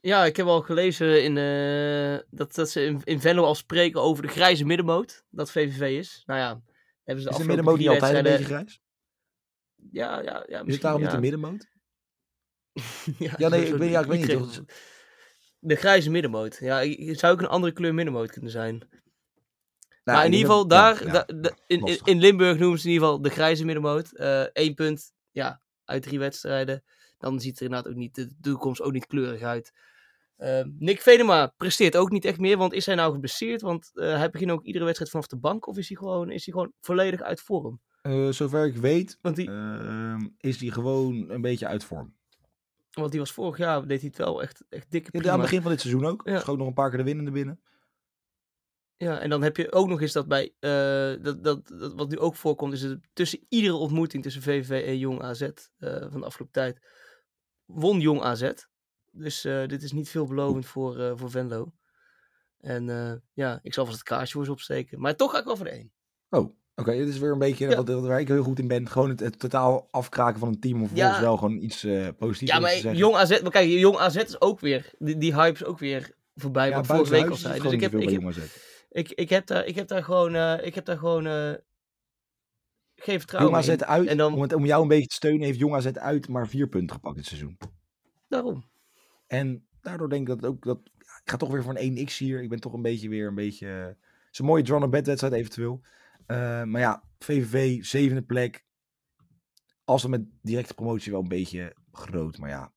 Ja, 0.00 0.24
ik 0.24 0.36
heb 0.36 0.46
al 0.46 0.60
gelezen 0.60 1.22
in, 1.22 1.36
eh, 1.36 2.26
dat, 2.30 2.54
dat 2.54 2.70
ze 2.70 2.84
in, 2.84 3.00
in 3.04 3.20
Venlo 3.20 3.44
al 3.44 3.54
spreken 3.54 4.02
over 4.02 4.22
de 4.22 4.28
grijze 4.28 4.64
middenmoot. 4.64 5.24
Dat 5.30 5.50
VVV 5.50 5.98
is. 5.98 6.22
Nou 6.26 6.40
ja, 6.40 6.62
hebben 7.04 7.24
ze 7.24 7.28
de 7.28 7.34
Is 7.34 7.40
de 7.40 7.46
middenmoot 7.46 7.78
niet 7.78 7.88
altijd 7.88 8.16
een 8.16 8.22
beetje 8.22 8.44
grijs? 8.44 8.80
Ja, 9.90 10.20
ja, 10.20 10.44
ja. 10.48 10.62
Is 10.64 10.72
het 10.72 10.82
daarom 10.82 11.00
ja. 11.00 11.06
niet 11.06 11.16
de 11.16 11.20
middenmoot? 11.20 11.68
ja, 13.18 13.34
Ja, 13.36 13.48
nee, 13.48 13.66
ik 13.66 13.74
weet, 13.74 13.90
ja, 13.90 14.00
ik 14.00 14.06
weet 14.06 14.26
niet. 14.26 14.30
Toch? 14.30 14.64
De 15.58 15.76
grijze 15.76 16.10
middenmoot. 16.10 16.56
Ja, 16.60 16.80
ik- 16.80 17.18
zou 17.18 17.32
ook 17.32 17.40
een 17.40 17.46
andere 17.46 17.72
kleur 17.72 17.94
middenmoot 17.94 18.30
kunnen 18.30 18.50
zijn. 18.50 18.78
Nou, 18.78 20.18
maar 20.18 20.26
in 20.26 20.32
ik 20.32 20.38
ieder 20.38 20.50
geval, 20.50 20.68
daar, 20.68 21.06
ja, 21.06 21.24
ja. 21.26 21.56
in, 21.66 22.00
in, 22.04 22.18
Limburg 22.18 22.58
noemen 22.58 22.78
ze 22.78 22.86
in 22.86 22.92
ieder 22.92 23.06
geval 23.06 23.22
de 23.22 23.30
grijze 23.30 23.64
middenmoot. 23.64 24.10
Eén 24.52 24.74
punt 24.74 25.12
ja, 25.30 25.62
uit 25.84 26.02
drie 26.02 26.18
wedstrijden. 26.18 26.84
Dan 27.18 27.40
ziet 27.40 27.56
er 27.56 27.62
inderdaad 27.64 27.90
ook 27.92 27.98
niet, 27.98 28.14
de 28.14 28.30
toekomst 28.40 28.80
ook 28.82 28.92
niet 28.92 29.06
kleurig 29.06 29.42
uit. 29.42 29.72
Eh, 30.36 30.62
Nick 30.78 31.00
Venema 31.00 31.46
presteert 31.56 31.96
ook 31.96 32.10
niet 32.10 32.24
echt 32.24 32.38
meer, 32.38 32.56
want 32.56 32.72
is 32.72 32.86
hij 32.86 32.94
nou 32.94 33.12
geblesseerd? 33.12 33.60
Want 33.60 33.90
eh, 33.94 34.16
hij 34.16 34.30
begint 34.30 34.50
ook 34.50 34.64
iedere 34.64 34.84
wedstrijd 34.84 35.10
vanaf 35.10 35.26
de 35.26 35.36
bank, 35.36 35.66
of 35.66 35.76
is 35.76 35.88
hij 35.88 35.96
gewoon, 35.96 36.30
is 36.30 36.44
hij 36.44 36.54
gewoon 36.54 36.72
volledig 36.80 37.20
uit 37.20 37.40
vorm? 37.40 37.80
Eh, 38.02 38.28
zover 38.28 38.66
ik 38.66 38.76
weet, 38.76 39.18
Want 39.22 39.36
die, 39.36 39.48
ehm, 39.50 40.26
is 40.38 40.60
hij 40.60 40.70
gewoon 40.70 41.30
een 41.30 41.40
beetje 41.40 41.66
uit 41.66 41.84
vorm. 41.84 42.16
want 42.90 43.10
die 43.10 43.20
was 43.20 43.32
vorig 43.32 43.56
jaar, 43.58 43.86
deed 43.86 44.00
hij 44.00 44.08
het 44.08 44.18
wel 44.18 44.42
echt, 44.42 44.64
echt 44.68 44.90
dikke 44.90 45.08
Ja, 45.12 45.18
prima. 45.18 45.32
aan 45.32 45.40
het 45.40 45.48
begin 45.48 45.62
van 45.62 45.70
dit 45.70 45.80
seizoen 45.80 46.06
ook. 46.06 46.20
Ja. 46.24 46.38
Schoot 46.40 46.58
nog 46.58 46.66
een 46.66 46.72
paar 46.74 46.88
keer 46.88 46.98
de 46.98 47.04
winnende 47.04 47.30
binnen. 47.30 47.60
Ja, 48.96 49.18
en 49.18 49.30
dan 49.30 49.42
heb 49.42 49.56
je 49.56 49.72
ook 49.72 49.88
nog 49.88 50.00
eens 50.00 50.12
dat 50.12 50.28
bij, 50.28 50.52
eh, 50.58 51.22
dat, 51.24 51.44
dat, 51.44 51.68
dat, 51.68 51.92
wat 51.94 52.08
nu 52.10 52.18
ook 52.18 52.36
voorkomt, 52.36 52.72
is 52.72 52.82
het 52.82 53.00
tussen 53.12 53.44
iedere 53.48 53.74
ontmoeting 53.74 54.22
tussen 54.22 54.42
VVV 54.42 54.86
en 54.86 54.98
Jong 54.98 55.22
AZ 55.22 55.40
van 55.78 56.20
de 56.20 56.26
afgelopen 56.26 56.50
tijd, 56.50 56.80
won 57.68 58.00
Jong 58.00 58.22
AZ. 58.22 58.50
Dus 59.10 59.44
eh, 59.44 59.66
dit 59.66 59.82
is 59.82 59.92
niet 59.92 60.08
veelbelovend 60.08 60.66
voor, 60.66 60.98
eh, 60.98 61.12
voor 61.14 61.30
Venlo. 61.30 61.72
En 62.60 62.88
eh, 62.90 63.12
ja, 63.32 63.58
ik 63.62 63.74
zal 63.74 63.84
vast 63.84 63.98
het 63.98 64.06
kaarsje 64.06 64.32
voor 64.32 64.44
ze 64.44 64.50
opsteken. 64.50 65.00
Maar 65.00 65.16
toch 65.16 65.32
ga 65.32 65.38
ik 65.38 65.44
wel 65.44 65.56
voor 65.56 65.64
de 65.64 65.70
één. 65.70 65.92
Oh, 66.30 66.54
oké. 66.74 66.92
dit 66.92 67.08
is 67.08 67.18
weer 67.18 67.32
een 67.32 67.38
beetje 67.38 67.68
Ja. 67.68 67.76
wat, 67.76 67.88
wat 67.88 68.06
waar 68.06 68.20
ik 68.20 68.28
heel 68.28 68.42
goed 68.42 68.58
in 68.58 68.68
ben. 68.68 68.88
Gewoon 68.88 69.08
het, 69.08 69.20
het 69.20 69.38
totaal 69.38 69.88
afkraken 69.90 70.38
van 70.38 70.48
een 70.48 70.60
team. 70.60 70.78
Vervolgens 70.78 71.16
Ja. 71.16 71.20
wel 71.22 71.36
gewoon 71.36 71.56
iets 71.56 71.86
positiefs 72.18 72.52
Ja, 72.52 72.58
maar. 72.58 72.94
Jong 72.94 73.14
AZ, 73.14 73.40
maar 73.40 73.50
kijk, 73.50 73.68
Jong 73.68 73.96
AZ 73.96 74.16
is 74.16 74.40
ook 74.40 74.60
weer, 74.60 74.92
die, 74.98 75.18
die 75.18 75.34
hype 75.34 75.54
is 75.54 75.64
ook 75.64 75.78
weer 75.78 76.10
voorbij, 76.34 76.68
ja, 76.68 76.74
wat 76.76 76.86
vorige 76.86 77.10
week 77.10 77.28
al 77.30 77.36
zei. 77.36 77.60
Dus 77.60 77.72
ik 77.72 77.80
heb, 77.80 77.94
ik, 77.94 78.10
heb, 78.10 78.34
ik, 78.90 79.10
ik, 79.10 79.28
heb 79.28 79.46
daar, 79.46 79.66
ik 79.66 79.74
heb 79.74 79.88
daar 79.88 80.04
gewoon, 80.04 80.60
ik 80.64 80.74
heb 80.74 80.84
daar 80.84 80.98
gewoon 80.98 81.58
geen 83.00 83.18
vertrouwen 83.18 83.52
Jong 83.54 83.64
AZ 83.64 83.72
in. 83.74 83.84
uit, 83.86 84.08
En 84.08 84.16
dan- 84.16 84.34
om, 84.34 84.42
het, 84.42 84.52
om 84.52 84.64
jou 84.66 84.82
een 84.82 84.88
beetje 84.88 85.06
te 85.08 85.14
steunen, 85.14 85.42
heeft 85.46 85.58
Jong 85.58 85.74
AZ 85.74 85.86
uit 85.86 86.28
maar 86.28 86.48
vier 86.48 86.68
punten 86.68 86.94
gepakt 86.96 87.16
dit 87.16 87.26
seizoen. 87.26 87.58
Daarom. 88.28 88.64
En 89.26 89.66
daardoor 89.80 90.08
denk 90.08 90.28
ik 90.28 90.40
dat 90.40 90.50
ook 90.50 90.64
dat. 90.64 90.80
ik 90.98 91.30
ga 91.30 91.36
toch 91.36 91.50
weer 91.50 91.62
voor 91.62 91.74
een 91.78 92.08
1x 92.08 92.16
hier. 92.18 92.42
Ik 92.42 92.48
ben 92.48 92.60
toch 92.60 92.72
een 92.72 92.82
beetje 92.82 93.08
weer 93.08 93.26
een 93.28 93.34
beetje. 93.34 93.66
Het 93.66 93.96
is 94.32 94.38
een 94.38 94.44
mooie 94.44 94.62
draw 94.62 94.90
bed 94.90 95.06
wedstrijd 95.06 95.34
eventueel. 95.34 95.80
Eh, 96.26 96.62
maar 96.62 96.80
ja, 96.80 97.02
VVV, 97.18 97.84
zevende 97.84 98.22
plek. 98.22 98.64
Als 99.84 100.02
we 100.02 100.08
met 100.08 100.22
directe 100.42 100.74
promotie 100.74 101.12
wel 101.12 101.20
een 101.20 101.28
beetje 101.28 101.74
groot. 101.92 102.38
Maar 102.38 102.48
ja, 102.50 102.72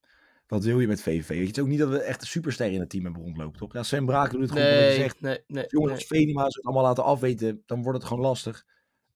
wat 0.48 0.64
wil 0.64 0.80
je 0.80 0.88
met 0.88 1.02
VVV? 1.02 1.28
Weet 1.28 1.38
je, 1.40 1.46
het 1.46 1.58
is 1.58 1.64
ook 1.64 1.70
niet 1.70 1.80
dat 1.80 1.90
we 1.90 2.00
echt 2.02 2.22
een 2.22 2.28
superster 2.28 2.72
in 2.72 2.80
het 2.80 2.90
team 2.90 3.04
hebben 3.04 3.22
rondlopen, 3.22 3.60
toch? 3.60 3.74
Ja, 3.74 3.84
Sven 3.84 4.06
Braak 4.06 4.32
doet 4.32 4.42
het 4.42 4.50
goed. 4.52 4.60
wat 4.60 4.70
je 4.70 4.76
Nee, 4.76 4.96
zegt. 4.96 5.22
nee, 5.22 5.40
nee. 5.48 5.66
Jongens 5.68 6.10
nee. 6.10 6.38
als 6.38 6.54
ze 6.54 6.58
het 6.60 6.66
allemaal 6.66 6.84
laten 6.84 7.04
afweten, 7.04 7.64
dan 7.66 7.84
wordt 7.84 7.98
het 7.98 8.08
gewoon 8.08 8.24
lastig. 8.24 8.66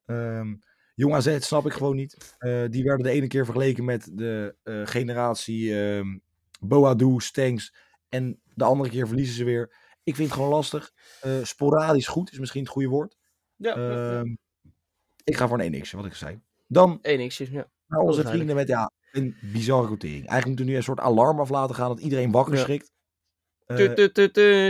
Ehm 0.06 0.54
Jong 0.96 1.14
AZ 1.14 1.38
snap 1.40 1.66
ik 1.66 1.74
gewoon 1.74 1.96
niet. 1.96 2.36
Eh, 2.38 2.64
die 2.70 2.84
werden 2.84 3.06
de 3.06 3.12
ene 3.12 3.28
keer 3.28 3.46
vergeleken 3.46 3.86
met 3.86 4.10
de 4.14 4.56
eh, 4.64 4.82
generatie 4.86 5.80
ehm 5.80 6.18
Boadu, 6.60 7.16
Stengs. 7.18 7.74
En 8.10 8.40
de 8.54 8.64
andere 8.64 8.90
keer 8.90 9.08
verliezen 9.08 9.36
ze 9.36 9.44
weer. 9.44 9.76
Ik 10.04 10.16
vind 10.16 10.28
het 10.28 10.38
gewoon 10.38 10.54
lastig. 10.54 10.92
Eh, 11.22 11.32
sporadisch 11.44 12.08
goed 12.08 12.32
is 12.32 12.40
misschien 12.40 12.62
het 12.62 12.72
goede 12.72 12.88
woord. 12.88 13.18
Ja. 13.56 13.76
Ehm, 13.76 14.36
Ik 15.24 15.38
ga 15.38 15.48
voor 15.48 15.60
een 15.60 15.74
1x, 15.74 15.92
wat 15.92 16.06
ik 16.06 16.14
zei. 16.14 16.42
Dan 16.68 17.00
Eén 17.02 17.28
x'je, 17.28 17.52
ja. 17.52 17.70
naar 17.88 18.00
onze 18.00 18.22
vrienden 18.22 18.56
met 18.56 18.68
ja, 18.68 18.92
een 19.12 19.36
bizarre 19.42 19.88
rotering. 19.88 20.28
Eigenlijk 20.28 20.46
moeten 20.46 20.66
we 20.66 20.72
nu 20.72 20.78
een 20.78 20.84
soort 20.84 21.00
alarm 21.00 21.40
af 21.40 21.50
laten 21.50 21.76
gaan 21.76 21.88
dat 21.88 22.00
iedereen 22.00 22.32
wakker 22.32 22.58
schrikt. 22.58 22.94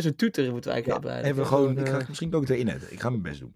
Zo'n 0.01 0.15
toeter 0.15 0.51
moeten 0.51 0.71
wij 0.71 0.81
eigenlijk 0.81 1.03
hebben. 1.03 1.23
even 1.23 1.45
gewoon, 1.45 1.77
ik 1.77 1.87
ga 1.87 1.99
eh, 1.99 2.07
misschien 2.07 2.33
ook 2.33 2.41
het 2.41 2.49
erin 2.49 2.69
zetten. 2.69 2.91
Ik 2.91 2.99
ga 2.99 3.09
mijn 3.09 3.21
best 3.21 3.39
doen. 3.39 3.55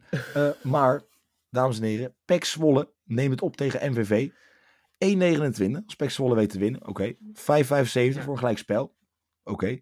Maar, 0.61 1.01
dames 1.49 1.77
en 1.79 1.83
heren, 1.83 2.15
Pek 2.25 2.43
Zwolle 2.43 2.93
neemt 3.03 3.31
het 3.31 3.41
op 3.41 3.55
tegen 3.55 3.91
MVV. 3.91 4.29
1,29 5.05 5.83
als 5.85 5.95
Pek 5.95 6.09
Zwolle 6.09 6.35
weet 6.35 6.49
te 6.49 6.59
winnen. 6.59 6.87
Oké. 6.87 7.13
5,75 7.13 7.19
voor 8.23 8.33
een 8.33 8.37
gelijkspel. 8.37 8.95
Oké. 9.43 9.79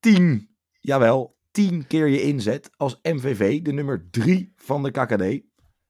10, 0.00 0.56
jawel, 0.80 1.38
10 1.50 1.86
keer 1.86 2.06
je 2.08 2.22
inzet 2.22 2.70
als 2.76 2.98
MVV, 3.02 3.62
de 3.62 3.72
nummer 3.72 4.08
3 4.10 4.52
van 4.56 4.82
de 4.82 4.90
KKD, 4.90 5.46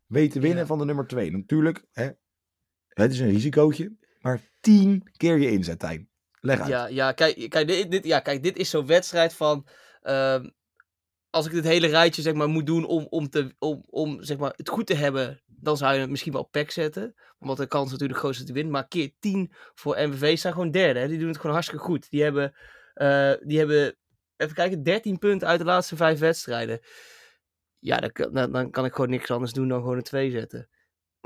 weet 0.06 0.30
te 0.32 0.40
winnen 0.40 0.58
Ja. 0.60 0.66
van 0.66 0.78
de 0.78 0.84
nummer 0.84 1.06
2. 1.06 1.30
Natuurlijk, 1.30 1.84
hè, 1.92 2.08
het 2.88 3.12
is 3.12 3.18
een 3.18 3.30
risicootje, 3.30 3.96
maar 4.20 4.40
10 4.60 5.08
keer 5.16 5.38
je 5.38 5.50
inzet, 5.50 5.78
Tijn. 5.78 6.08
Leg 6.40 6.60
uit. 6.60 6.68
Ja, 6.68 6.86
ja, 6.86 7.12
kijk, 7.12 7.50
kijk, 7.50 7.66
dit, 7.66 7.90
dit, 7.90 8.04
ja, 8.04 8.20
kijk, 8.20 8.42
dit 8.42 8.56
is 8.56 8.70
zo'n 8.70 8.86
wedstrijd 8.86 9.34
van. 9.34 9.66
ehm, 10.00 10.48
als 11.30 11.46
ik 11.46 11.52
dit 11.52 11.64
hele 11.64 11.86
rijtje 11.86 12.22
zeg 12.22 12.34
maar, 12.34 12.48
moet 12.48 12.66
doen 12.66 12.86
om, 12.86 13.06
om, 13.10 13.28
te, 13.30 13.54
om, 13.58 13.82
om 13.86 14.22
zeg 14.22 14.38
maar, 14.38 14.52
het 14.56 14.68
goed 14.68 14.86
te 14.86 14.94
hebben, 14.94 15.42
dan 15.46 15.76
zou 15.76 15.94
je 15.94 16.00
het 16.00 16.10
misschien 16.10 16.32
wel 16.32 16.44
pack 16.44 16.70
zetten. 16.70 17.14
Omdat 17.38 17.56
de 17.56 17.66
kans 17.66 17.90
natuurlijk 17.90 18.18
groot 18.18 18.32
is 18.32 18.38
dat 18.38 18.46
hij 18.46 18.56
wint. 18.56 18.70
Maar 18.70 18.88
keer 18.88 19.10
10 19.18 19.52
voor 19.74 20.08
MVV 20.08 20.38
staan 20.38 20.52
gewoon 20.52 20.70
derde. 20.70 21.00
Hè? 21.00 21.08
Die 21.08 21.18
doen 21.18 21.28
het 21.28 21.36
gewoon 21.36 21.52
hartstikke 21.52 21.84
goed. 21.84 22.10
Die 22.10 22.22
hebben, 22.22 22.54
eh, 22.94 23.32
die 23.42 23.58
hebben, 23.58 23.96
even 24.36 24.54
kijken, 24.54 24.82
13 24.82 25.18
punten 25.18 25.48
uit 25.48 25.58
de 25.58 25.64
laatste 25.64 25.96
vijf 25.96 26.18
wedstrijden. 26.18 26.80
Ja, 27.78 27.96
dan, 27.96 28.32
dan, 28.32 28.52
dan 28.52 28.70
kan 28.70 28.84
ik 28.84 28.94
gewoon 28.94 29.10
niks 29.10 29.30
anders 29.30 29.52
doen 29.52 29.68
dan 29.68 29.80
gewoon 29.80 29.96
een 29.96 30.02
2 30.02 30.30
zetten. 30.30 30.68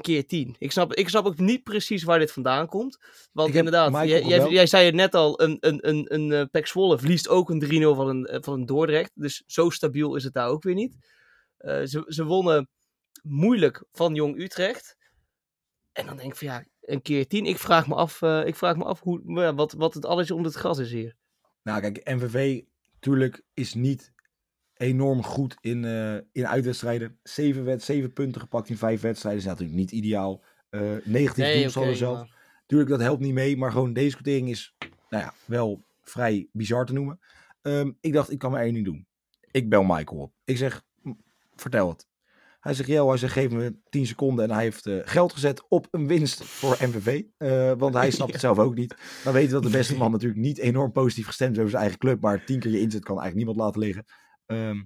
Keer 0.01 0.27
10. 0.27 0.57
Ik 0.59 0.73
snap, 0.73 0.95
ik 0.95 1.09
snap 1.09 1.27
ook 1.27 1.39
niet 1.39 1.63
precies 1.63 2.03
waar 2.03 2.19
dit 2.19 2.33
vandaan 2.33 2.67
komt. 2.67 2.99
Want 3.33 3.49
Ik 3.49 3.55
inderdaad, 3.55 4.09
jij, 4.09 4.49
jij, 4.49 4.67
zei 4.67 4.87
het 4.87 4.95
net 4.95 5.15
al, 5.15 5.43
een, 5.43 5.57
een, 5.61 5.89
een, 5.89 6.15
een 6.15 6.51
Pek 6.51 6.67
Zwolle 6.67 6.99
verliest 6.99 7.29
ook 7.29 7.51
een 7.51 7.65
3-0 7.65 7.67
van 7.97 8.09
een, 8.09 8.27
eh, 8.27 8.39
van 8.41 8.55
een 8.55 8.67
Dordrecht. 8.67 9.11
Dus 9.15 9.43
zo 9.47 9.71
stabiel 9.71 10.15
is 10.15 10.25
het 10.25 10.33
daar 10.33 10.49
ook 10.49 10.63
weer 10.63 10.75
niet. 10.75 10.97
Eh, 11.57 11.83
ze, 11.83 12.05
ze 12.07 12.25
wonnen 12.25 12.69
moeilijk 13.23 13.85
van 13.93 14.15
Jong 14.15 14.41
Utrecht. 14.41 14.97
En 15.93 16.07
dan 16.07 16.17
denk 16.17 16.33
ik 16.33 16.39
van 16.39 16.47
ja, 16.47 16.65
een 16.81 17.03
keer 17.03 17.27
10. 17.27 17.47
Ik 17.47 17.59
vraag 17.59 17.87
me 17.87 17.95
af, 17.95 18.23
ik 18.23 18.57
vraag 18.57 18.77
me 18.77 18.85
af 18.85 19.01
hoe, 19.01 19.53
wat, 19.55 19.73
wat 19.73 19.95
het 19.95 20.05
alles 20.05 20.31
om 20.31 20.45
het 20.45 20.55
gras 20.55 20.79
is 20.79 20.91
hier. 20.91 21.17
Nou, 21.63 21.81
kijk, 21.81 22.01
MVV 22.05 22.63
natuurlijk 22.95 23.43
is 23.55 23.75
niet 23.75 24.13
enorm 24.77 25.23
goed 25.23 25.57
in, 25.61 25.85
eh, 25.85 26.15
in 26.33 26.47
uitwedstrijden. 26.49 27.19
Zeven, 27.23 27.65
wed 27.65 27.83
zeven 27.83 28.13
punten 28.13 28.41
gepakt 28.41 28.69
in 28.69 28.77
vijf 28.77 29.01
wedstrijden 29.01 29.41
is 29.41 29.47
natuurlijk 29.47 29.79
niet 29.79 29.91
ideaal. 29.93 30.45
Eh 30.71 30.81
negatief 31.05 31.61
doelsaldo 31.61 31.89
oké, 31.89 31.99
zelf. 31.99 32.17
maar- 32.19 32.43
Tuurlijk, 32.67 32.91
dat 32.91 33.01
helpt 33.01 33.21
niet 33.23 33.33
mee, 33.35 33.57
maar 33.57 33.73
gewoon 33.73 33.93
deze 33.93 34.15
quotering 34.15 34.49
is 34.49 34.75
nou 35.09 35.23
ja, 35.23 35.35
wel 35.45 35.85
vrij 36.03 36.49
bizar 36.53 36.87
te 36.87 36.93
noemen. 36.93 37.19
Ehm, 37.63 37.91
ik 38.01 38.13
dacht, 38.13 38.31
ik 38.31 38.39
kan 38.39 38.51
maar 38.51 38.63
één 38.63 38.73
ding 38.75 38.85
doen. 38.85 39.07
Ik 39.51 39.69
bel 39.69 39.83
Michael 39.83 40.21
op. 40.21 40.33
Ik 40.45 40.57
zeg, 40.57 40.83
"M, 41.03 41.11
vertel 41.57 41.89
het. 41.89 42.07
Hij 42.61 42.75
zegt, 42.75 42.89
ja, 42.89 43.07
hij 43.07 43.17
zegt, 43.17 43.33
geef 43.33 43.51
me 43.51 43.77
10 43.89 44.07
seconden. 44.07 44.45
En 44.45 44.51
hij 44.51 44.63
heeft 44.63 44.87
eh, 44.87 44.97
geld 45.03 45.33
gezet 45.33 45.65
op 45.69 45.87
een 45.91 46.07
winst 46.07 46.45
voor 46.45 46.77
MVV. 46.81 47.23
Want 47.79 47.95
hij 47.95 48.11
snapt 48.17 48.33
het 48.33 48.41
zelf 48.41 48.59
ook 48.59 48.75
niet. 48.75 48.95
Dan 49.25 49.33
weten 49.33 49.49
we 49.49 49.63
dat 49.63 49.73
de 49.73 49.79
beste 49.79 49.97
man 49.97 50.11
natuurlijk 50.17 50.41
niet 50.41 50.59
enorm 50.59 50.93
positief 50.93 51.27
gestemd 51.27 51.53
is 51.53 51.59
over 51.59 51.71
zijn 51.71 51.83
eigen 51.83 52.01
club. 52.01 52.21
Maar 52.21 52.45
tien 52.45 52.59
keer 52.61 52.71
je 52.71 52.81
inzet 52.81 53.05
kan 53.05 53.21
eigenlijk 53.21 53.37
niemand 53.47 53.57
laten 53.57 53.81
liggen. 53.81 54.05
Ehm, 54.47 54.83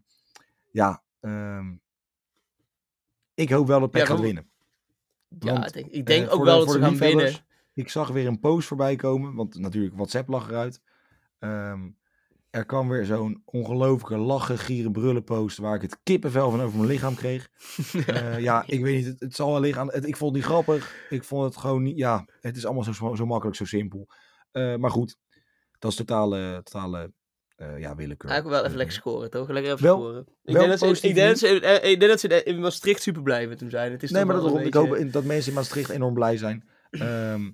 ja, 0.71 1.03
ehm, 1.21 1.75
ik 3.35 3.51
hoop 3.51 3.67
wel 3.67 3.81
dat 3.81 3.91
Pek 3.91 4.01
Ja, 4.01 4.07
gaat 4.07 4.17
want- 4.17 4.27
winnen. 4.27 4.51
Ja, 5.39 5.67
ik 5.67 5.73
denk, 5.73 5.87
ik 5.91 6.07
denk 6.07 6.27
Eh, 6.27 6.31
ook 6.31 6.37
voor 6.37 6.45
wel 6.45 6.59
dat 6.59 6.71
ze 6.73 6.81
gaan 6.81 6.97
winnen. 6.97 7.35
Ik 7.75 7.89
zag 7.89 8.09
weer 8.09 8.27
een 8.27 8.41
post 8.41 8.69
voorbij 8.69 8.97
komen, 8.97 9.35
want 9.35 9.59
natuurlijk 9.59 9.95
WhatsApp 9.95 10.29
lag 10.29 10.49
eruit. 10.49 10.83
Ehm, 11.39 11.91
er 12.51 12.65
kwam 12.65 12.89
weer 12.89 13.05
zo'n 13.05 13.43
ongelooflijke 13.45 14.17
lachen, 14.25 14.59
gieren, 14.59 14.93
brullen 14.93 15.25
post 15.25 15.59
waar 15.59 15.75
ik 15.75 15.83
het 15.83 15.99
kippenvel 16.03 16.51
van 16.51 16.61
over 16.61 16.77
mijn 16.79 16.91
lichaam 16.91 17.15
kreeg. 17.15 17.51
Eh, 18.07 18.41
ja, 18.41 18.65
ik 18.67 18.81
weet 18.83 18.97
niet, 18.97 19.07
het, 19.07 19.21
het 19.21 19.35
zal 19.35 19.51
wel 19.53 19.61
liggen 19.61 19.83
aan... 19.83 19.91
Het, 19.93 20.07
ik 20.07 20.17
vond 20.17 20.35
het 20.35 20.41
niet 20.43 20.51
grappig, 20.53 21.07
ik 21.11 21.25
vond 21.25 21.45
het 21.45 21.57
gewoon 21.57 21.83
niet... 21.83 21.97
Ja, 21.97 22.27
het 22.41 22.57
is 22.57 22.65
allemaal 22.65 22.85
zo, 22.85 23.15
zo 23.15 23.27
makkelijk, 23.27 23.57
zo 23.57 23.65
simpel. 23.65 24.09
Eh, 24.51 24.77
maar 24.77 24.91
goed, 24.91 25.17
dat 25.79 25.91
is 25.91 25.97
totale, 25.97 26.61
totale 26.65 27.13
eh, 27.59 27.79
ja, 27.79 27.95
willekeur. 27.95 28.31
Eigenlijk 28.31 28.59
wel 28.61 28.65
even 28.67 28.77
lekker 28.77 28.95
scoren, 28.97 29.31
toch? 29.31 29.49
Lekker 29.49 29.73
even 29.73 29.85
Wel- 29.85 29.97
scoren. 29.97 30.21
Ik 30.21 30.27
wel 30.53 30.55
denk 30.55 30.69
dat 30.69 30.79
ze, 30.79 30.85
positief 30.87 31.11
ik 31.11 31.17
denk 31.17 31.29
dat 31.29 31.39
ze, 31.39 31.49
ik 31.91 32.01
denk 32.01 32.11
dat 32.11 32.21
ze 32.21 32.43
in 32.45 32.61
Maastricht 32.61 33.03
super 33.03 33.23
blij 33.23 33.47
met 33.47 33.61
hem 33.61 33.71
zijn. 33.71 33.93
Het 33.93 34.03
is 34.03 34.11
Nee, 34.11 34.23
toch 34.23 34.33
maar 34.33 34.41
dat, 34.41 34.51
een 34.53 34.59
ik 34.59 34.65
beetje- 34.73 34.79
hoop 35.05 35.13
dat 35.13 35.25
mensen 35.25 35.49
in 35.51 35.55
Maastricht 35.57 35.91
enorm 35.91 36.15
blij 36.15 36.37
zijn. 36.37 36.69
Ehm, 36.91 37.51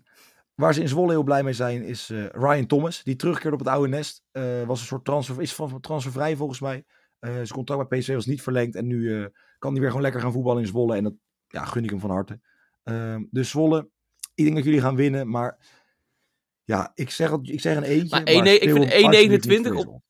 waar 0.55 0.75
ze 0.75 0.81
in 0.81 0.88
Zwolle 0.88 1.11
heel 1.11 1.23
blij 1.23 1.43
mee 1.43 1.53
zijn, 1.53 1.83
is 1.83 2.11
eh, 2.11 2.27
Ryan 2.27 2.67
Thomas. 2.67 3.03
Die 3.03 3.17
terugkeerde 3.17 3.57
op 3.57 3.59
het 3.64 3.69
oude 3.75 3.88
nest. 3.88 4.23
Eh, 4.31 4.62
was 4.67 4.81
een 4.81 4.87
soort 4.87 5.05
transfer, 5.05 5.43
is 5.43 5.55
van 5.55 5.81
transfervrij 5.81 6.37
volgens 6.37 6.61
mij. 6.61 6.85
Eh 7.19 7.33
zijn 7.35 7.49
contract 7.49 7.88
bij 7.88 7.99
PSV 7.99 8.14
was 8.14 8.27
niet 8.27 8.43
verlengd. 8.43 8.75
En 8.75 8.87
nu 8.87 9.17
eh, 9.21 9.27
kan 9.59 9.71
hij 9.71 9.79
weer 9.81 9.88
gewoon 9.88 10.03
lekker 10.03 10.21
gaan 10.21 10.33
voetballen 10.33 10.61
in 10.62 10.69
Zwolle. 10.69 10.97
En 10.97 11.03
dat 11.03 11.14
ja, 11.49 11.64
gun 11.64 11.85
ik 11.85 11.90
hem 11.90 12.01
van 12.01 12.11
harte. 12.11 12.40
Ehm, 12.83 13.23
dus 13.31 13.51
Zwolle, 13.51 13.88
ik 14.35 14.45
denk 14.45 14.57
dat 14.57 14.64
jullie 14.64 14.81
gaan 14.81 14.97
winnen. 14.97 15.29
Maar 15.31 15.59
ja, 16.64 16.92
ik 16.94 17.11
zeg, 17.11 17.31
het- 17.31 17.48
ik 17.48 17.61
zeg 17.61 17.77
een 17.77 17.83
eentje. 17.83 18.09
Maar 18.09 18.22
1, 18.27 18.44
ik 18.46 18.61
vind 18.70 18.92
hem 18.92 19.05
alsjeblieft 19.05 19.29
niet 19.46 19.66
1,29 19.66 19.72
voor 19.85 19.94
op-. 19.94 20.03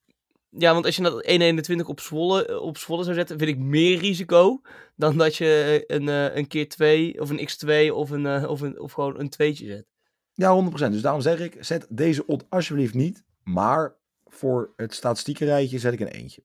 Ja, 0.59 0.73
want 0.73 0.85
als 0.85 0.97
je 0.97 1.03
dat 1.03 1.25
1,21 1.27 1.87
op 1.88 2.01
Zwolle, 2.01 2.47
eh, 2.47 2.61
op 2.62 2.79
Zwolle 2.79 3.03
zou 3.03 3.14
zetten, 3.14 3.38
vind 3.38 3.51
ik 3.51 3.59
meer 3.59 3.99
risico 3.99 4.61
dan 4.97 5.17
dat 5.17 5.37
je 5.37 5.85
een, 5.87 6.09
eh, 6.09 6.37
een 6.37 6.47
keer 6.47 6.69
2 6.69 7.21
of 7.21 7.31
een 7.31 7.38
x2 7.49 7.95
of, 7.95 8.11
een, 8.11 8.27
eh, 8.27 8.51
of, 8.51 8.61
een, 8.61 8.81
of 8.81 8.93
gewoon 8.93 9.19
een 9.19 9.29
tweetje 9.29 9.67
zet. 9.67 9.87
Ja, 10.35 10.53
100%. 10.53 10.93
Dus 10.93 11.03
daarom 11.03 11.21
zeg 11.21 11.40
ik, 11.40 11.57
zet 11.61 11.87
deze 11.90 12.27
odd 12.27 12.45
alsjeblieft 12.49 12.95
niet. 12.95 13.23
Maar 13.43 13.97
voor 14.25 14.73
het 14.77 14.95
statistiekenrijtje 14.95 15.79
zet 15.79 15.93
ik 15.93 16.01
een 16.01 16.07
eentje. 16.09 16.43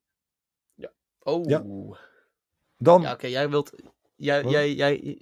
Oh. 1.24 1.45
Ja. 1.50 1.63
Ja, 1.65 1.98
Dan 2.78 3.10
oké, 3.12 3.28
jij 3.28 3.50
wilt... 3.50 3.72
Jij, 4.15 4.41
Huh? 4.41 4.52
jij, 4.52 4.74
jij, 4.74 5.22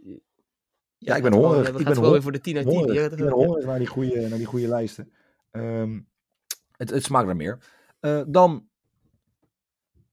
Ja, 0.98 1.16
ik 1.16 1.24
ben 1.24 1.34
hongerig. 1.34 1.68
Ik 1.68 1.86
ben 1.86 1.94
gewoon 1.94 2.12
weer 2.12 2.22
voor 2.22 2.32
de 2.32 2.40
10 2.40 2.58
uit 2.58 2.66
10. 2.68 2.76
hongerig. 2.76 2.96
Jij 2.96 3.06
Ik 3.06 3.16
ben 3.16 3.32
hongerig 3.32 3.66
naar 3.66 3.78
die 3.78 3.88
goede, 3.88 4.28
naar 4.28 4.38
die 4.38 4.48
goede 4.48 4.68
lijsten. 4.68 5.12
Ehm, 5.52 6.00
het, 6.72 6.90
het 6.90 7.04
smaakt 7.04 7.26
naar 7.26 7.36
meer. 7.36 7.60
Eh, 8.00 8.22
dan, 8.28 8.68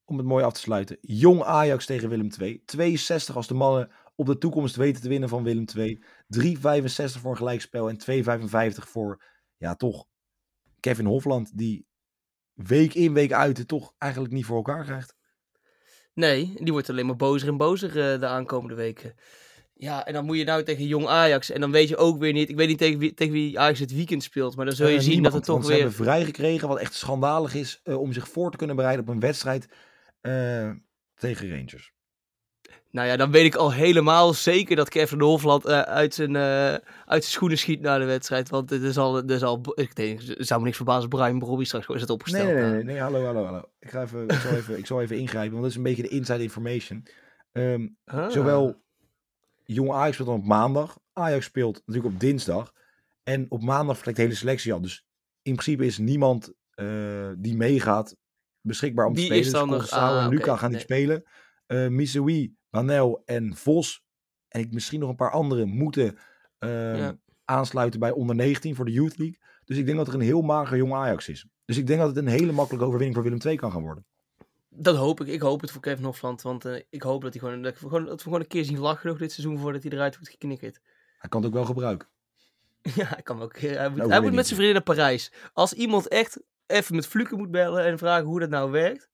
om 0.04 0.18
het 0.18 0.26
mooi 0.26 0.44
af 0.44 0.52
te 0.52 0.60
sluiten, 0.60 0.98
Jong 1.00 1.42
Ajax 1.42 1.86
tegen 1.86 2.08
Willem 2.08 2.28
II. 2.40 2.62
62 2.64 3.36
als 3.36 3.46
de 3.46 3.54
mannen 3.54 3.90
op 4.14 4.26
de 4.26 4.38
toekomst 4.38 4.76
weten 4.76 5.02
te 5.02 5.08
winnen 5.08 5.28
van 5.28 5.42
Willem 5.42 5.64
II. 5.76 6.04
3,65 6.28 7.20
voor 7.20 7.30
een 7.30 7.36
gelijkspel 7.36 7.88
en 7.88 7.98
2,55 7.98 8.88
voor, 8.88 9.22
ja 9.56 9.74
toch, 9.74 10.06
Kevin 10.80 11.06
Hofland. 11.06 11.58
Die 11.58 11.86
week 12.52 12.94
in, 12.94 13.12
week 13.12 13.32
uit 13.32 13.58
het 13.58 13.68
toch 13.68 13.94
eigenlijk 13.98 14.32
niet 14.32 14.44
voor 14.44 14.56
elkaar 14.56 14.84
krijgt. 14.84 15.16
Nee, 16.14 16.54
die 16.54 16.72
wordt 16.72 16.90
alleen 16.90 17.06
maar 17.06 17.16
bozer 17.16 17.48
en 17.48 17.56
bozer 17.56 17.88
eh, 17.88 18.20
de 18.20 18.26
aankomende 18.26 18.74
weken. 18.74 19.14
Ja, 19.76 20.06
en 20.06 20.12
dan 20.12 20.24
moet 20.24 20.36
je 20.36 20.44
nou 20.44 20.62
tegen 20.62 20.86
Jong 20.86 21.06
Ajax. 21.06 21.50
En 21.50 21.60
dan 21.60 21.70
weet 21.70 21.88
je 21.88 21.96
ook 21.96 22.18
weer 22.18 22.32
niet... 22.32 22.48
Ik 22.48 22.56
weet 22.56 22.68
niet 22.68 22.78
tegen 22.78 22.98
wie, 22.98 23.14
tegen 23.14 23.32
wie 23.32 23.58
Ajax 23.58 23.78
het 23.78 23.94
weekend 23.94 24.22
speelt. 24.22 24.56
Maar 24.56 24.64
dan 24.64 24.74
zul 24.74 24.88
je 24.88 24.94
Eh, 24.96 25.00
zien 25.00 25.10
niemand, 25.10 25.32
dat 25.32 25.40
het 25.40 25.44
toch 25.44 25.54
want 25.54 25.66
ze 25.66 25.72
weer... 25.72 25.82
hebben 25.82 26.04
vrijgekregen, 26.04 26.68
wat 26.68 26.78
echt 26.78 26.94
schandalig 26.94 27.54
is, 27.54 27.80
eh, 27.84 28.00
om 28.00 28.12
zich 28.12 28.28
voor 28.28 28.50
te 28.50 28.56
kunnen 28.56 28.76
bereiden 28.76 29.04
op 29.04 29.10
een 29.14 29.20
wedstrijd 29.20 29.68
eh, 30.20 30.70
tegen 31.14 31.50
Rangers. 31.50 31.92
Nou 32.90 33.08
ja, 33.08 33.16
dan 33.16 33.30
weet 33.30 33.44
ik 33.44 33.54
al 33.54 33.72
helemaal 33.72 34.34
zeker 34.34 34.76
dat 34.76 34.88
Kevin 34.88 35.18
de 35.18 35.24
Hofland 35.24 35.66
uit, 35.66 36.14
zijn, 36.14 36.36
uit 36.36 36.82
zijn 37.06 37.22
schoenen 37.22 37.58
schiet 37.58 37.80
na 37.80 37.98
de 37.98 38.04
wedstrijd. 38.04 38.48
Want 38.48 38.70
het 38.70 38.82
is 38.82 38.96
al, 38.98 39.14
het 39.14 39.30
is 39.30 39.42
al 39.42 39.60
ik 39.74 39.96
denk, 39.96 40.20
het 40.22 40.46
zou 40.46 40.58
me 40.60 40.64
niks 40.66 40.76
verbazen 40.76 41.10
als 41.10 41.20
Brian 41.20 41.38
Brobby 41.38 41.64
straks 41.64 41.88
is 41.88 42.00
het 42.00 42.10
opgesteld. 42.10 42.44
nee, 42.46 42.54
nee, 42.54 42.62
nou. 42.62 42.74
nee, 42.74 42.84
nee, 42.84 42.98
hallo, 42.98 43.24
hallo, 43.24 43.44
hallo. 43.44 43.62
Ik, 43.80 43.90
ga 43.90 44.02
even, 44.02 44.28
ik, 44.28 44.32
zal 44.40 44.52
even, 44.52 44.78
ik 44.78 44.86
zal 44.86 45.02
even 45.02 45.18
ingrijpen, 45.18 45.50
want 45.50 45.62
dat 45.62 45.70
is 45.70 45.76
een 45.76 45.82
beetje 45.82 46.02
de 46.02 46.08
inside 46.08 46.42
information. 46.42 47.06
Ah. 48.04 48.30
Zowel 48.30 48.83
Jong 49.64 49.90
Ajax 49.92 50.12
speelt 50.14 50.28
dan 50.28 50.38
op 50.38 50.44
maandag, 50.46 50.98
Ajax 51.12 51.44
speelt 51.44 51.82
natuurlijk 51.86 52.14
op 52.14 52.20
dinsdag. 52.20 52.72
En 53.22 53.46
op 53.50 53.62
maandag 53.62 53.94
vertrekt 53.94 54.16
de 54.16 54.22
hele 54.22 54.34
selectie 54.34 54.72
al. 54.72 54.80
Dus 54.80 55.06
in 55.42 55.52
principe 55.52 55.86
is 55.86 55.98
niemand 55.98 56.52
eh, 56.70 57.30
die 57.38 57.56
meegaat 57.56 58.16
beschikbaar 58.60 59.06
om 59.06 59.14
Die 59.14 59.20
te 59.20 59.26
spelen. 59.34 59.46
is 59.46 59.52
dan 59.52 59.70
dus 59.70 59.90
nog- 59.90 60.00
ah, 60.00 60.22
en 60.24 60.28
Luca 60.30 60.56
gaan 60.56 60.70
nee. 60.70 60.78
niet 60.78 60.80
spelen. 60.88 61.22
Eh 61.66 61.88
Missoui, 61.88 62.54
Manel 62.70 63.22
en 63.24 63.56
Vos. 63.56 64.02
En 64.48 64.60
ik, 64.60 64.72
misschien 64.72 65.00
nog 65.00 65.08
een 65.08 65.16
paar 65.16 65.30
anderen 65.30 65.68
moeten 65.68 66.16
ehm, 66.58 66.96
Ja. 66.96 67.18
aansluiten 67.44 68.00
bij 68.00 68.10
onder 68.10 68.36
19 68.36 68.74
voor 68.74 68.84
de 68.84 68.92
Youth 68.92 69.18
League. 69.18 69.38
Dus 69.64 69.76
ik 69.76 69.86
denk 69.86 69.98
dat 69.98 70.08
er 70.08 70.14
een 70.14 70.20
heel 70.20 70.42
mager 70.42 70.76
Jong 70.76 70.92
Ajax 70.92 71.28
is. 71.28 71.46
Dus 71.64 71.76
ik 71.76 71.86
denk 71.86 71.98
dat 72.00 72.08
het 72.08 72.16
een 72.16 72.26
hele 72.26 72.52
makkelijke 72.52 72.86
overwinning 72.86 73.14
voor 73.14 73.24
Willem 73.30 73.46
II 73.46 73.56
kan 73.56 73.72
gaan 73.72 73.82
worden. 73.82 74.06
Dat 74.76 74.96
hoop 74.96 75.20
ik. 75.20 75.26
Ik 75.26 75.40
hoop 75.40 75.60
het 75.60 75.70
voor 75.70 75.80
Kevin 75.80 76.04
Hofland. 76.04 76.42
Want 76.42 76.64
eh, 76.64 76.82
ik 76.90 77.02
hoop 77.02 77.22
dat, 77.22 77.32
hij 77.32 77.42
gewoon, 77.42 77.62
dat, 77.62 77.80
we 77.80 77.88
gewoon, 77.88 78.04
dat 78.04 78.16
we 78.16 78.22
gewoon 78.22 78.40
een 78.40 78.46
keer 78.46 78.64
zien 78.64 78.78
lachen 78.78 79.08
nog 79.08 79.18
dit 79.18 79.32
seizoen 79.32 79.58
voordat 79.58 79.82
hij 79.82 79.92
eruit 79.92 80.14
wordt 80.14 80.30
geknikkerd. 80.30 80.80
Hij 81.18 81.28
kan 81.28 81.40
het 81.40 81.50
ook 81.50 81.56
wel 81.56 81.64
gebruiken. 81.64 82.08
Ja, 82.94 83.06
hij 83.06 83.22
kan 83.22 83.42
ook. 83.42 83.58
Hij 83.58 83.88
moet, 83.88 83.96
Nou, 83.96 84.10
hij 84.10 84.20
weet 84.20 84.28
moet 84.28 84.36
met 84.36 84.46
zijn 84.46 84.58
vrienden 84.58 84.84
naar 84.84 84.94
Parijs. 84.96 85.32
Als 85.52 85.72
iemand 85.72 86.08
echt 86.08 86.40
even 86.66 86.94
met 86.94 87.06
Fluke 87.06 87.36
moet 87.36 87.50
bellen 87.50 87.84
en 87.84 87.98
vragen 87.98 88.24
hoe 88.24 88.40
dat 88.40 88.48
nou 88.48 88.70
werkt. 88.70 89.08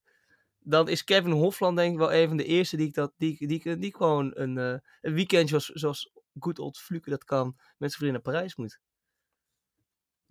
dan 0.59 0.89
is 0.89 1.03
Kevin 1.03 1.31
Hofland 1.31 1.77
denk 1.77 1.91
ik 1.91 1.97
wel 1.97 2.13
een 2.13 2.27
van 2.27 2.37
de 2.37 2.45
eerste 2.45 2.77
die 2.77 2.87
ik 2.87 2.93
dat, 2.93 3.13
die, 3.17 3.47
die, 3.47 3.77
die, 3.77 3.95
gewoon 3.95 4.31
een, 4.33 4.57
uh, 4.57 4.75
een 5.01 5.13
weekend 5.13 5.49
zoals, 5.49 5.65
zoals 5.65 6.11
Good 6.39 6.59
Old 6.59 6.77
Fluke 6.77 7.09
dat 7.09 7.23
kan, 7.23 7.45
met 7.77 7.91
zijn 7.91 7.91
vrienden 7.91 8.21
naar 8.23 8.33
Parijs 8.33 8.55
moet. 8.55 8.79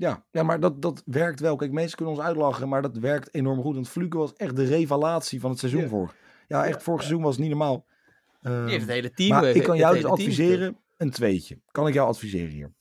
Ja, 0.00 0.24
ja 0.30 0.42
maar 0.42 0.60
dat, 0.60 0.82
dat 0.82 1.02
werkt 1.06 1.40
wel. 1.40 1.56
Kijk, 1.56 1.72
mensen 1.72 1.96
kunnen 1.96 2.14
ons 2.14 2.24
uitlachen, 2.24 2.68
maar 2.68 2.82
dat 2.82 2.96
werkt 2.96 3.34
enorm 3.34 3.62
goed. 3.62 3.74
Want 3.74 3.88
Fluke 3.88 4.16
was 4.16 4.32
echt 4.32 4.56
de 4.56 4.64
revelatie 4.64 5.40
van 5.40 5.50
het 5.50 5.58
seizoen 5.58 5.80
yeah. 5.80 5.92
vorig. 5.92 6.14
Ja, 6.48 6.66
echt 6.66 6.82
vorig 6.82 7.00
seizoen 7.00 7.22
was 7.22 7.32
het 7.32 7.40
niet 7.40 7.50
normaal. 7.50 7.84
Die 8.40 8.52
heeft 8.52 8.80
het 8.80 8.90
hele 8.90 9.10
team. 9.10 9.28
Maar 9.28 9.44
ik 9.44 9.62
kan 9.62 9.76
jou 9.76 9.94
dus 9.94 10.04
adviseren, 10.04 10.76
een 10.96 11.10
tweetje. 11.10 11.58
Kan 11.70 11.88
ik 11.88 11.94
jou 11.94 12.08
adviseren 12.08 12.48
hier? 12.48 12.72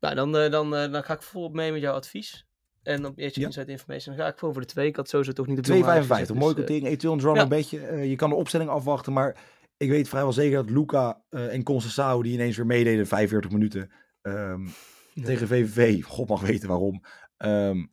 Nou, 0.00 0.14
dan, 0.14 0.36
uh, 0.36 0.50
dan, 0.50 0.74
uh, 0.74 0.92
dan 0.92 1.04
ga 1.04 1.14
ik 1.14 1.22
volop 1.22 1.54
mee 1.54 1.72
met 1.72 1.80
jouw 1.80 1.94
advies. 1.94 2.46
En 2.82 3.06
op 3.06 3.18
eerste 3.18 3.40
ja. 3.40 3.46
Inside 3.46 3.70
Information 3.70 4.16
dan 4.16 4.24
ga 4.24 4.30
ik 4.32 4.38
voor 4.38 4.52
voor 4.52 4.60
de 4.60 4.66
twee. 4.66 4.86
Ik 4.86 4.96
had 4.96 5.08
sowieso 5.08 5.32
toch 5.32 5.46
niet 5.46 5.58
op 5.58 5.64
2,55. 5.64 6.34
Mooi 6.34 6.54
quotering. 6.54 6.86
Eventueel 6.86 7.12
een 7.12 7.18
drum 7.18 7.34
ja. 7.34 7.42
een 7.42 7.48
beetje. 7.48 7.78
Uh, 7.78 8.10
je 8.10 8.16
kan 8.16 8.28
de 8.28 8.36
opstelling 8.36 8.70
afwachten, 8.70 9.12
maar 9.12 9.36
ik 9.76 9.88
weet 9.88 10.08
vrijwel 10.08 10.32
zeker 10.32 10.56
dat 10.56 10.70
Luca 10.70 11.22
uh, 11.30 11.52
en 11.54 11.62
Concessao, 11.62 12.22
die 12.22 12.32
ineens 12.32 12.56
weer 12.56 12.66
meededen 12.66 13.06
45 13.06 13.50
minuten 13.50 13.90
um, 14.22 14.72
ja. 15.14 15.24
tegen 15.24 15.46
VVV, 15.46 16.02
god 16.02 16.28
mag 16.28 16.40
weten 16.40 16.68
waarom, 16.68 17.02
um, 17.38 17.90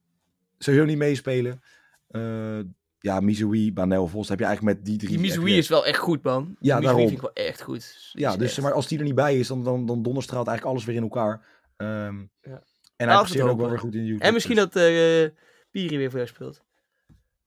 sowieso 0.57 0.85
niet 0.85 0.97
meespelen. 0.97 1.61
Uh, 2.09 2.59
ja, 2.99 3.19
Mizui, 3.19 3.73
Banel, 3.73 4.07
Vos, 4.07 4.29
heb 4.29 4.39
je 4.39 4.45
eigenlijk 4.45 4.77
met 4.77 4.85
die 4.85 4.97
drie... 4.97 5.09
Die 5.09 5.19
Mizui 5.19 5.57
is 5.57 5.67
wel 5.67 5.85
echt 5.85 5.99
goed, 5.99 6.23
man. 6.23 6.55
Ja, 6.59 6.75
Mizui 6.75 6.81
daarom. 6.81 7.01
vind 7.01 7.11
ik 7.11 7.21
wel 7.21 7.45
echt 7.45 7.61
goed. 7.61 8.11
Ja, 8.13 8.37
dus 8.37 8.49
echt... 8.49 8.61
maar 8.61 8.73
als 8.73 8.87
die 8.87 8.97
er 8.97 9.03
niet 9.03 9.15
bij 9.15 9.39
is, 9.39 9.47
dan, 9.47 9.63
dan, 9.63 9.85
dan 9.85 10.03
donderstraalt 10.03 10.47
eigenlijk 10.47 10.77
alles 10.77 10.87
weer 10.87 10.95
in 10.95 11.09
elkaar. 11.09 11.45
Um, 11.77 12.31
ja. 12.41 12.63
En 12.95 13.07
hij 13.07 13.17
presteert 13.17 13.47
ook 13.47 13.59
wel 13.59 13.69
weer 13.69 13.79
goed 13.79 13.93
in 13.93 13.99
de 13.99 14.05
YouTube. 14.05 14.25
En 14.25 14.33
misschien 14.33 14.55
dat 14.55 14.75
uh, 14.75 15.27
Piri 15.71 15.97
weer 15.97 16.09
voor 16.09 16.19
jou 16.19 16.27
speelt. 16.27 16.63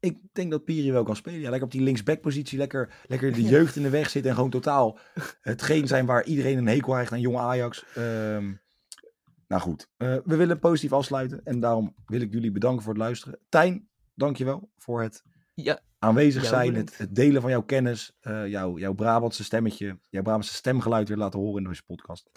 Ik 0.01 0.19
denk 0.33 0.51
dat 0.51 0.65
Piri 0.65 0.93
wel 0.93 1.03
kan 1.03 1.17
spelen. 1.17 1.41
Ja, 1.41 1.49
lekker 1.49 1.67
op 1.67 1.73
die 1.73 1.83
linksback-positie. 1.83 2.59
Lekker, 2.59 2.95
lekker 3.07 3.33
de 3.33 3.43
jeugd 3.57 3.77
in 3.77 3.83
de 3.83 3.91
weg 3.91 4.11
zitten. 4.11 4.31
En 4.31 4.37
gewoon 4.37 4.51
totaal 4.51 4.99
hetgeen 5.41 5.87
zijn 5.87 6.07
waar 6.07 6.25
iedereen 6.25 6.59
een 6.59 6.67
hekel 6.67 6.97
heeft 6.97 7.13
aan 7.13 7.21
jonge 7.21 7.39
Ajax. 7.39 7.85
Um, 7.99 8.61
nou 9.53 9.65
goed, 9.65 9.89
uh, 9.99 10.17
we 10.25 10.37
willen 10.37 10.59
positief 10.59 10.93
afsluiten. 10.93 11.41
En 11.45 11.61
daarom 11.61 11.95
wil 12.07 12.21
ik 12.21 12.33
jullie 12.33 12.53
bedanken 12.53 12.83
voor 12.83 12.93
het 12.93 13.03
luisteren. 13.03 13.39
Tijn, 13.49 13.89
dankjewel 14.15 14.71
voor 14.77 15.03
het 15.03 15.23
ja. 15.55 15.81
aanwezig 15.99 16.45
zijn. 16.45 16.75
Het, 16.75 16.99
het, 16.99 17.15
delen 17.15 17.41
van 17.41 17.51
jouw 17.51 17.63
kennis. 17.63 18.17
Uh, 18.23 18.47
jouw, 18.49 18.79
jouw 18.79 18.93
Brabantse 18.93 19.45
stemmetje. 19.45 19.99
Jouw 20.11 20.23
Brabantse 20.23 20.55
stemgeluid 20.55 21.09
weer 21.09 21.17
laten 21.17 21.41
horen 21.41 21.63
in 21.63 21.69
deze 21.69 21.83
podcast. 21.83 22.31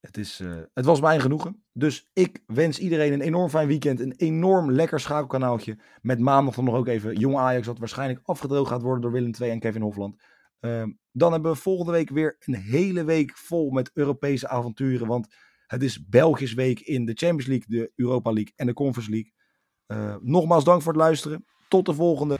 Het, 0.00 0.16
is, 0.16 0.40
uh, 0.40 0.56
het 0.74 0.84
was 0.84 1.00
mijn 1.00 1.20
genoegen. 1.20 1.64
Dus 1.72 2.10
ik 2.12 2.42
wens 2.46 2.78
iedereen 2.78 3.12
een 3.12 3.20
enorm 3.20 3.48
fijn 3.48 3.68
weekend. 3.68 4.00
Een 4.00 4.14
enorm 4.16 4.70
lekker 4.70 5.00
schakelkanaaltje. 5.00 5.78
Met 6.00 6.18
maandag 6.18 6.54
dan 6.54 6.64
nog 6.64 6.74
ook 6.74 6.88
even 6.88 7.16
Jong 7.16 7.36
Ajax. 7.36 7.66
Dat 7.66 7.78
waarschijnlijk 7.78 8.20
afgedroogd 8.24 8.70
gaat 8.70 8.82
worden 8.82 9.02
door 9.02 9.12
Willem 9.12 9.32
II 9.40 9.50
en 9.50 9.60
Kevin 9.60 9.82
Hofland. 9.82 10.16
Uh, 10.66 10.82
dan 11.12 11.32
hebben 11.32 11.50
we 11.50 11.58
volgende 11.58 11.92
week 11.92 12.10
weer 12.10 12.36
een 12.38 12.54
hele 12.54 13.04
week 13.04 13.36
vol 13.36 13.70
met 13.70 13.90
Europese 13.94 14.48
avonturen. 14.48 15.06
Want 15.06 15.34
het 15.66 15.82
is 15.82 16.06
Belgisch 16.06 16.54
week 16.54 16.80
in 16.80 17.04
de 17.04 17.12
Champions 17.14 17.46
League, 17.46 17.66
de 17.68 17.92
Europa 17.94 18.32
League 18.32 18.52
en 18.56 18.66
de 18.66 18.72
Conference 18.72 19.10
League. 19.10 19.32
Uh, 19.86 20.16
nogmaals 20.20 20.64
dank 20.64 20.82
voor 20.82 20.92
het 20.92 21.00
luisteren. 21.00 21.44
Tot 21.68 21.86
de 21.86 21.94
volgende. 21.94 22.38